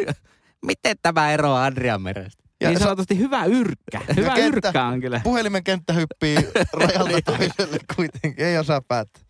Miten 0.66 0.96
tämä 1.02 1.32
eroaa 1.32 1.64
Adrianmerestä? 1.64 2.44
Ja 2.66 2.70
niin 2.70 2.78
se- 2.78 2.84
sanotusti 2.84 3.18
hyvä 3.18 3.44
yrkkä. 3.44 4.00
Hyvä 4.16 4.34
kenttä- 4.34 4.68
yrkkä 4.68 4.84
on 4.84 5.00
kyllä. 5.00 5.20
Puhelimen 5.24 5.64
kenttä 5.64 5.92
hyppii 5.92 6.36
rajalta 6.80 7.22
toiselle 7.24 7.78
kuitenkin. 7.96 8.46
Ei 8.46 8.58
osaa 8.58 8.80
päättää. 8.80 9.22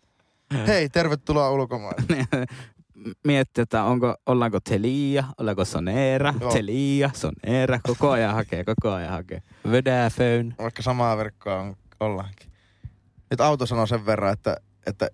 Hei, 0.67 0.89
tervetuloa 0.89 1.51
ulkomaille. 1.51 2.27
Miettiä, 3.27 3.61
että 3.61 3.83
onko, 3.83 4.15
ollaanko 4.25 4.59
Telia, 4.59 5.23
ollaanko 5.37 5.65
Sonera, 5.65 6.33
Joo. 6.41 6.51
Telia, 6.51 7.09
Sonera. 7.13 7.79
Koko 7.87 8.11
ajan 8.11 8.33
hakee, 8.35 8.63
koko 8.63 8.91
ajan 8.93 9.11
hakee. 9.11 9.41
Vodafone. 9.65 10.55
Vaikka 10.59 10.81
samaa 10.81 11.17
verkkoa 11.17 11.59
on, 11.59 11.75
ollaankin. 11.99 12.51
Nyt 13.31 13.41
auto 13.41 13.65
sanoo 13.65 13.85
sen 13.85 14.05
verran, 14.05 14.33
että, 14.33 14.57
että 14.85 15.09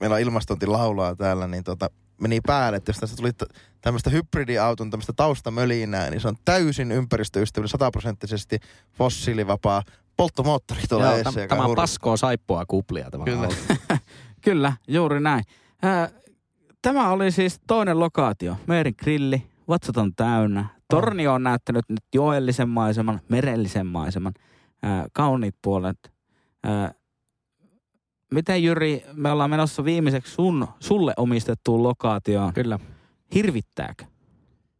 meillä 0.00 0.14
on 0.14 0.20
ilmastointilaulaa 0.20 1.16
täällä, 1.16 1.46
niin 1.46 1.64
tota, 1.64 1.90
meni 2.22 2.40
päälle, 2.46 2.76
että 2.76 2.90
jos 2.90 2.98
tästä 2.98 3.16
tuli 3.16 3.30
tämmöistä 3.80 4.10
hybridiauton, 4.10 4.90
tämmöistä 4.90 5.12
taustamölinää, 5.16 6.10
niin 6.10 6.20
se 6.20 6.28
on 6.28 6.36
täysin 6.44 6.92
ympäristöystävällinen, 6.92 7.68
sataprosenttisesti 7.68 8.58
fossiilivapaa 8.92 9.82
polttomoottori 10.16 10.80
tuolla 10.88 11.06
Joo, 11.06 11.16
joka 11.16 11.46
tämä 11.46 11.64
on 11.64 11.76
paskoa 11.76 12.16
saippua 12.16 12.66
kuplia 12.66 13.10
tämä 13.10 13.24
Kyllä. 13.24 13.42
auto. 13.42 13.56
Kyllä, 14.44 14.72
juuri 14.88 15.20
näin. 15.20 15.44
Ää, 15.82 16.08
tämä 16.82 17.10
oli 17.10 17.30
siis 17.30 17.60
toinen 17.66 18.00
lokaatio. 18.00 18.56
Meerin 18.66 18.94
grilli, 18.98 19.46
vatsat 19.68 19.96
on 19.96 20.14
täynnä. 20.14 20.64
Tornio 20.90 21.34
on 21.34 21.42
näyttänyt 21.42 21.84
nyt 21.88 22.04
joellisen 22.14 22.68
maiseman, 22.68 23.20
merellisen 23.28 23.86
maiseman, 23.86 24.32
ää, 24.82 25.06
kauniit 25.12 25.54
puolet. 25.62 26.12
Ää, 26.64 26.94
miten 28.32 28.62
Jyri, 28.64 29.04
me 29.12 29.30
ollaan 29.32 29.50
menossa 29.50 29.84
viimeiseksi 29.84 30.32
sun, 30.34 30.68
sulle 30.80 31.12
omistettuun 31.16 31.82
lokaatioon. 31.82 32.52
Kyllä. 32.52 32.78
Hirvittääkö? 33.34 34.04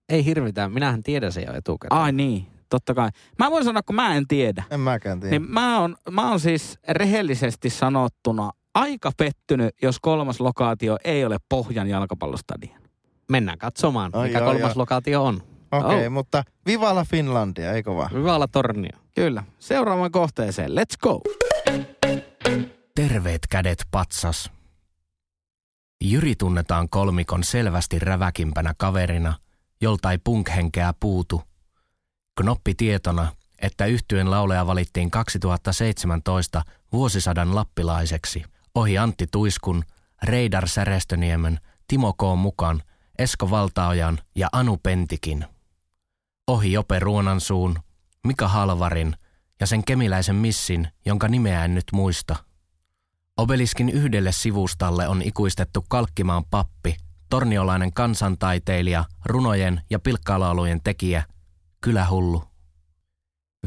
Ei 0.09 0.24
hirvitä, 0.24 0.68
minähän 0.68 1.03
tiedän 1.03 1.32
sen 1.32 1.44
jo 1.46 1.53
etukäteen. 1.55 2.00
Ai 2.00 2.12
niin, 2.12 2.46
totta 2.68 2.94
kai. 2.94 3.11
Mä 3.38 3.50
voin 3.50 3.64
sanoa, 3.64 3.82
kun 3.82 3.96
mä 3.96 4.14
en 4.16 4.28
tiedä. 4.28 4.64
En 4.70 4.80
mäkään 4.80 5.20
tiedä. 5.20 5.38
Niin 5.38 5.50
mä 5.50 5.80
oon, 5.80 5.96
mä 6.11 6.28
oon 6.30 6.40
siis 6.40 6.78
rehellisesti 6.88 7.70
sanottuna 7.70 8.50
aika 8.74 9.11
pettynyt, 9.16 9.74
jos 9.82 10.00
kolmas 10.00 10.40
lokaatio 10.40 10.96
ei 11.05 11.24
ole 11.24 11.36
Pohjan 11.48 11.88
jalkapallostadion. 11.88 12.78
Mennään 13.30 13.59
katsomaan, 13.59 14.11
Ai 14.14 14.26
mikä 14.26 14.38
jaa, 14.38 14.46
kolmas 14.46 14.68
jaa. 14.70 14.72
lokaatio 14.78 15.24
on. 15.24 15.34
Okei, 15.72 15.86
okay, 15.90 16.07
Oh. 16.07 16.12
mutta 16.12 16.44
Vivala 16.66 17.05
Finlandia, 17.05 17.72
eikö 17.72 17.94
vaan? 17.94 18.26
Olla 18.34 18.48
tornio. 18.48 18.90
Kyllä. 19.14 19.44
Seuraavaan 19.59 20.11
kohteeseen. 20.11 20.70
Let's 20.70 20.96
go. 21.03 21.20
Terveet 22.95 23.47
kädet 23.51 23.86
patsas. 23.90 24.51
Jyri 26.05 26.36
tunnetaan 26.36 26.88
kolmikon 26.88 27.45
selvästi 27.45 27.99
räväkimpänä 27.99 28.74
kaverina, 28.78 29.38
jolta 29.80 30.11
ei 30.11 30.18
punk-henkeä 30.18 30.95
puutu. 31.01 31.43
Knoppi 32.40 32.74
tietona, 32.74 33.32
että 33.59 33.86
yhtyen 33.86 34.30
lauleja 34.30 34.66
valittiin 34.66 35.11
2017 35.11 36.62
vuosisadan 36.93 37.55
lappilaiseksi. 37.55 38.45
Ohi 38.74 38.99
Antti 38.99 39.26
Tuiskun, 39.32 39.84
Reidar 40.22 40.68
Särestöniemen, 40.68 41.61
Timo 41.88 42.12
K. 42.12 42.22
mukaan, 42.36 42.82
Esko 43.18 43.51
Valtaojan 43.51 44.18
ja 44.34 44.49
Anu 44.53 44.76
Pentikin. 44.82 45.45
Ohi 46.49 46.72
Jope 46.72 46.99
Ruonansuun, 46.99 47.78
Mika 48.26 48.49
Halvarin 48.49 49.16
ja 49.61 49.66
sen 49.66 49.84
kemiläisen 49.84 50.36
missin, 50.36 50.88
jonka 51.07 51.28
nimeä 51.28 51.64
en 51.64 51.74
nyt 51.74 51.86
muista– 51.93 52.36
Obeliskin 53.36 53.88
yhdelle 53.88 54.32
sivustalle 54.32 55.08
on 55.08 55.22
ikuistettu 55.22 55.84
Kalkkimaan 55.88 56.44
pappi, 56.50 56.96
torniolainen 57.30 57.92
kansantaiteilija, 57.92 59.04
runojen 59.24 59.80
ja 59.90 59.98
pilkkalaulujen 59.98 60.80
tekijä, 60.84 61.24
kylähullu. 61.80 62.44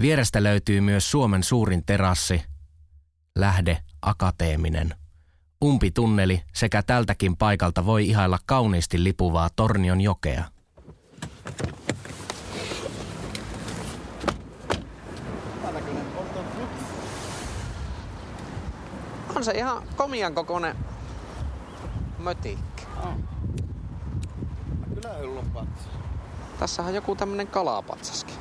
Vierestä 0.02 0.44
löytyy 0.44 0.82
myös 0.82 1.12
Suomen 1.12 1.44
suurin 1.44 1.86
terassi, 1.86 2.42
lähde 3.36 3.78
akateeminen. 4.02 4.96
Umpitunneli 5.64 6.42
sekä 6.54 6.84
tältäkin 6.84 7.38
paikalta 7.38 7.86
voi 7.86 8.08
ihailla 8.08 8.40
kauniisti 8.46 9.04
lipuvaa 9.04 9.50
Tornion 9.56 10.02
jokea. 10.02 10.46
On 19.36 19.44
se 19.44 19.52
ihan 19.52 19.84
komian 19.96 20.36
kokoinen 20.36 20.76
mötikki. 22.20 22.84
Kyllä 24.96 25.18
yllun 25.18 25.50
patsa. 25.54 25.90
Tässähän 26.60 26.90
on 26.90 26.96
joku 26.96 27.16
tämmönen 27.16 27.48
kalapatsaskin. 27.48 28.36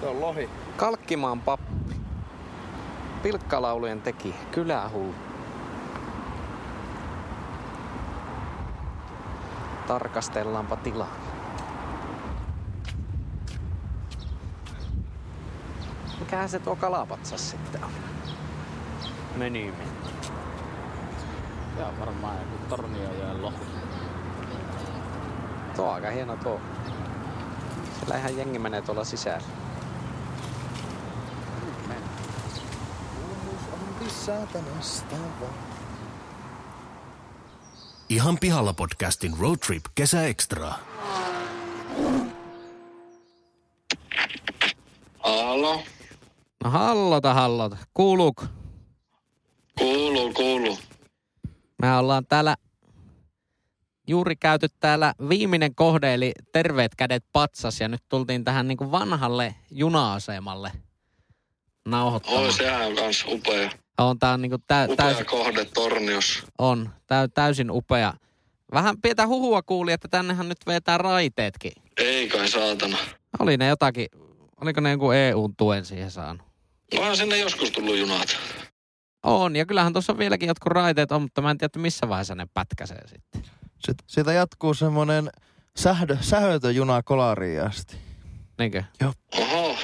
Se 0.00 0.06
on 0.06 0.20
lohi. 0.20 0.50
Kalkkimaan 0.76 1.40
pappi. 1.40 1.96
Pilkkalaulujen 3.22 4.02
tekijä. 4.02 4.34
Kylähullu. 4.50 5.14
Tarkastellaanpa 9.86 10.76
tilaa. 10.76 11.16
Mikähän 16.20 16.48
se 16.48 16.58
tuo 16.58 16.76
kalapatsas 16.76 17.50
sitten 17.50 17.84
on? 17.84 17.90
Meni 19.38 19.72
Tämä 21.76 21.88
on 21.88 22.00
varmaan 22.00 22.36
joku 22.38 22.64
Torniojoen 22.68 23.42
lohi. 23.42 23.56
Tuo 25.76 25.88
on 25.88 25.94
aika 25.94 26.10
hieno 26.10 26.36
tuo. 26.36 26.60
Siellä 27.98 28.18
ihan 28.18 28.36
jengi 28.36 28.58
menee 28.58 28.82
tuolla 28.82 29.04
sisällä. 29.04 29.46
Ihan 38.08 38.38
pihalla 38.38 38.72
podcastin 38.72 39.38
Road 39.40 39.56
Trip 39.66 39.84
Kesä 39.94 40.26
Extra. 40.26 40.72
Alo, 45.22 45.82
No 46.64 46.70
hallota 46.70 47.34
hallota. 47.34 47.76
Kuuluuko? 47.94 48.44
Kuuluu, 49.78 50.32
kuuluu. 50.32 50.78
Me 51.82 51.96
ollaan 51.96 52.26
täällä 52.26 52.56
juuri 54.06 54.36
käyty 54.36 54.66
täällä 54.80 55.14
viimeinen 55.28 55.74
kohde, 55.74 56.14
eli 56.14 56.32
terveet 56.52 56.94
kädet 56.94 57.24
patsas, 57.32 57.80
ja 57.80 57.88
nyt 57.88 58.02
tultiin 58.08 58.44
tähän 58.44 58.68
niin 58.68 58.78
kuin 58.78 58.90
vanhalle 58.90 59.54
juna-asemalle 59.70 60.72
nauhoittamaan. 61.88 62.42
Oi, 62.44 62.52
sehän 62.52 62.86
on 62.86 62.94
kans 62.96 63.24
upea. 63.28 63.70
On, 63.98 64.18
tää 64.18 64.32
on 64.32 64.42
niinku 64.42 64.58
tä, 64.66 64.84
Upea 64.84 64.96
täysin, 64.96 65.26
kohde 65.26 65.64
Torniossa. 65.64 66.46
on, 66.58 66.90
tä, 67.06 67.28
täysin 67.34 67.70
upea. 67.70 68.14
Vähän 68.72 69.00
pientä 69.00 69.26
huhua 69.26 69.62
kuuli, 69.62 69.92
että 69.92 70.08
tännehän 70.08 70.48
nyt 70.48 70.58
vetää 70.66 70.98
raiteetkin. 70.98 71.72
Ei 71.96 72.28
kai 72.28 72.48
saatana. 72.48 72.98
Oli 73.38 73.56
ne 73.56 73.66
jotakin, 73.66 74.06
oliko 74.60 74.80
ne 74.80 74.90
jonkun 74.90 75.14
EU-tuen 75.14 75.84
siihen 75.84 76.10
saanut? 76.10 76.42
No 76.94 77.16
sinne 77.16 77.38
joskus 77.38 77.70
tullut 77.70 77.98
junat. 77.98 78.36
On, 79.22 79.56
ja 79.56 79.66
kyllähän 79.66 79.92
tuossa 79.92 80.18
vieläkin 80.18 80.46
jotkut 80.46 80.72
raiteet 80.72 81.12
on, 81.12 81.22
mutta 81.22 81.42
mä 81.42 81.50
en 81.50 81.58
tiedä, 81.58 81.66
että 81.66 81.78
missä 81.78 82.08
vaiheessa 82.08 82.34
ne 82.34 82.46
pätkäsee 82.54 83.08
sitten. 83.08 83.42
Sitten 83.74 84.04
siitä 84.06 84.32
jatkuu 84.32 84.74
semmonen 84.74 85.30
sähdö, 85.76 86.16
sähötöjuna 86.20 87.02
kolariin 87.02 87.62
asti. 87.62 87.96
Niinkö? 88.58 88.82
Oho, 89.38 89.76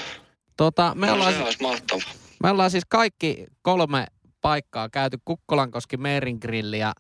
Tota, 0.57 0.93
me, 0.95 1.07
no, 1.07 1.12
ollaan, 1.12 1.32
se 1.32 1.43
olisi 1.43 1.62
mahtava. 1.62 2.01
me 2.43 2.51
ollaan 2.51 2.70
siis 2.70 2.85
kaikki 2.89 3.47
kolme 3.62 4.07
paikkaa 4.41 4.89
käyty 4.89 5.18
Kukkolankoski 5.24 5.97
Meerin 5.97 6.39
grilli 6.41 6.78
ja 6.78 6.93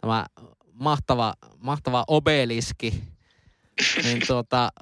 tämä 0.00 0.26
mahtava, 0.72 1.34
mahtava 1.58 2.04
obeliski. 2.08 3.04
niin 4.02 4.22
tuota, 4.26 4.72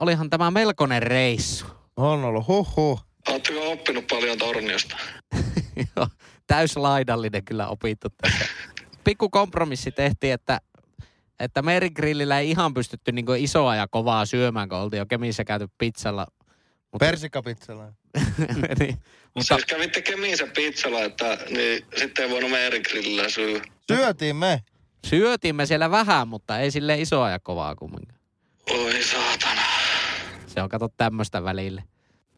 olihan 0.00 0.30
tämä 0.30 0.50
melkoinen 0.50 1.02
reissu. 1.02 1.66
On 1.96 2.24
ollut 2.24 2.46
huh 2.48 3.04
Oletteko 3.28 3.70
oppinut 3.72 4.04
paljon 4.10 4.38
Torniosta? 4.38 4.96
Joo, 5.96 6.06
täyslaidallinen 6.46 7.44
kyllä 7.44 7.68
opittu 7.68 8.08
tässä. 8.22 8.44
Pikku 9.04 9.30
kompromissi 9.30 9.92
tehtiin, 9.92 10.32
että, 10.32 10.60
että 11.40 11.62
merigrillillä 11.62 12.38
ei 12.38 12.50
ihan 12.50 12.74
pystytty 12.74 13.12
niin 13.12 13.26
isoa 13.38 13.76
ja 13.76 13.88
kovaa 13.88 14.26
syömään, 14.26 14.68
kun 14.68 14.78
oltiin 14.78 14.98
jo 14.98 15.06
Kemissä 15.06 15.44
käyty 15.44 15.68
pizzalla. 15.78 16.26
Mutta, 16.92 17.06
Persikkapizzalla. 17.06 17.84
niin, 18.80 18.98
mutta 19.34 19.54
Siis 19.54 19.64
kävitte 19.64 20.02
Kemissä 20.02 20.46
pizzalla, 20.46 21.02
että 21.02 21.38
niin 21.50 21.86
sitten 21.96 22.24
ei 22.24 22.30
voinut 22.30 22.50
meidän 22.50 22.80
grillillä 22.88 23.28
syy. 23.28 23.62
Syötiin 23.92 24.36
me. 24.36 24.62
syötiin 25.06 25.56
me 25.56 25.66
siellä 25.66 25.90
vähän, 25.90 26.28
mutta 26.28 26.58
ei 26.58 26.70
sille 26.70 27.00
isoa 27.00 27.30
ja 27.30 27.38
kovaa 27.38 27.74
kumminkaan. 27.74 28.20
Oi 28.70 29.02
saatana. 29.02 29.62
Se 30.46 30.62
on 30.62 30.68
kato 30.68 30.88
tämmöistä 30.96 31.44
välille. 31.44 31.84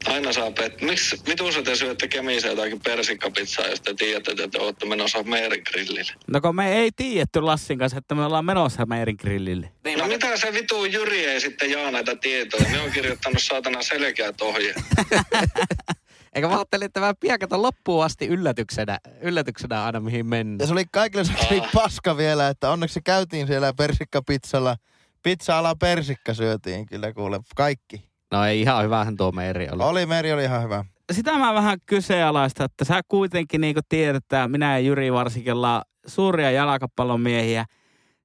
Aina 0.07 0.33
saa 0.33 0.51
pet... 0.51 0.81
Miksi, 0.81 1.17
vitussa 1.27 1.63
te 1.63 1.77
syötte 1.77 2.09
Kemissä 2.09 2.49
jotakin 2.49 2.81
persikkapizzaa, 2.81 3.67
jos 3.67 3.81
te 3.81 3.95
tiedätte, 3.95 4.31
että 4.31 4.49
te 4.49 4.59
olette 4.59 4.87
menossa 4.87 5.23
meidän 5.23 5.59
grillille? 5.71 6.13
No 6.27 6.41
kun 6.41 6.57
me 6.57 6.73
ei 6.73 6.91
tiedetty 6.97 7.41
Lassin 7.41 7.79
kanssa, 7.79 7.99
että 7.99 8.15
me 8.15 8.25
ollaan 8.25 8.45
menossa 8.45 8.87
Meirin 8.87 9.17
grillille. 9.21 9.73
No 9.99 10.07
mitä 10.07 10.37
se 10.37 10.53
vitu 10.53 10.85
Jyri 10.85 11.25
ei 11.25 11.41
sitten 11.41 11.71
jaa 11.71 11.91
näitä 11.91 12.17
tietoja? 12.17 12.71
Ne 12.71 12.81
on 12.81 12.91
kirjoittanut 12.91 13.43
saatana 13.43 13.83
selkeät 13.83 14.41
ohjeet. 14.41 14.77
Eikä 16.35 16.49
mä 16.49 16.55
ajattelin, 16.55 16.87
että 16.87 17.01
mä 17.01 17.15
pian 17.21 17.39
kato 17.39 17.63
loppuun 17.63 18.05
asti 18.05 18.27
yllätyksenä, 18.27 18.99
yllätyksenä 19.21 19.85
aina 19.85 20.01
mihin 20.01 20.27
mennään. 20.27 20.59
Ja 20.59 20.67
se 20.67 20.73
oli 20.73 20.85
kaikille 20.93 21.25
se 21.25 21.33
oli 21.51 21.63
paska 21.75 22.17
vielä, 22.17 22.49
että 22.49 22.71
onneksi 22.71 23.01
käytiin 23.05 23.47
siellä 23.47 23.73
persikkapizzalla. 23.73 24.77
Pizza-ala 25.23 25.75
persikka 25.75 26.35
syötiin 26.35 26.87
kyllä 26.87 27.13
kuule. 27.13 27.41
Kaikki. 27.57 28.10
No 28.33 28.45
ei 28.45 28.61
ihan 28.61 28.85
hyvähän 28.85 29.17
tuo 29.17 29.33
Meeri 29.33 29.69
oli. 29.73 29.83
Oli, 29.83 30.07
Meri 30.07 30.33
oli 30.33 30.45
ihan 30.45 30.63
hyvä. 30.63 30.85
Sitä 31.13 31.39
mä 31.39 31.55
vähän 31.55 31.79
kyseenalaista, 31.87 32.65
että 32.65 32.85
sä 32.85 33.01
kuitenkin 33.09 33.61
niin 33.61 33.77
tiedät, 33.89 34.17
että 34.17 34.49
minä 34.49 34.79
ja 34.79 34.79
Jyri 34.79 35.13
varsinkin 35.13 35.53
ollaan 35.53 35.83
suuria 36.07 36.51
jalkapallon 36.51 37.21
miehiä. 37.21 37.65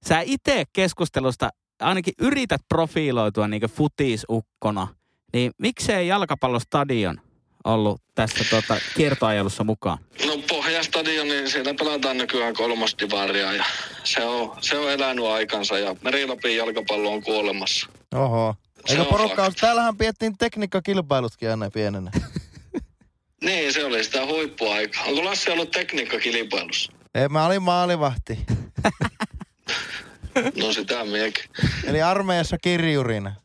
Sä 0.08 0.22
itse 0.22 0.64
keskustelusta 0.74 1.49
ainakin 1.82 2.14
yrität 2.20 2.62
profiiloitua 2.70 3.47
niin 3.47 3.62
futisukkona. 3.62 4.88
Niin 5.34 5.51
miksei 5.58 6.08
jalkapallostadion 6.08 7.22
ollut 7.64 8.01
tässä 8.16 8.43
tota, 8.49 8.82
kiertoajelussa 8.97 9.64
mukaan? 9.64 9.97
No 10.26 10.38
Pohjastadion, 10.49 11.28
niin 11.28 11.49
siellä 11.49 11.74
pelataan 11.74 12.18
nykyään 12.18 12.53
kolmosdivaria 12.53 13.53
ja 13.53 13.66
se 14.03 14.24
on, 14.26 14.58
se 14.62 14.78
on 14.78 14.91
elänyt 14.91 15.26
aikansa 15.26 15.80
ja 15.80 15.95
Merilapin 16.01 16.58
jalkapallo 16.58 17.14
on 17.14 17.24
kuolemassa. 17.24 17.89
Oho. 18.16 18.56
Eikö 18.90 19.02
on 19.02 19.08
porukka 19.08 19.44
fakta. 19.44 19.62
Täällähän 19.62 19.98
piettiin 19.98 20.38
tekniikkakilpailutkin 20.38 21.50
aina 21.50 21.70
pienenä. 21.72 22.12
Niin, 23.44 23.74
se 23.74 23.86
oli 23.86 24.04
sitä 24.04 24.26
huippuaikaa. 24.26 25.04
Onko 25.04 25.26
Lassi 25.26 25.52
ollut 25.52 25.72
tekniikkakilpailussa? 25.72 26.92
Ei, 27.16 27.30
mä 27.30 27.46
olin 27.46 27.62
maalivahti. 27.62 28.40
No 30.62 30.74
sitä 30.74 31.04
miekin. 31.06 31.44
Eli 31.84 32.02
armeijassa 32.02 32.58
kirjurina. 32.58 33.36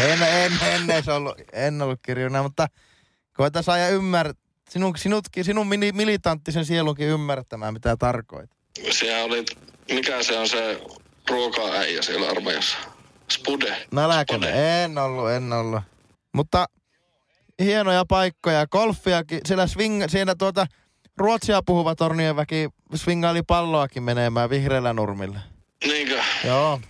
En, 0.00 0.22
en, 0.22 0.52
en 0.62 0.90
edes 0.90 1.08
ollut, 1.08 1.34
en 1.52 1.82
ollut 1.82 2.00
kirjurina, 2.02 2.42
mutta 2.42 2.66
koita 3.32 3.62
saa 3.62 3.78
ja 3.78 3.88
ymmär, 3.88 4.34
sinun, 4.70 4.96
sinutkin, 4.96 5.44
sinun 5.44 5.66
mini, 5.68 5.92
militanttisen 5.92 6.64
sielunkin 6.64 7.06
ymmärtämään, 7.06 7.74
mitä 7.74 7.96
tarkoit. 7.96 8.50
Siellä 8.90 9.24
oli, 9.24 9.44
mikä 9.92 10.22
se 10.22 10.38
on 10.38 10.48
se 10.48 10.80
ruoka-äijä 11.30 12.02
siellä 12.02 12.30
armeijassa? 12.30 12.78
Spude. 13.30 13.76
Nälkäinen. 13.92 14.48
Spode. 14.50 14.84
En 14.84 14.98
ollut, 14.98 15.30
en 15.30 15.52
ollut. 15.52 15.80
Mutta 16.34 16.66
hienoja 17.62 18.04
paikkoja. 18.08 18.66
Golfiakin, 18.66 19.40
siellä, 19.46 19.66
swing, 19.66 20.04
siinä 20.08 20.34
tuota, 20.34 20.66
ruotsia 21.16 21.62
puhuva 21.66 21.94
tornien 21.94 22.36
väki 22.36 22.68
swingaili 22.94 23.42
palloakin 23.42 24.02
menemään 24.02 24.50
vihreällä 24.50 24.92
nurmilla. 24.92 25.38
Niinkö? 25.86 26.22
Joo. 26.44 26.80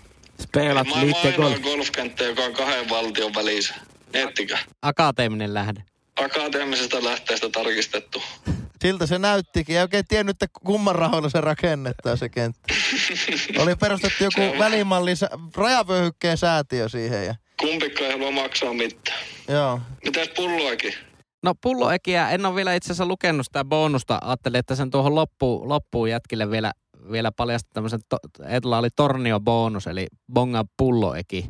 Spelat 0.42 0.74
Maailman 0.86 1.06
liitte 1.06 1.32
golf. 1.32 1.60
golfkenttä, 1.60 2.24
joka 2.24 2.42
on 2.42 2.52
kahden 2.52 2.88
valtion 2.90 3.34
välissä. 3.34 3.74
Miettikää. 4.12 4.58
Akateeminen 4.82 5.54
lähde. 5.54 5.84
Akateemisesta 6.24 7.04
lähteestä 7.04 7.48
tarkistettu. 7.48 8.22
Siltä 8.82 9.06
se 9.06 9.18
näyttikin. 9.18 9.76
Ei 9.76 9.82
oikein 9.82 10.04
tiennyt, 10.08 10.42
että 10.42 10.58
kumman 10.64 10.94
rahoilla 10.94 11.28
se 11.28 11.40
rakennetaan 11.40 12.18
se 12.18 12.28
kenttä. 12.28 12.74
Oli 13.58 13.76
perustettu 13.76 14.24
joku 14.24 14.40
on- 14.52 14.58
välimalli, 14.58 15.12
rajavyöhykkeen 15.56 16.36
säätiö 16.38 16.88
siihen. 16.88 17.26
Ja, 17.26 17.34
Kumpikka 17.60 18.04
ei 18.04 18.12
halua 18.12 18.30
maksaa 18.30 18.72
mitään. 18.74 19.18
joo. 19.48 19.80
Mitäs 20.04 20.28
pulloakin? 20.36 20.94
No 21.42 21.54
pulloekiä, 21.54 22.30
en 22.30 22.46
ole 22.46 22.54
vielä 22.54 22.74
itse 22.74 22.86
asiassa 22.86 23.06
lukenut 23.06 23.46
sitä 23.46 23.64
bonusta. 23.64 24.18
Ajattelin, 24.22 24.58
että 24.58 24.74
sen 24.74 24.90
tuohon 24.90 25.14
loppuun, 25.14 25.68
loppuun 25.68 26.10
jätkille 26.10 26.50
vielä, 26.50 26.72
vielä 27.12 27.32
paljasta 27.32 27.70
tämmöisen, 27.72 28.00
to, 28.08 28.16
Edla 28.48 28.78
oli 28.78 28.88
tornio 28.96 29.40
bonus, 29.40 29.86
eli 29.86 30.06
bonga 30.32 30.64
pulloeki. 30.76 31.46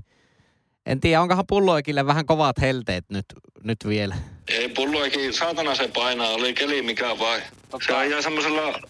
En 0.86 1.00
tiedä, 1.00 1.20
onkohan 1.22 1.44
pulloekille 1.48 2.06
vähän 2.06 2.26
kovat 2.26 2.60
helteet 2.60 3.04
nyt, 3.10 3.24
nyt 3.64 3.78
vielä. 3.88 4.14
Ei 4.50 4.68
pulloakin, 4.68 5.32
saatana 5.32 5.74
se 5.74 5.88
painaa, 5.88 6.28
oli 6.28 6.54
keli 6.54 6.82
mikä 6.82 7.18
vai. 7.18 7.42
Se 7.86 7.94
ajaa 7.96 8.22
semmoisella 8.22 8.80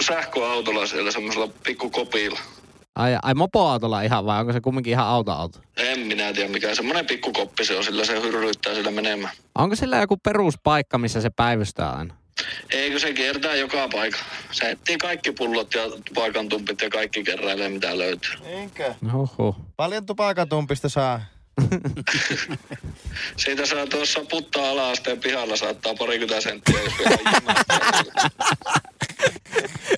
sähköautolla 0.00 0.86
siellä, 0.86 1.10
semmoisella 1.10 1.48
pikkukopilla. 1.64 2.40
Ai, 2.94 3.16
ai 3.22 3.34
mopoautolla 3.34 4.02
ihan 4.02 4.26
vai 4.26 4.40
onko 4.40 4.52
se 4.52 4.60
kumminkin 4.60 4.90
ihan 4.90 5.06
autoauto? 5.06 5.58
En 5.76 5.98
minä 5.98 6.32
tiedä 6.32 6.48
mikä, 6.48 6.74
semmoinen 6.74 7.06
pikkukoppi 7.06 7.64
se 7.64 7.76
on, 7.76 7.84
sillä 7.84 8.04
se 8.04 8.20
hyrryttää 8.22 8.74
sillä 8.74 8.90
menemään. 8.90 9.34
Onko 9.54 9.76
sillä 9.76 9.96
joku 9.96 10.16
peruspaikka, 10.16 10.98
missä 10.98 11.20
se 11.20 11.30
päivystää 11.36 11.90
aina? 11.90 12.14
Eikö 12.70 12.98
se 12.98 13.12
kiertää 13.12 13.54
joka 13.54 13.88
paikka? 13.92 14.18
Se 14.50 14.70
etsii 14.70 14.98
kaikki 14.98 15.32
pullot 15.32 15.74
ja 15.74 15.82
paikan 16.14 16.48
tumpit 16.48 16.80
ja 16.80 16.90
kaikki 16.90 17.24
kerrailee 17.24 17.68
mitä 17.68 17.98
löytyy. 17.98 18.30
Niinkö? 18.44 18.94
Oho. 19.14 19.56
Paljon 19.76 20.06
tupakatumpista 20.06 20.88
saa. 20.88 21.20
Siitä 23.36 23.66
saa 23.66 23.86
tuossa 23.86 24.20
puttaa 24.30 24.70
ala-asteen 24.70 25.20
pihalla 25.20 25.56
saattaa 25.56 25.94
parikymmentä 25.94 26.40
senttiä, 26.40 26.80
jos. 26.80 26.92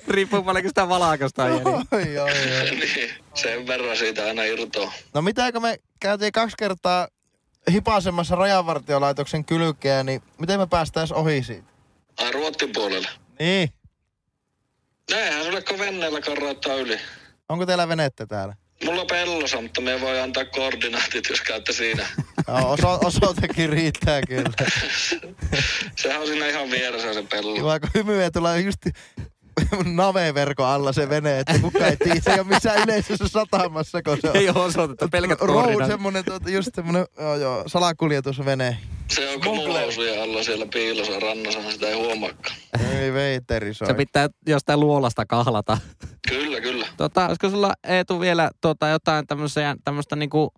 Riippuu 0.07 0.43
paljonko 0.43 0.69
sitä 0.69 0.89
valakosta 0.89 1.43
on. 1.43 1.51
Oi, 1.51 1.83
oi, 1.91 2.17
oi. 2.17 2.31
niin, 2.79 3.09
sen 3.33 3.67
verran 3.67 3.97
siitä 3.97 4.25
aina 4.25 4.43
irtoaa. 4.43 4.93
No 5.13 5.21
mitä 5.21 5.51
kun 5.51 5.61
me 5.61 5.77
käytiin 5.99 6.31
kaksi 6.31 6.55
kertaa 6.57 7.07
hipasemassa 7.71 8.35
rajavartiolaitoksen 8.35 9.45
kylkeä, 9.45 10.03
niin 10.03 10.21
miten 10.39 10.59
me 10.59 10.67
päästäis 10.67 11.11
ohi 11.11 11.43
siitä? 11.43 11.67
Ai 12.17 12.31
Ruottin 12.31 12.71
puolelle. 12.73 13.07
Niin. 13.39 13.69
Eihän 15.15 15.43
sulle 15.43 15.61
kun 15.61 15.79
venneellä 15.79 16.21
karrauttaa 16.21 16.75
yli. 16.75 16.99
Onko 17.49 17.65
teillä 17.65 17.87
venettä 17.87 18.25
täällä? 18.25 18.55
Mulla 18.85 19.01
on 19.01 19.07
pellosa, 19.07 19.61
mutta 19.61 19.81
me 19.81 20.01
voi 20.01 20.19
antaa 20.19 20.45
koordinaatit, 20.45 21.29
jos 21.29 21.41
käytte 21.41 21.73
siinä. 21.73 22.07
Joo, 22.47 22.71
oso, 22.71 22.99
osoitekin 23.03 23.69
riittää 23.69 24.21
kyllä. 24.21 24.51
Sehän 26.01 26.21
on 26.21 26.27
siinä 26.27 26.47
ihan 26.47 26.71
vieressä 26.71 27.13
se 27.13 27.23
pello. 27.23 27.55
Kiva, 27.55 27.79
kun 27.79 27.89
hymyä 27.95 28.31
tulee 28.31 28.59
just 28.59 28.79
naveverkon 29.85 30.67
alla 30.67 30.93
se 30.93 31.09
vene, 31.09 31.39
että 31.39 31.59
kuka 31.59 31.87
ei 31.87 31.97
tiedä. 31.97 32.19
Se 32.21 32.31
ei 32.33 32.39
ole 32.39 32.47
missään 32.47 32.83
yleisessä 32.83 33.27
satamassa, 33.27 34.01
kun 34.01 34.17
se 34.21 34.29
on 34.29 34.35
Ei 34.35 34.49
ole 34.49 34.59
osoitettu 34.59 35.07
pelkät 35.09 35.41
road, 35.41 35.87
semmonen, 35.87 36.25
tuota, 36.25 36.49
just 36.49 36.75
semmonen, 36.75 37.05
joo, 37.19 37.35
joo, 37.35 37.63
salakuljetusvene. 37.67 38.77
Se 39.07 39.29
on 39.29 39.41
kumulausujen 39.41 40.23
alla 40.23 40.43
siellä 40.43 40.65
piilossa 40.73 41.19
rannassa, 41.19 41.71
sitä 41.71 41.87
ei 41.87 41.93
huomaakaan. 41.93 42.55
Ei 42.99 43.13
veiteri 43.13 43.73
soi. 43.73 43.87
Se 43.87 43.93
pitää 43.93 44.29
jostain 44.47 44.79
luolasta 44.79 45.25
kahlata. 45.25 45.77
Kyllä, 46.29 46.61
kyllä. 46.61 46.87
Tota, 46.97 47.27
olisiko 47.27 47.49
sulla 47.49 47.73
Eetu 47.83 48.19
vielä 48.19 48.49
tota, 48.61 48.87
jotain 48.87 49.27
tämmöisiä, 49.27 49.75
tämmöistä 49.83 50.15
niinku 50.15 50.53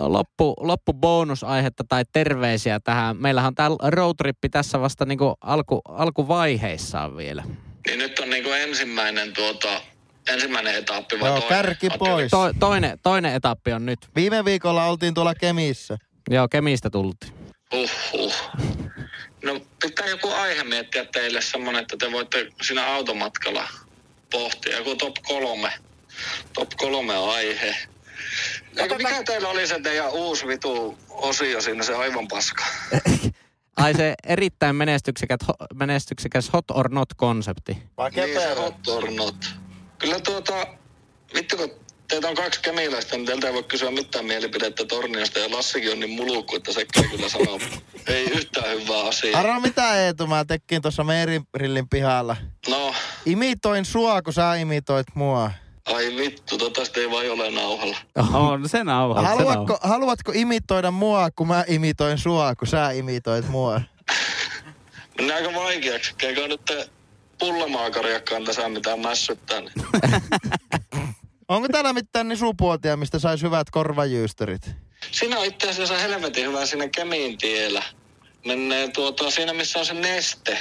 loppu, 0.00 0.54
loppubonusaihetta 0.60 1.84
tai 1.88 2.04
terveisiä 2.12 2.80
tähän. 2.80 3.16
Meillähän 3.16 3.48
on 3.48 3.54
tämä 3.54 3.70
roadtrippi 3.82 4.48
tässä 4.48 4.80
vasta 4.80 5.04
niinku 5.04 5.34
alku, 5.40 5.80
alkuvaiheissaan 5.88 7.16
vielä. 7.16 7.44
Niin 7.86 7.98
nyt 7.98 8.18
on 8.18 8.30
niinku 8.30 8.50
ensimmäinen 8.52 9.32
tuota, 9.32 9.80
ensimmäinen 10.28 10.74
etappi 10.74 11.20
vai 11.20 11.28
Joo, 11.28 11.40
toinen? 11.40 11.58
kärki 11.58 11.88
pois. 11.98 12.30
To, 12.30 12.52
toinen, 12.60 12.98
toinen 13.02 13.34
etappi 13.34 13.72
on 13.72 13.86
nyt. 13.86 13.98
Viime 14.16 14.44
viikolla 14.44 14.84
oltiin 14.84 15.14
tuolla 15.14 15.34
Kemissä. 15.34 15.96
Joo, 16.30 16.48
Kemistä 16.48 16.90
tultiin. 16.90 17.32
Huhhuh. 17.72 18.34
No 19.44 19.60
pitää 19.82 20.06
joku 20.06 20.28
aihe 20.28 20.64
miettiä 20.64 21.04
teille 21.04 21.40
semmonen, 21.40 21.82
että 21.82 21.96
te 21.96 22.12
voitte 22.12 22.46
siinä 22.62 22.86
automatkalla 22.86 23.68
pohtia. 24.32 24.76
Joku 24.76 24.96
top 24.96 25.14
kolme. 25.22 25.72
Top 26.52 26.70
kolme 26.76 27.16
aihe. 27.16 27.76
Eikö, 28.76 28.96
mikä 28.96 29.22
teillä 29.22 29.48
oli 29.48 29.66
se 29.66 29.80
teidän 29.80 30.10
uusi 30.10 30.46
vitu 30.46 30.98
osio 31.08 31.60
siinä, 31.60 31.82
se 31.84 31.94
aivan 31.94 32.28
paska? 32.28 32.64
Ai 33.76 33.94
se 33.94 34.14
erittäin 34.26 34.76
menestyksekäs, 34.76 35.38
menestyksekäs 35.74 36.52
hot 36.52 36.70
or 36.70 36.88
not 36.88 37.14
konsepti. 37.16 37.82
Vai 37.96 38.10
Niin 38.10 38.40
se 38.40 38.54
hot 38.54 38.88
or 38.88 39.10
not. 39.10 39.36
Kyllä 39.98 40.20
tuota, 40.20 40.66
vittu 41.34 41.56
kun 41.56 41.70
teitä 42.08 42.28
on 42.28 42.34
kaksi 42.34 42.60
kemiläistä, 42.60 43.16
niin 43.16 43.26
teiltä 43.26 43.46
ei 43.46 43.52
voi 43.52 43.62
kysyä 43.62 43.90
mitään 43.90 44.24
mielipidettä 44.24 44.84
Torniosta 44.84 45.38
ja 45.38 45.50
Lassikin 45.50 45.92
on 45.92 46.00
niin 46.00 46.10
mulukku, 46.10 46.56
että 46.56 46.72
se 46.72 46.86
kyllä 47.10 47.28
sanoo, 47.28 47.60
ei 48.06 48.24
yhtään 48.24 48.80
hyvää 48.80 49.04
asiaa. 49.04 49.40
Arvo 49.40 49.60
mitä 49.60 49.96
Eetu 49.96 50.26
mä 50.26 50.44
tekin 50.44 50.82
tuossa 50.82 51.04
Meririllin 51.04 51.88
pihalla. 51.88 52.36
No, 52.68 52.94
Imitoin 53.26 53.84
sua, 53.84 54.22
kun 54.22 54.32
sä 54.32 54.54
imitoit 54.54 55.06
mua. 55.14 55.50
Ai 55.86 56.16
vittu, 56.16 56.58
tota 56.58 56.82
ei 56.96 57.10
vai 57.10 57.28
ole 57.28 57.50
nauhalla. 57.50 57.96
On 58.32 58.68
se 58.68 58.84
nauha. 58.84 59.20
se 59.20 59.26
Haluatko, 59.26 59.78
haluatko 59.82 60.32
imitoida 60.34 60.90
mua, 60.90 61.30
kun 61.30 61.48
mä 61.48 61.64
imitoin 61.68 62.18
sua, 62.18 62.54
kun 62.54 62.68
sä 62.68 62.90
imitoit 62.90 63.48
mua? 63.48 63.80
Mennään 65.18 65.44
aika 65.44 65.58
vaikeaksi. 65.60 66.14
Keikö 66.18 66.48
nyt 66.48 66.64
te 66.64 66.88
pullamaakariakkaan 67.38 68.44
tässä 68.44 68.68
mitään 68.68 69.00
mässyttää. 69.00 69.60
Niin. 69.60 69.72
Onko 71.48 71.68
täällä 71.68 71.92
mitään 71.92 72.28
niin 72.28 72.38
supuotia, 72.38 72.96
mistä 72.96 73.18
sais 73.18 73.42
hyvät 73.42 73.70
korvajyysterit? 73.70 74.70
Siinä 75.10 75.38
on 75.38 75.44
itse 75.44 75.70
asiassa 75.70 75.98
helvetin 75.98 76.48
hyvä 76.48 76.66
siinä 76.66 76.88
Kemiin 76.88 77.38
tiellä. 77.38 77.82
Menee 78.46 78.88
tuota, 78.88 79.30
siinä 79.30 79.52
missä 79.52 79.78
on 79.78 79.86
se 79.86 79.94
neste. 79.94 80.58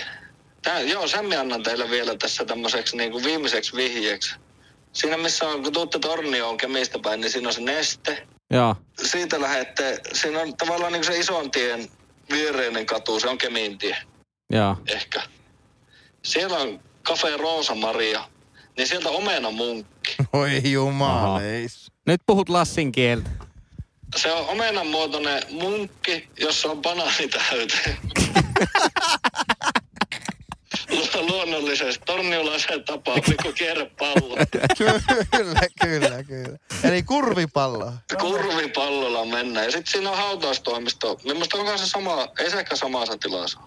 Tää, 0.62 0.80
joo, 0.80 1.08
sen 1.08 1.26
mä 1.26 1.40
annan 1.40 1.64
teille 1.64 1.90
vielä 1.90 2.16
tässä 2.16 2.46
tämmöiseksi 2.46 2.98
niin 2.98 3.12
kuin 3.12 3.24
viimeiseksi 3.24 3.76
vihjeeksi. 3.76 4.36
Siinä 4.94 5.18
missä 5.18 5.46
on, 5.46 5.64
kun 5.64 5.74
tuutte 5.74 6.00
Tornioon 6.00 6.58
Kemistä 6.58 7.00
päin, 7.04 7.22
niin 7.22 7.32
siinä 7.32 7.48
on 7.48 7.54
se 7.54 7.62
neste. 7.62 8.28
Joo. 8.52 8.76
Siitä 9.04 9.42
lähette, 9.42 10.00
siinä 10.14 10.40
on 10.40 10.58
tavallaan 10.58 10.94
niin 10.94 11.02
kuin 11.06 11.14
se 11.14 11.20
ison 11.20 11.52
tien 11.52 11.90
viereinen 12.32 12.86
katu, 12.86 13.20
se 13.20 13.30
on 13.30 13.38
Kemiin 13.38 13.78
tie 13.78 13.98
Joo. 14.50 14.78
ehkä. 14.88 15.22
Siellä 16.24 16.58
on 16.58 16.80
Cafe 17.04 17.38
Rosa 17.38 17.76
Maria, 17.76 18.28
niin 18.78 18.88
sieltä 18.88 19.10
omena 19.10 19.52
munkki. 19.52 20.16
Oi 20.34 20.72
jumaleis. 20.72 21.92
Nyt 22.08 22.22
puhut 22.26 22.50
Lassin 22.50 22.92
kieltä. 22.92 23.30
Se 24.16 24.32
on 24.32 24.50
omenan 24.50 24.88
muotoinen 24.88 25.44
munkki, 25.52 26.28
jossa 26.40 26.72
on 26.72 26.82
banaani 26.82 27.28
täyteen. 27.28 27.98
Lu- 31.34 31.38
Luonnollisesti. 31.38 32.04
Torniolaisen 32.06 32.84
tapaa 32.84 33.16
pikku 33.26 33.52
kierrepallo. 33.52 34.38
kyllä, 34.78 35.62
kyllä, 35.82 36.24
kyllä. 36.24 36.58
Eli 36.84 37.04
kurvipallo. 37.04 37.94
Kurvipallolla 38.20 39.26
mennään. 39.26 39.66
Ja 39.66 39.72
sitten 39.72 39.92
siinä 39.92 40.12
on 40.12 40.18
hautaustoimisto. 40.18 41.20
Minusta 41.24 41.58
onko 41.58 41.78
se 41.78 41.88
sama, 41.88 42.28
ei 42.40 42.52
se 42.52 42.60
ehkä 42.60 42.76
samassa 42.76 43.18
tilassa. 43.18 43.60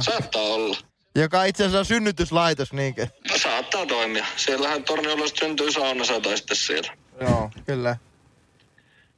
Saattaa 0.00 0.42
olla. 0.42 0.76
Joka 1.14 1.44
itse 1.44 1.62
asiassa 1.62 1.78
on 1.78 1.84
synnytyslaitos, 1.84 2.72
niinkö? 2.72 3.06
No, 3.30 3.38
saattaa 3.38 3.86
toimia. 3.86 4.26
Siellähän 4.36 4.84
Torniolasta 4.84 5.38
syntyy 5.40 5.72
saunassa 5.72 6.20
tai 6.20 6.36
sitten 6.36 6.56
siellä. 6.56 6.96
Joo, 7.20 7.50
kyllä. 7.66 7.96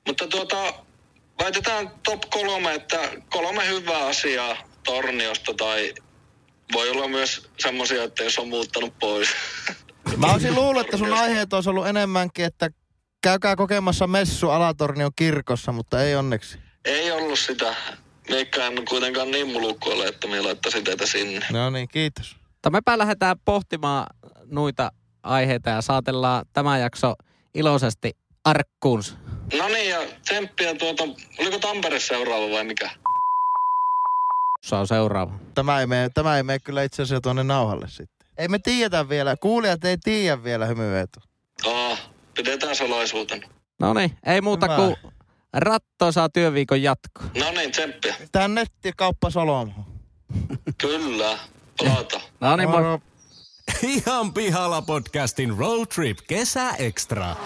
Mutta 0.07 0.27
tuota, 0.27 0.75
väitetään 1.43 1.91
top 2.03 2.21
kolme, 2.31 2.75
että 2.75 2.99
kolme 3.31 3.69
hyvää 3.69 4.07
asiaa 4.07 4.57
Torniosta 4.85 5.55
tai 5.55 5.95
voi 6.75 6.91
olla 6.91 7.09
myös 7.09 7.51
semmoisia, 7.59 8.05
että 8.05 8.25
jos 8.25 8.39
on 8.39 8.49
muuttanut 8.49 8.99
pois. 8.99 9.29
Mä 10.17 10.33
olisin 10.33 10.55
luullut, 10.55 10.85
että 10.85 10.97
sun 10.97 11.13
aiheet 11.13 11.53
olisi 11.53 11.71
ollut 11.71 11.87
enemmänkin, 11.87 12.45
että 12.45 12.71
käykää 13.23 13.57
kokemassa 13.57 14.07
messu 14.07 14.51
Alatornion 14.51 15.11
kirkossa, 15.17 15.73
mutta 15.73 16.03
ei 16.03 16.15
onneksi. 16.15 16.59
Ei 16.85 17.13
ollut 17.13 17.39
sitä. 17.39 17.75
Meikkä 18.31 18.67
en 18.67 18.85
kuitenkaan 18.89 19.31
niin 19.31 19.47
mulukku 19.47 19.91
ole, 19.91 20.07
että 20.07 20.27
me 20.27 20.41
laittaisin 20.41 20.85
teitä 20.85 21.07
sinne. 21.07 21.47
No 21.53 21.71
niin, 21.71 21.89
kiitos. 21.89 22.37
Mutta 22.53 22.71
mepä 22.71 22.99
lähdetään 22.99 23.37
pohtimaan 23.45 24.07
noita 24.45 24.93
aiheita 25.23 25.71
ja 25.71 25.83
saatellaan 25.83 26.47
tämä 26.53 26.79
jakso 26.79 27.15
iloisesti 27.55 28.11
arkkuunsa. 28.45 29.15
No 29.59 29.69
niin, 29.69 29.91
ja 29.91 29.99
tsemppiä 30.23 30.75
tuota, 30.75 31.03
oliko 31.39 31.59
Tampere 31.59 32.01
seuraava 32.01 32.51
vai 32.51 32.65
mikä? 32.65 32.91
On 34.73 34.87
seuraava. 34.87 35.39
Tämä 35.55 35.81
ei 35.81 35.87
mene, 35.87 36.11
tämä 36.15 36.37
ei 36.37 36.43
mene 36.43 36.59
kyllä 36.59 36.83
itse 36.83 37.03
asiassa 37.03 37.21
tuonne 37.21 37.45
nauhalle 37.45 37.89
sitten. 37.89 38.29
Ei 38.39 38.49
me 38.49 38.59
tiedetä 38.59 39.09
vielä, 39.09 39.37
kuulijat 39.41 39.85
ei 39.85 39.97
tiedä 40.05 40.45
vielä 40.45 40.67
hymyetu. 40.67 41.21
Aa, 41.67 41.97
pidetään 42.35 42.77
salaisuutena. 42.77 43.49
No 43.81 43.95
niin, 43.95 44.19
ei 44.27 44.41
muuta 44.41 44.67
Hyvä. 44.67 44.77
kuin 44.77 44.97
rattoisaa 45.53 46.29
työviikon 46.29 46.83
jatko. 46.83 47.23
No 47.39 47.51
niin, 47.51 47.71
tsemppiä. 47.71 48.15
Tähän 48.33 48.55
nettikauppa 48.55 49.31
Solomo. 49.31 49.73
Kyllä, 50.79 51.39
palata. 51.79 52.21
No 52.41 52.57
niin. 52.57 52.71
Moro. 52.71 53.01
Ihan 53.83 54.33
pihalla 54.35 54.83
podcastin 54.83 55.59
Road 55.59 55.87
Trip 55.95 56.19
Kesä 56.29 56.71
Extra. 56.71 57.37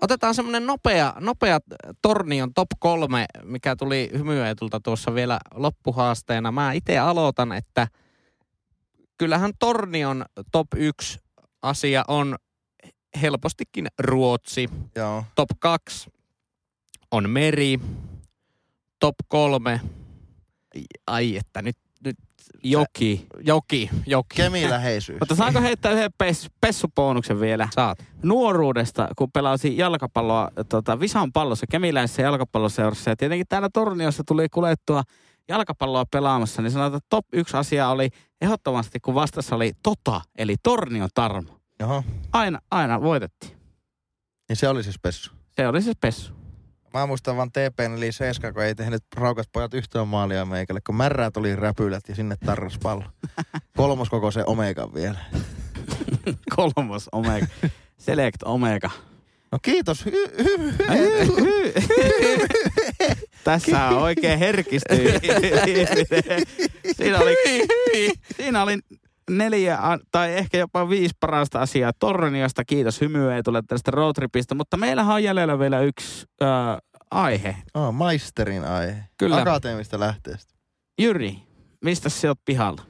Otetaan 0.00 0.34
semmoinen 0.34 0.66
nopea, 0.66 1.14
nopea 1.20 1.58
Tornion 2.02 2.54
top 2.54 2.68
kolme, 2.78 3.26
mikä 3.42 3.76
tuli 3.76 4.10
hymyetulta 4.12 4.80
tuossa 4.80 5.14
vielä 5.14 5.38
loppuhaasteena. 5.54 6.52
Mä 6.52 6.72
itse 6.72 6.98
aloitan, 6.98 7.52
että 7.52 7.88
kyllähän 9.18 9.52
Tornion 9.58 10.24
top 10.52 10.66
yksi 10.76 11.18
asia 11.62 12.04
on 12.08 12.36
helpostikin 13.22 13.86
Ruotsi. 13.98 14.68
Joo. 14.94 15.24
Top 15.34 15.50
2 15.58 16.10
on 17.10 17.30
meri. 17.30 17.80
Top 18.98 19.14
3, 19.28 19.80
ai 21.06 21.36
että 21.36 21.62
nyt, 21.62 21.76
nyt 22.04 22.18
Joki. 22.62 23.26
joki, 23.40 23.90
joki. 24.06 24.36
Kemiläheisyys. 24.36 25.20
Mutta 25.20 25.34
saanko 25.34 25.60
heittää 25.60 25.92
yhden 25.92 26.10
pes, 26.18 26.50
pessuponuksen 26.60 27.40
vielä? 27.40 27.68
Saat. 27.74 28.04
Nuoruudesta, 28.22 29.08
kun 29.16 29.32
pelasin 29.32 29.76
jalkapalloa 29.76 30.50
tota, 30.68 31.00
Visan 31.00 31.32
pallossa, 31.32 31.66
Kemiläisessä 31.70 32.22
jalkapalloseurassa. 32.22 33.10
Ja 33.10 33.16
tietenkin 33.16 33.46
täällä 33.48 33.68
Torniossa 33.72 34.22
tuli 34.26 34.48
kuljettua 34.48 35.02
jalkapalloa 35.48 36.04
pelaamassa, 36.10 36.62
niin 36.62 36.70
sanotaan, 36.70 36.96
että 36.96 37.06
top 37.10 37.26
yksi 37.32 37.56
asia 37.56 37.88
oli 37.88 38.08
ehdottomasti, 38.40 39.00
kun 39.00 39.14
vastassa 39.14 39.56
oli 39.56 39.72
Tota, 39.82 40.20
eli 40.38 40.56
Tornion 40.62 41.08
Tarmo. 41.14 41.60
Aina, 42.32 42.58
aina 42.70 43.00
voitettiin. 43.00 43.56
Niin 44.48 44.56
se 44.56 44.68
oli 44.68 44.82
siis 44.82 44.98
pessu. 45.02 45.32
Se 45.56 45.68
oli 45.68 45.82
se 45.82 45.92
pessu. 46.00 46.39
Mä 46.94 47.06
muistan 47.06 47.36
vaan 47.36 47.50
TP 47.52 47.80
eli 47.96 48.12
Seska, 48.12 48.52
kun 48.52 48.62
ei 48.62 48.74
tehnyt 48.74 49.02
raukas 49.14 49.48
pojat 49.52 49.74
yhtään 49.74 50.08
maalia 50.08 50.44
meikälle, 50.44 50.80
kun 50.86 50.94
märrää 50.94 51.30
tuli 51.30 51.56
räpylät 51.56 52.08
ja 52.08 52.14
sinne 52.14 52.36
tarras 52.46 52.78
pallo. 52.82 53.04
Kolmos 53.76 54.10
koko 54.10 54.30
se 54.30 54.42
Omegan 54.46 54.94
vielä. 54.94 55.18
Kolmos 56.56 57.08
Omega. 57.12 57.46
Select 57.98 58.42
Omega. 58.44 58.90
No 59.52 59.58
kiitos. 59.62 60.04
Tässä 63.44 63.84
on 63.84 63.98
oikein 63.98 64.38
herkistyy. 64.38 65.12
siinä, 66.96 67.18
oli, 67.18 67.36
siinä 68.36 68.62
oli 68.62 68.78
neljä 69.36 69.78
tai 70.10 70.34
ehkä 70.34 70.58
jopa 70.58 70.88
viisi 70.88 71.14
parasta 71.20 71.60
asiaa 71.60 71.92
Torniosta. 71.98 72.64
Kiitos 72.64 73.00
hymyä 73.00 73.36
ei 73.36 73.42
tule 73.42 73.62
tästä 73.66 73.90
roadtripistä, 73.90 74.54
mutta 74.54 74.76
meillähän 74.76 75.14
on 75.14 75.24
jäljellä 75.24 75.58
vielä 75.58 75.80
yksi 75.80 76.26
äh, 76.42 76.48
aihe. 77.10 77.56
oh, 77.74 77.92
maisterin 77.92 78.64
aihe. 78.64 79.04
Kyllä. 79.18 79.36
Akateemista 79.36 80.00
lähteestä. 80.00 80.54
Jyri, 81.00 81.38
mistä 81.84 82.08
sä 82.08 82.28
oot 82.28 82.40
pihalla? 82.44 82.82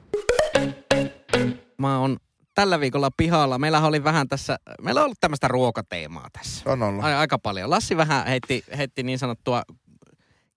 Mä 1.77 1.99
oon 1.99 2.17
tällä 2.53 2.79
viikolla 2.79 3.09
pihalla. 3.17 3.57
Meillä 3.57 3.81
oli 3.81 4.03
vähän 4.03 4.27
tässä, 4.27 4.57
meillä 4.81 4.99
on 5.01 5.05
ollut 5.05 5.17
tämmöistä 5.19 5.47
ruokateemaa 5.47 6.27
tässä. 6.33 6.71
On 6.71 6.83
ollut. 6.83 7.03
Ai, 7.03 7.13
aika 7.13 7.39
paljon. 7.39 7.69
Lassi 7.69 7.97
vähän 7.97 8.27
heitti, 8.27 8.63
heitti 8.77 9.03
niin 9.03 9.19
sanottua 9.19 9.63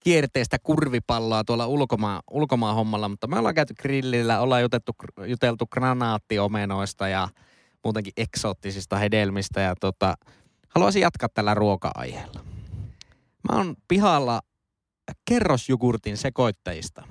kierteistä 0.04 0.56
kurvipalloa 0.62 1.44
tuolla 1.44 1.66
ulkomaan, 1.66 2.22
ulkomaan 2.30 2.74
hommalla, 2.74 3.08
mutta 3.08 3.26
me 3.26 3.38
ollaan 3.38 3.54
käyty 3.54 3.74
grillillä, 3.74 4.40
ollaan 4.40 4.62
juteltu, 4.62 4.92
juteltu 5.26 5.66
granaattiomenoista 5.66 7.08
ja 7.08 7.28
muutenkin 7.84 8.12
eksoottisista 8.16 8.96
hedelmistä 8.98 9.60
ja 9.60 9.74
tota, 9.80 10.14
haluaisin 10.68 11.02
jatkaa 11.02 11.28
tällä 11.34 11.54
ruoka-aiheella. 11.54 12.40
Mä 13.52 13.56
oon 13.58 13.74
pihalla 13.88 14.40
kerrosjugurtin 15.30 16.16
sekoittajista. 16.16 17.02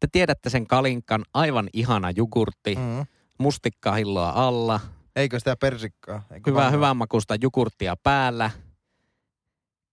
Te 0.00 0.06
tiedätte 0.12 0.50
sen 0.50 0.66
kalinkan, 0.66 1.24
aivan 1.34 1.68
ihana 1.72 2.10
jugurtti, 2.10 2.74
Mm. 2.74 3.06
mustikkahilloa 3.38 4.30
alla, 4.30 4.80
Eikö 5.16 5.38
sitä 5.38 5.56
persikkaa? 5.56 6.22
Eikö 6.30 6.50
hyvää, 6.50 6.70
hyvän 6.70 6.96
makusta 6.96 7.34
jugurttia 7.42 7.94
päällä. 8.02 8.50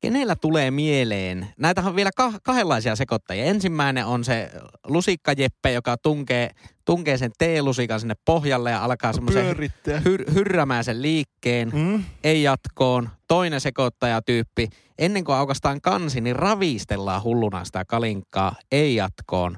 Kenellä 0.03 0.35
tulee 0.35 0.71
mieleen? 0.71 1.47
Näitähän 1.57 1.89
on 1.89 1.95
vielä 1.95 2.09
kah- 2.21 2.39
kahdenlaisia 2.43 2.95
sekoittajia. 2.95 3.45
Ensimmäinen 3.45 4.05
on 4.05 4.23
se 4.23 4.51
lusikkajeppe, 4.87 5.71
joka 5.71 5.97
tunkee, 5.97 6.49
tunkee 6.85 7.17
sen 7.17 7.31
teelusikan 7.37 7.99
sinne 7.99 8.13
pohjalle 8.25 8.71
ja 8.71 8.83
alkaa 8.83 9.13
semmoisen 9.13 9.43
Pyörittää. 9.43 9.99
hyr- 9.99 10.33
hyrrämään 10.33 10.83
sen 10.83 11.01
liikkeen. 11.01 11.71
Mm. 11.73 12.03
Ei 12.23 12.43
jatkoon. 12.43 13.09
Toinen 13.27 13.61
sekoittajatyyppi. 13.61 14.69
Ennen 14.99 15.23
kuin 15.23 15.35
aukastaan 15.35 15.81
kansi, 15.81 16.21
niin 16.21 16.35
ravistellaan 16.35 17.23
hulluna 17.23 17.65
sitä 17.65 17.85
kalinkkaa. 17.85 18.55
Ei 18.71 18.95
jatkoon. 18.95 19.57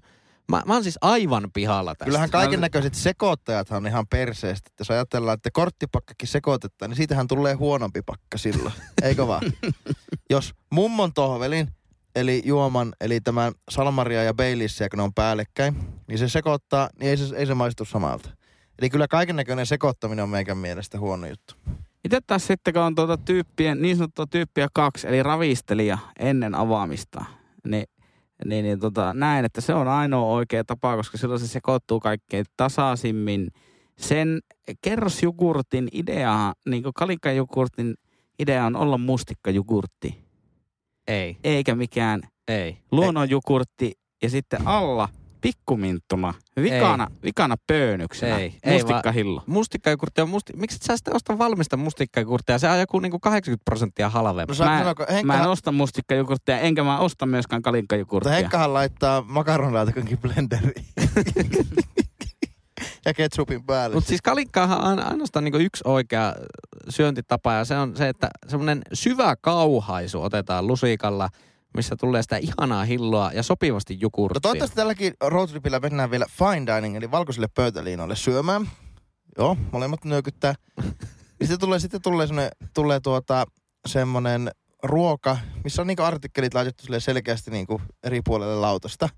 Mä, 0.52 0.64
mä 0.66 0.74
oon 0.74 0.84
siis 0.84 0.98
aivan 1.02 1.50
pihalla 1.54 1.92
tästä. 1.92 2.06
Kyllähän 2.06 2.30
kaiken 2.30 2.62
näköiset 2.62 2.96
sekoittajathan 2.96 3.78
on 3.78 3.88
ihan 3.88 4.08
perseestä. 4.08 4.70
Jos 4.80 4.92
ajatellaan, 4.92 5.36
että 5.36 5.50
korttipakkakin 5.54 6.28
sekoitetaan, 6.28 6.90
niin 6.90 6.98
siitähän 6.98 7.28
tulee 7.28 7.54
huonompi 7.54 8.02
pakka 8.02 8.38
silloin. 8.38 8.74
Eikö 9.04 9.28
vaan? 9.28 9.44
Jos 10.30 10.54
mummon 10.72 11.14
tohvelin, 11.14 11.68
eli 12.16 12.42
juoman, 12.46 12.94
eli 13.02 13.22
tämän 13.22 13.54
salmaria 13.70 14.24
ja 14.24 14.34
Baileyssia, 14.34 14.90
kun 14.90 14.98
ne 14.98 15.04
on 15.04 15.14
päällekkäin, 15.14 15.76
niin 16.08 16.18
se 16.18 16.30
sekoittaa, 16.30 16.90
niin 17.00 17.10
ei 17.10 17.18
se, 17.18 17.36
ei 17.36 17.46
se 17.46 17.54
maistu 17.54 17.86
samalta. 17.86 18.30
Eli 18.80 18.90
kyllä 18.90 19.08
kaiken 19.08 19.36
näköinen 19.36 19.66
sekoittaminen 19.66 20.24
on 20.24 20.30
meikän 20.30 20.58
mielestä 20.58 21.00
huono 21.00 21.28
juttu. 21.28 21.56
Itse 22.06 22.20
taas 22.28 22.48
sitten, 22.48 22.74
kun 22.74 22.84
on 22.84 22.96
tuota 22.96 23.18
tyyppien, 23.18 23.82
niin 23.82 23.98
sanottua 23.98 24.26
tyyppiä 24.28 24.68
kaksi, 24.74 25.08
eli 25.08 25.24
ravistelija 25.24 25.98
ennen 26.20 26.56
avaamista, 26.56 27.26
niin, 27.68 27.88
niin, 28.46 28.64
niin 28.66 28.80
tota, 28.80 29.14
näen, 29.14 29.46
että 29.46 29.62
se 29.62 29.74
on 29.74 29.88
ainoa 29.88 30.34
oikea 30.34 30.64
tapa, 30.64 30.96
koska 30.96 31.18
silloin 31.18 31.40
se 31.40 31.48
sekoittuu 31.48 32.00
kaikkein 32.00 32.46
tasaisimmin. 32.58 33.48
Sen 33.98 34.40
kerrosjugurtin 34.82 35.88
idea, 35.92 36.54
niin 36.70 36.84
kuin 36.84 36.94
kalikkajugurtin 36.94 37.94
idea 38.40 38.66
on 38.66 38.76
olla 38.76 38.98
mustikkajugurtti, 38.98 40.26
Ei, 41.08 41.38
eikä 41.44 41.76
mikään 41.76 42.22
ei. 42.48 42.78
luonnonjugurtti 42.92 43.94
ja 44.24 44.30
sitten 44.30 44.68
alla 44.68 45.10
pikkuminttuna, 45.46 46.34
vikana, 46.62 47.08
vikana 47.24 47.56
pöönyksenä, 47.68 48.38
Ei, 48.38 48.58
ei 48.64 48.74
mustikkahillo. 48.74 49.44
Mustikkajogurtti 49.48 50.22
on 50.22 50.30
musti... 50.30 50.54
Miksi 50.56 50.78
sä 50.82 50.98
sitten 50.98 51.16
osta 51.16 51.38
valmista 51.38 51.78
mustikkajogurttia? 51.78 52.60
Se 52.60 52.70
on 52.70 52.80
joku 52.80 53.00
niinku 53.00 53.20
80 53.20 53.66
prosenttia 53.66 54.10
halvempi. 54.10 54.54
No 54.60 54.66
Mä- 54.66 54.78
sanoa, 54.80 54.96
kun 54.96 55.06
Mä 55.10 55.10
en 55.10 55.16
Henkka, 55.16 55.52
osta 55.52 55.72
mustikkajogurttia, 55.72 56.60
enkä 56.60 56.84
mä 56.84 57.00
osta 57.00 57.26
myöskään 57.26 57.58
mutta 57.58 57.68
kalinkajogurttia. 57.68 58.34
Henkkahan 58.34 58.74
laittaa 58.74 59.22
makaronilaatikkonkin 59.22 60.18
blenderiin. 60.18 60.86
ja 63.06 63.14
ketsupin 63.14 63.64
päälle. 63.64 63.96
Mutta 63.96 64.08
siis 64.08 64.22
kalinkaahan 64.22 64.82
on 64.82 65.00
ainoastaan 65.00 65.44
niinku 65.44 65.58
yksi 65.58 65.84
oikea 65.86 66.34
syöntitapa 66.90 67.54
ja 67.54 67.66
se 67.66 67.78
on 67.78 67.96
se, 67.96 68.10
että 68.10 68.30
semmoinen 68.48 68.82
syvä 68.94 69.36
kauhaisu 69.42 70.22
otetaan 70.22 70.68
lusikalla, 70.68 71.30
missä 71.76 71.96
tulee 71.96 72.22
sitä 72.22 72.38
ihanaa 72.38 72.86
hilloa 72.86 73.32
ja 73.34 73.44
sopivasti 73.44 73.98
jogurttia. 74.02 74.38
No 74.38 74.42
toivottavasti 74.42 74.76
tälläkin 74.76 75.14
roadtripillä 75.22 75.80
mennään 75.80 76.12
vielä 76.12 76.26
fine 76.30 76.76
dining, 76.76 76.96
eli 76.96 77.12
valkoisille 77.12 77.48
pöytäliinoille 77.48 78.16
syömään. 78.16 78.70
Joo, 79.38 79.58
molemmat 79.72 80.06
nyökyttää. 80.06 80.56
Ja 81.40 81.48
sitten 81.48 81.60
tulee, 81.60 81.80
sitten 81.80 82.02
tulee, 82.02 82.28
semmonen, 82.28 82.52
tulee 82.74 83.00
tuota, 83.00 83.46
semmonen 83.88 84.52
ruoka, 84.84 85.38
missä 85.64 85.82
on 85.82 85.88
niinku 85.88 86.04
artikkelit 86.04 86.54
laitettu 86.54 86.84
selkeästi 87.00 87.52
niinku 87.52 87.82
eri 88.04 88.22
puolelle 88.26 88.56
lautasta. 88.56 89.10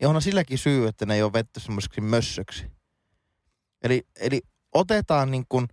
Johon 0.00 0.16
on 0.16 0.22
silläkin 0.22 0.58
syy, 0.58 0.86
että 0.86 1.06
ne 1.06 1.14
ei 1.14 1.22
ole 1.22 1.32
vetty 1.32 1.60
semmoiseksi 1.60 2.00
mössöksi. 2.00 2.66
Eli, 3.82 4.02
eli 4.20 4.40
otetaan 4.72 5.30
niin 5.30 5.44
kuin, 5.48 5.68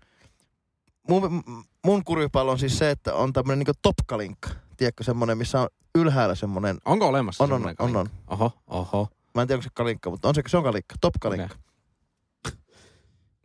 mun, 1.09 1.43
mun 1.85 2.03
kuripallo 2.03 2.51
on 2.51 2.59
siis 2.59 2.77
se, 2.77 2.91
että 2.91 3.13
on 3.13 3.33
tämmöinen 3.33 3.65
niin 3.67 3.75
topkalinkka. 3.81 4.49
Tiedätkö, 4.77 5.03
semmoinen, 5.03 5.37
missä 5.37 5.61
on 5.61 5.67
ylhäällä 5.95 6.35
semmoinen, 6.35 6.77
Onko 6.85 7.07
olemassa 7.07 7.43
On, 7.43 7.51
on, 7.53 7.65
on, 7.67 7.75
kalinkka? 7.75 8.07
Oho, 8.27 8.51
oho. 8.67 9.07
mä 9.35 9.41
en 9.41 9.47
tiedä 9.47 9.57
onko 9.57 9.63
se 9.63 9.69
kalinkka, 9.73 10.09
mutta 10.09 10.29
on 10.29 10.35
se, 10.35 10.41
se 10.47 10.57
on 10.57 10.63
kalikka, 10.63 10.95
topkalinkka. 11.01 11.55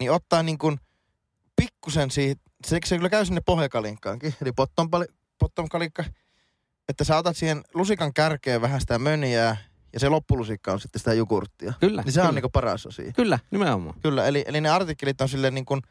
Niin 0.00 0.10
ottaa 0.12 0.42
niin 0.42 0.58
kuin 0.58 0.80
pikkusen 1.56 2.10
siitä, 2.10 2.42
se, 2.66 2.78
se 2.84 2.96
kyllä 2.96 3.08
käy 3.08 3.24
sinne 3.24 3.40
pohjakalinkkaankin, 3.46 4.34
eli 4.42 4.52
bottom, 4.52 4.88
bottom 5.38 5.68
kalikka, 5.68 6.04
että 6.88 7.04
sä 7.04 7.16
otat 7.16 7.36
siihen 7.36 7.62
lusikan 7.74 8.14
kärkeen 8.14 8.60
vähän 8.60 8.80
sitä 8.80 8.98
möniää, 8.98 9.56
ja 9.92 10.00
se 10.00 10.08
loppulusikka 10.08 10.72
on 10.72 10.80
sitten 10.80 10.98
sitä 10.98 11.14
jogurttia. 11.14 11.72
Kyllä, 11.80 12.02
Niin 12.02 12.12
se 12.12 12.20
kyllä. 12.20 12.28
on 12.28 12.34
niinku 12.34 12.48
paras 12.48 12.86
osia. 12.86 13.12
Kyllä, 13.12 13.38
nimenomaan. 13.50 14.00
Kyllä, 14.00 14.26
eli, 14.26 14.44
eli 14.46 14.60
ne 14.60 14.68
artikkelit 14.68 15.20
on 15.20 15.28
silleen 15.28 15.54
niin 15.54 15.64
kuin 15.64 15.82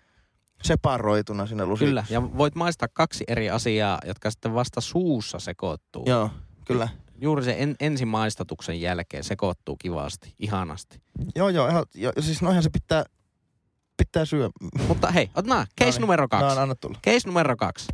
separoituna 0.63 1.47
siinä 1.47 1.65
lusikassa. 1.65 1.89
Kyllä, 1.89 2.05
ja 2.09 2.37
voit 2.37 2.55
maistaa 2.55 2.87
kaksi 2.93 3.23
eri 3.27 3.49
asiaa, 3.49 3.99
jotka 4.05 4.31
sitten 4.31 4.53
vasta 4.53 4.81
suussa 4.81 5.39
sekoittuu. 5.39 6.03
Joo, 6.07 6.29
kyllä. 6.65 6.89
Juuri 7.21 7.43
se 7.43 7.55
en, 7.59 7.75
ensimaistatuksen 7.79 8.81
jälkeen 8.81 9.23
sekoittuu 9.23 9.75
kivasti, 9.75 10.33
ihanasti. 10.39 10.99
Joo, 11.35 11.49
joo, 11.49 11.67
ehdot, 11.67 11.95
jo, 11.95 12.11
siis 12.19 12.41
noihän 12.41 12.63
se 12.63 12.69
pitää, 12.69 13.03
pitää 13.97 14.25
syödä. 14.25 14.49
Mutta 14.87 15.11
hei, 15.11 15.29
otetaan 15.35 15.67
case 15.79 15.91
Noniin. 15.91 16.01
numero 16.01 16.27
kaksi. 16.27 16.55
No, 16.55 16.61
anna 16.61 16.75
tulla. 16.75 16.99
Case 17.05 17.27
numero 17.27 17.55
kaksi. 17.55 17.87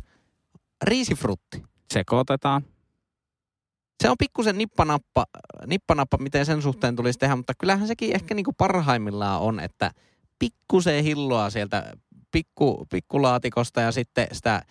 Riisifrutti. 0.84 1.62
Sekoitetaan. 1.92 2.64
Se 4.02 4.10
on 4.10 4.16
pikkusen 4.18 4.58
nippanappa, 4.58 5.24
nippanappa, 5.66 6.18
miten 6.18 6.46
sen 6.46 6.62
suhteen 6.62 6.96
tulisi 6.96 7.18
tehdä, 7.18 7.36
mutta 7.36 7.52
kyllähän 7.58 7.86
sekin 7.86 8.14
ehkä 8.14 8.34
niinku 8.34 8.52
parhaimmillaan 8.58 9.40
on, 9.40 9.60
että 9.60 9.90
pikkusen 10.38 11.04
hilloa 11.04 11.50
sieltä 11.50 11.92
pikku, 12.30 12.86
pikkulaatikosta 12.90 13.80
ja 13.80 13.92
sitten 13.92 14.26
sitä 14.32 14.62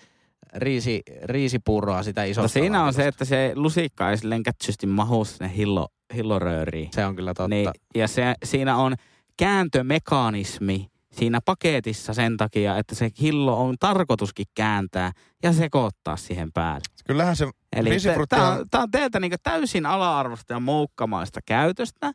riisi, 0.55 1.01
riisipuuroa 1.23 2.03
sitä 2.03 2.23
isosta 2.23 2.41
No 2.41 2.47
siinä 2.63 2.83
on 2.83 2.93
se, 2.93 3.07
että 3.07 3.25
se 3.25 3.51
lusikka 3.55 4.11
ei 4.11 4.17
silleen 4.17 4.43
kätsysti 4.43 4.87
mahu 4.87 5.25
sinne 5.25 5.51
hillo, 5.55 5.87
hillorööriin. 6.15 6.89
Se 6.93 7.05
on 7.05 7.15
kyllä 7.15 7.33
totta. 7.33 7.47
Niin, 7.47 7.69
ja 7.95 8.07
se, 8.07 8.33
siinä 8.43 8.77
on 8.77 8.95
kääntömekanismi 9.37 10.87
siinä 11.11 11.39
paketissa 11.45 12.13
sen 12.13 12.37
takia, 12.37 12.77
että 12.77 12.95
se 12.95 13.09
hillo 13.21 13.65
on 13.65 13.75
tarkoituskin 13.79 14.45
kääntää 14.55 15.11
ja 15.43 15.53
sekoittaa 15.53 16.17
siihen 16.17 16.51
päälle. 16.53 16.81
Kyllähän 17.07 17.35
se 17.35 17.47
Eli 17.75 17.89
tämä 18.29 18.47
on- 18.51 18.59
on, 18.59 18.69
tää 18.69 18.81
on 18.81 18.91
teiltä 18.91 19.19
niinku 19.19 19.37
täysin 19.43 19.85
ala-arvosta 19.85 20.53
ja 20.53 20.59
moukkamaista 20.59 21.39
käytöstä. 21.45 22.11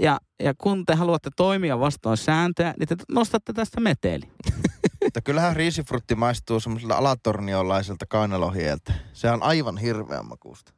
Ja, 0.00 0.20
ja 0.42 0.54
kun 0.58 0.86
te 0.86 0.94
haluatte 0.94 1.30
toimia 1.36 1.80
vastoin 1.80 2.16
sääntöjä, 2.16 2.74
niin 2.78 2.88
te 2.88 2.96
nostatte 3.08 3.52
tästä 3.52 3.80
meteli. 3.80 4.30
Mutta 5.04 5.20
kyllähän 5.20 5.56
riisifrutti 5.56 6.14
maistuu 6.14 6.60
semmoiselta 6.60 6.96
alatorniolaiselta 6.96 8.06
kainalohieltä. 8.06 8.92
Se 9.12 9.30
on 9.30 9.42
aivan 9.42 9.78
hirveän 9.78 10.26
makuusta. 10.26 10.72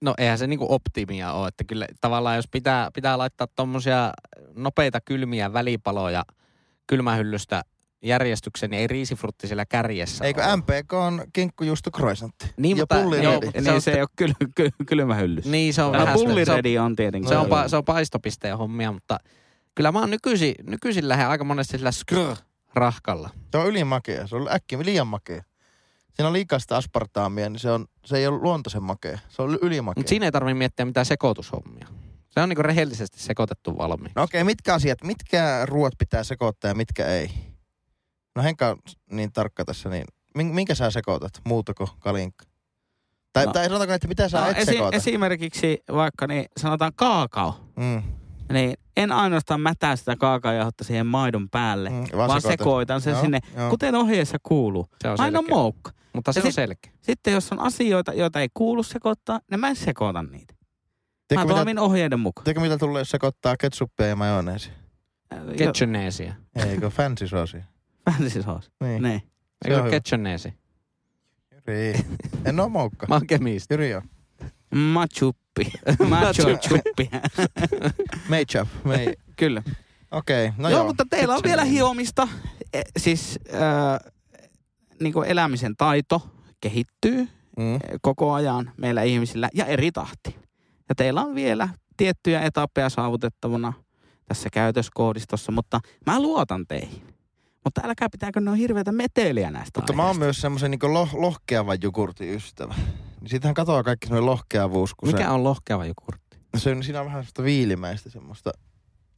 No 0.00 0.14
eihän 0.18 0.38
se 0.38 0.46
niinku 0.46 0.66
optimia 0.68 1.32
ole, 1.32 1.48
että 1.48 1.64
kyllä 1.64 1.86
tavallaan 2.00 2.36
jos 2.36 2.48
pitää, 2.50 2.90
pitää 2.94 3.18
laittaa 3.18 3.46
tommosia 3.46 4.12
nopeita 4.54 5.00
kylmiä 5.00 5.52
välipaloja 5.52 6.24
kylmähyllystä 6.86 7.62
järjestyksen, 8.04 8.70
niin 8.70 8.80
ei 8.80 8.86
riisifrutti 8.86 9.46
siellä 9.46 9.66
kärjessä 9.66 10.24
Eikö 10.24 10.44
ole. 10.44 10.56
MPK 10.56 10.92
on 10.92 11.24
kinkkujuusto 11.32 11.90
croissantti? 11.90 12.46
Niin, 12.56 12.76
ja 12.76 12.82
mutta- 12.82 12.94
pulli 13.02 13.22
joo, 13.24 13.32
mutta 13.34 13.50
Niin 13.54 13.64
se 13.64 13.72
on 13.72 13.80
se, 13.80 13.92
ei 13.92 14.00
ole 14.00 14.08
kyl, 14.16 14.32
kyl, 14.54 14.70
kylmähyllys. 14.86 15.44
Niin, 15.46 15.74
se 15.74 15.82
on 15.82 15.92
Tämä 15.92 16.02
vähän 16.04 16.18
sitä- 16.18 16.24
se 16.26 16.30
on, 16.40 16.46
pulliredi 16.46 16.78
on 16.78 16.96
tietenkin. 16.96 17.28
se, 17.28 17.36
on, 17.36 17.46
pa, 17.48 17.68
se 17.68 17.76
on 17.76 17.84
paistopisteen 17.84 18.58
hommia, 18.58 18.92
mutta 18.92 19.18
kyllä 19.74 19.92
mä 19.92 20.00
oon 20.00 20.10
nykyisin, 20.10 20.54
nykyisin 20.62 21.08
lähden 21.08 21.28
aika 21.28 21.44
monesti 21.44 21.78
sillä 21.78 21.90
skrr-rahkalla. 21.92 23.30
Se 23.52 23.58
on 23.58 23.66
ylimakea. 23.66 24.26
Se 24.26 24.36
on 24.36 24.48
äkki 24.54 24.84
liian 24.84 25.06
makea. 25.06 25.42
Siinä 26.12 26.26
on 26.28 26.32
liikaa 26.32 26.58
sitä 26.58 26.76
aspartaamia, 26.76 27.48
niin 27.50 27.60
se, 27.60 27.70
on, 27.70 27.86
se 28.04 28.16
ei 28.16 28.26
ole 28.26 28.38
luontoisen 28.38 28.82
makea. 28.82 29.18
Se 29.28 29.42
on 29.42 29.58
ylimakea. 29.62 30.00
Mutta 30.00 30.08
siinä 30.10 30.26
ei 30.26 30.32
tarvitse 30.32 30.54
miettiä 30.54 30.84
mitään 30.86 31.06
sekoitushommia. 31.06 31.86
Se 32.30 32.40
on 32.40 32.48
niinku 32.48 32.62
rehellisesti 32.62 33.20
sekoitettu 33.20 33.78
valmiin. 33.78 34.12
No 34.16 34.22
okei, 34.22 34.44
mitkä 34.44 34.74
asiat, 34.74 34.98
mitkä 35.04 35.60
ruoat 35.66 35.92
pitää 35.98 36.24
sekoittaa 36.24 36.68
ja 36.70 36.74
mitkä 36.74 37.06
ei? 37.06 37.30
No 38.36 38.42
Henkka 38.42 38.68
on 38.70 38.76
niin 39.10 39.32
tarkka 39.32 39.64
tässä, 39.64 39.88
niin 39.88 40.04
min- 40.38 40.54
minkä 40.54 40.74
sä 40.74 40.90
sekoitat? 40.90 41.32
Muutako 41.44 41.88
kalinkka? 41.98 42.44
Tai, 43.32 43.46
No. 43.46 43.52
tai 43.52 43.64
sanotaanko, 43.64 43.94
että 43.94 44.08
mitä 44.08 44.28
sä 44.28 44.40
no, 44.40 44.46
et 44.50 44.56
esi- 44.58 44.72
sekoita? 44.72 44.96
esimerkiksi 44.96 45.78
vaikka 45.92 46.26
niin 46.26 46.44
sanotaan 46.56 46.92
kaakao. 46.96 47.70
Mm, 47.76 48.02
Niin 48.52 48.74
en 48.96 49.12
ainoastaan 49.12 49.60
mätää 49.60 49.96
sitä 49.96 50.16
kaakaojauhetta 50.16 50.84
siihen 50.84 51.06
maidon 51.06 51.50
päälle, 51.50 51.90
mm, 51.90 52.04
vaan, 52.16 52.28
vaan 52.28 52.40
sekoitan 52.42 53.00
sen 53.00 53.12
Joo, 53.12 53.22
sinne, 53.22 53.38
joo. 53.56 53.70
kuten 53.70 53.94
ohjeessa 53.94 54.38
kuuluu. 54.42 54.86
Se 55.02 55.08
on 55.08 55.20
Aina 55.20 55.38
selkeä. 55.38 55.54
moukka. 55.56 55.90
Mutta 56.14 56.32
se 56.32 56.40
Ja 56.40 56.42
on 56.42 56.46
sit- 56.46 56.54
selkeä. 56.54 56.92
Sitten 57.02 57.32
jos 57.34 57.52
on 57.52 57.60
asioita, 57.60 58.12
joita 58.12 58.40
ei 58.40 58.48
kuulu 58.54 58.82
sekoittaa, 58.82 59.40
niin 59.50 59.60
mä 59.60 59.68
en 59.68 59.76
sekoita 59.76 60.22
niitä. 60.22 60.54
Tiedätkö, 61.28 61.36
mä 61.36 61.44
mitä, 61.44 61.54
toimin 61.54 61.78
ohjeiden 61.78 62.20
mukaan. 62.20 62.44
tiedätkö, 62.44 62.60
mitä 62.60 62.78
tulee, 62.78 63.00
jos 63.00 63.10
sekoittaa 63.10 63.56
ketsuppia 63.56 64.06
ja 64.06 64.16
majoneesia? 64.16 64.72
Ketchoneesia. 65.56 66.34
Eikö 66.56 66.90
fancy 66.90 67.28
soosi? 67.28 67.56
Olisi. 68.20 68.38
Niin. 68.80 69.02
Niin. 69.02 69.20
Se 69.20 69.28
Eikö 69.64 69.76
on 69.76 69.82
hyvä. 69.84 69.90
ketchoneesi? 69.90 70.54
Jyri. 71.52 72.04
En 72.44 72.60
oo 72.60 72.68
moukka. 72.68 73.06
Mä 73.06 73.14
oon 73.14 73.26
kemisti. 73.26 73.74
Jyri 73.74 73.94
on. 73.94 74.02
Machuppi. 74.74 75.72
Machuppi. 76.08 77.10
Mage 78.28 78.66
Me... 78.84 79.14
Kyllä. 79.36 79.62
Okei, 80.10 80.46
okay, 80.46 80.58
no 80.62 80.68
joo, 80.68 80.78
joo. 80.78 80.86
mutta 80.86 81.04
teillä 81.10 81.34
on 81.34 81.40
se 81.40 81.44
vielä 81.48 81.64
hiomista. 81.64 82.28
E, 82.74 82.82
siis 82.96 83.38
äh, 83.54 84.12
niin 85.00 85.12
kuin 85.12 85.28
elämisen 85.28 85.76
taito 85.76 86.30
kehittyy 86.60 87.28
Mm. 87.58 87.78
koko 88.02 88.32
ajan 88.32 88.72
meillä 88.76 89.02
ihmisillä 89.02 89.48
ja 89.54 89.66
eri 89.66 89.92
tahti. 89.92 90.36
Ja 90.88 90.94
teillä 90.94 91.22
on 91.22 91.34
vielä 91.34 91.68
tiettyjä 91.96 92.40
etappeja 92.42 92.88
saavutettavana 92.88 93.72
tässä 94.28 94.48
käytöskoodistossa, 94.52 95.52
mutta 95.52 95.80
mä 96.06 96.20
luotan 96.22 96.66
teihin. 96.66 97.13
Mutta 97.64 97.80
älkää 97.84 98.08
pitääkö 98.10 98.40
ne 98.40 98.50
on 98.50 98.56
hirveätä 98.56 98.92
meteliä 98.92 99.50
näistä 99.50 99.80
Mutta 99.80 99.92
mä 99.92 100.02
oon 100.02 100.06
aiheista. 100.08 100.24
myös 100.24 100.40
semmoisen 100.40 100.70
niin 100.70 100.94
loh, 100.94 101.14
lohkeavan 101.14 101.78
jogurtin 101.82 102.34
ystävä. 102.34 102.74
Niin 103.20 103.30
siitähän 103.30 103.54
katoaa 103.54 103.82
kaikki 103.82 104.06
semmoinen 104.06 104.26
lohkeavuus, 104.30 104.94
kun 104.94 105.08
Mikä 105.08 105.22
se, 105.24 105.28
on 105.28 105.44
lohkeava 105.44 105.84
jogurtti? 105.86 106.38
se 106.56 106.70
on, 106.70 106.82
siinä 106.82 107.00
on 107.00 107.06
vähän 107.06 107.18
semmoista 107.18 107.42
viilimäistä 107.42 108.10
semmoista, 108.10 108.50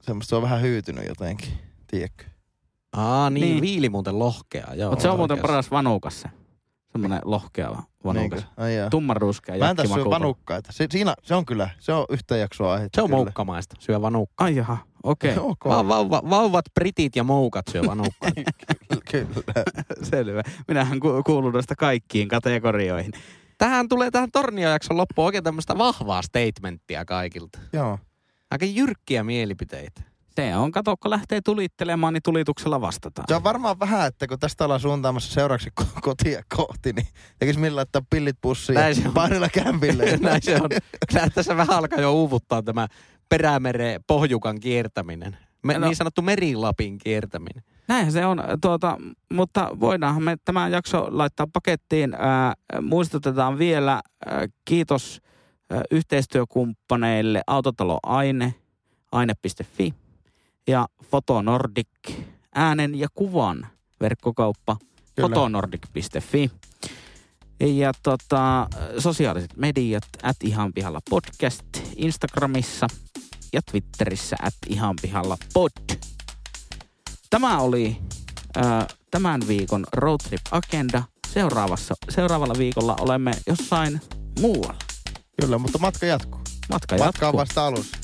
semmoista 0.00 0.28
se 0.28 0.36
on 0.36 0.42
vähän 0.42 0.60
hyytynyt 0.62 1.04
jotenkin, 1.08 1.48
tiedätkö? 1.86 2.24
Aa 2.92 3.30
niin, 3.30 3.40
Niin. 3.42 3.60
viili 3.62 3.88
muuten 3.88 4.18
lohkea. 4.18 4.66
Joo, 4.74 4.90
Mutta 4.90 5.02
se 5.02 5.08
on 5.08 5.18
muuten 5.18 5.38
paras 5.38 5.70
vanukas 5.70 6.20
se. 6.20 6.28
Semmoinen 6.92 7.20
lohkeava 7.24 7.82
vanukas. 8.04 8.40
Niinkö? 8.40 8.62
Ai 8.62 8.76
jaa. 8.76 8.90
Tummanruskea 8.90 9.58
Mä 9.58 9.70
en 9.70 9.76
tässä 9.76 9.94
syö 9.94 10.04
vanukkaita. 10.04 10.72
Se, 10.72 10.86
siinä, 10.90 11.14
se 11.22 11.34
on 11.34 11.46
kyllä, 11.46 11.70
se 11.78 11.92
on 11.92 12.06
yhtä 12.10 12.36
jaksoa 12.36 12.72
aihe. 12.72 12.88
Se 12.94 13.02
on 13.02 13.08
kyllä. 13.08 13.16
moukkamaista, 13.24 13.76
syö 13.78 14.00
vanukkaa. 14.02 14.44
Ai 14.44 14.56
jaha, 14.56 14.78
okei. 15.06 15.30
Okay. 15.36 15.44
Ok. 15.50 15.64
Va- 15.64 15.88
vauva, 15.88 16.22
vauvat, 16.30 16.64
britit 16.74 17.16
ja 17.16 17.24
moukat 17.24 17.66
syö 17.72 17.82
vanukkaa. 17.86 18.30
Kyllä. 19.10 19.26
Selvä. 20.02 20.42
Minähän 20.68 21.00
ku- 21.00 21.22
kuulun 21.26 21.52
noista 21.52 21.74
kaikkiin 21.76 22.28
kategorioihin. 22.28 23.12
tähän 23.58 23.88
tulee 23.88 24.10
tähän 24.10 24.30
torniojakson 24.32 24.96
loppuun 24.96 25.26
oikein 25.26 25.44
tämmöistä 25.44 25.78
vahvaa 25.78 26.22
statementtia 26.22 27.04
kaikilta. 27.04 27.58
Joo. 27.72 27.98
Aika 28.50 28.64
jyrkkiä 28.66 29.24
mielipiteitä. 29.24 30.02
Se 30.36 30.56
on, 30.56 30.72
kato, 30.72 30.96
kun 30.96 31.10
lähtee 31.10 31.40
tulittelemaan, 31.44 32.14
niin 32.14 32.22
tulituksella 32.22 32.80
vastataan. 32.80 33.24
Se 33.28 33.34
on 33.34 33.44
varmaan 33.44 33.78
vähän, 33.78 34.06
että 34.06 34.26
kun 34.26 34.38
tästä 34.38 34.64
ollaan 34.64 34.80
suuntaamassa 34.80 35.32
seuraavaksi 35.32 35.70
ko- 35.80 36.00
kotia 36.00 36.42
kohti, 36.56 36.92
niin 36.92 37.06
tekis 37.38 37.58
millä 37.58 37.76
laittaa 37.76 38.02
pillit 38.10 38.36
pussiin 38.40 38.74
Näin 38.74 38.94
se 38.94 39.08
on. 39.08 39.14
painella 39.14 39.48
kämpille. 39.48 40.04
Näin 40.20 40.42
se 40.42 40.54
on. 40.54 40.68
Kyllä 41.08 41.28
tässä 41.34 41.56
vähän 41.56 41.76
alkaa 41.78 42.00
jo 42.00 42.12
uuvuttaa 42.12 42.62
tämä 42.62 42.86
perämere 43.28 44.00
pohjukan 44.06 44.60
kiertäminen. 44.60 45.36
Me, 45.62 45.78
no. 45.78 45.86
Niin 45.86 45.96
sanottu 45.96 46.22
merilapin 46.22 46.98
kiertäminen. 46.98 47.62
Näinhän 47.88 48.12
se 48.12 48.26
on, 48.26 48.42
tuota, 48.60 48.96
mutta 49.32 49.68
voidaanhan 49.80 50.22
me 50.22 50.36
tämä 50.44 50.68
jakso 50.68 51.06
laittaa 51.10 51.46
pakettiin. 51.52 52.14
Ää, 52.14 52.54
muistutetaan 52.82 53.58
vielä, 53.58 54.02
ää, 54.26 54.46
kiitos 54.64 55.20
ää, 55.70 55.80
yhteistyökumppaneille 55.90 57.42
Autotalo 57.46 57.98
Aine, 58.02 58.54
aine.fi 59.12 59.94
ja 60.66 60.86
Fotonordic, 61.10 61.88
äänen 62.54 62.94
ja 62.94 63.08
kuvan 63.14 63.66
verkkokauppa 64.00 64.76
Kyllä. 65.14 65.28
fotonordic.fi. 65.28 66.50
Ja 67.60 67.92
tota, 68.02 68.68
sosiaaliset 68.98 69.56
mediat, 69.56 70.04
at 70.22 70.36
ihan 70.44 70.72
pihalla 70.72 71.00
podcast, 71.10 71.62
Instagramissa 71.96 72.86
ja 73.52 73.60
Twitterissä, 73.70 74.36
at 74.42 74.54
ihan 74.68 74.94
pihalla 75.02 75.36
pod. 75.54 75.70
Tämä 77.30 77.58
oli 77.58 77.96
ö, 78.56 78.60
tämän 79.10 79.40
viikon 79.48 79.86
Road 79.92 80.20
Trip 80.28 80.42
Agenda. 80.50 81.02
Seuraavassa, 81.34 81.94
seuraavalla 82.08 82.54
viikolla 82.58 82.96
olemme 83.00 83.32
jossain 83.46 84.00
muualla. 84.40 84.76
Kyllä, 85.40 85.58
mutta 85.58 85.78
matka 85.78 86.06
jatkuu. 86.06 86.40
Matka 86.68 86.96
Matka 86.98 87.04
on 87.04 87.06
jatkuu. 87.06 87.40
vasta 87.40 87.66
alussa. 87.66 87.96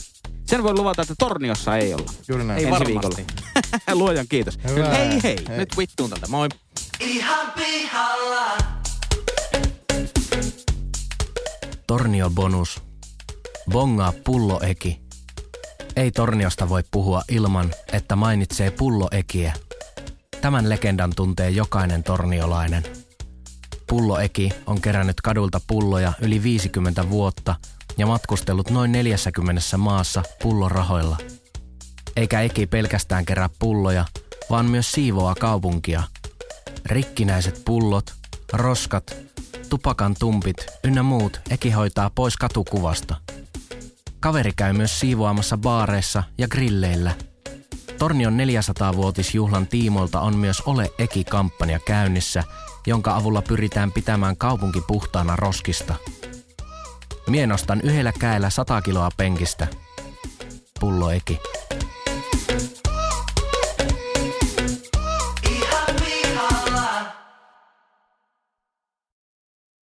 Sen 0.52 0.62
voi 0.62 0.74
luvata, 0.74 1.02
että 1.02 1.14
Torniossa 1.18 1.76
ei 1.76 1.94
olla. 1.94 2.12
Juuri 2.28 2.44
näin. 2.44 2.58
Ei 2.58 2.64
Ensi 2.64 2.70
varmasti. 2.70 2.92
viikolla. 2.92 3.16
Luojan 4.04 4.26
kiitos. 4.28 4.58
Hyvä. 4.68 4.88
Hei 4.88 5.22
hei. 5.22 5.36
Hei. 5.48 5.58
Nyt 5.58 5.78
vittuun 5.78 6.10
tältä. 6.10 6.26
Moi. 6.28 6.48
Tornio 11.86 12.30
bonus. 12.30 12.82
Bongaa 13.70 14.12
pulloeki. 14.24 15.00
Ei 15.96 16.10
Torniosta 16.10 16.68
voi 16.68 16.82
puhua 16.90 17.22
ilman, 17.28 17.74
että 17.92 18.16
mainitsee 18.16 18.70
pulloekiä. 18.70 19.52
Tämän 20.40 20.68
legendan 20.68 21.12
tuntee 21.16 21.50
jokainen 21.50 22.02
torniolainen. 22.02 22.82
Pulloeki 23.86 24.50
on 24.66 24.80
kerännyt 24.80 25.20
kadulta 25.20 25.60
pulloja 25.66 26.12
yli 26.20 26.42
50 26.42 27.10
vuotta 27.10 27.54
ja 27.98 28.06
matkustellut 28.06 28.70
noin 28.70 28.92
40 28.92 29.62
maassa 29.78 30.22
pullorahoilla. 30.42 31.16
Eikä 32.16 32.40
Eki 32.40 32.66
pelkästään 32.66 33.24
kerää 33.24 33.48
pulloja, 33.58 34.04
vaan 34.50 34.66
myös 34.66 34.92
siivoaa 34.92 35.34
kaupunkia. 35.34 36.02
Rikkinäiset 36.86 37.62
pullot, 37.64 38.14
roskat, 38.52 39.16
tupakan 39.68 40.16
tumpit 40.18 40.56
ynnä 40.84 41.02
muut 41.02 41.40
Eki 41.50 41.70
hoitaa 41.70 42.10
pois 42.14 42.36
katukuvasta. 42.36 43.16
Kaveri 44.20 44.52
käy 44.56 44.72
myös 44.72 45.00
siivoamassa 45.00 45.56
baareissa 45.56 46.22
ja 46.38 46.48
grilleillä. 46.48 47.14
Tornion 47.98 48.38
400-vuotisjuhlan 48.38 49.66
tiimoilta 49.66 50.20
on 50.20 50.36
myös 50.36 50.60
Ole 50.60 50.90
Eki-kampanja 50.98 51.78
käynnissä, 51.78 52.44
jonka 52.86 53.16
avulla 53.16 53.42
pyritään 53.42 53.92
pitämään 53.92 54.36
kaupunki 54.36 54.80
puhtaana 54.80 55.36
roskista. 55.36 55.94
Mie 57.28 57.46
nostan 57.46 57.80
yhdellä 57.80 58.12
käellä 58.18 58.50
100 58.50 58.82
kiloa 58.82 59.08
penkistä. 59.16 59.66
Pullo 60.80 61.10
Eki. 61.10 61.40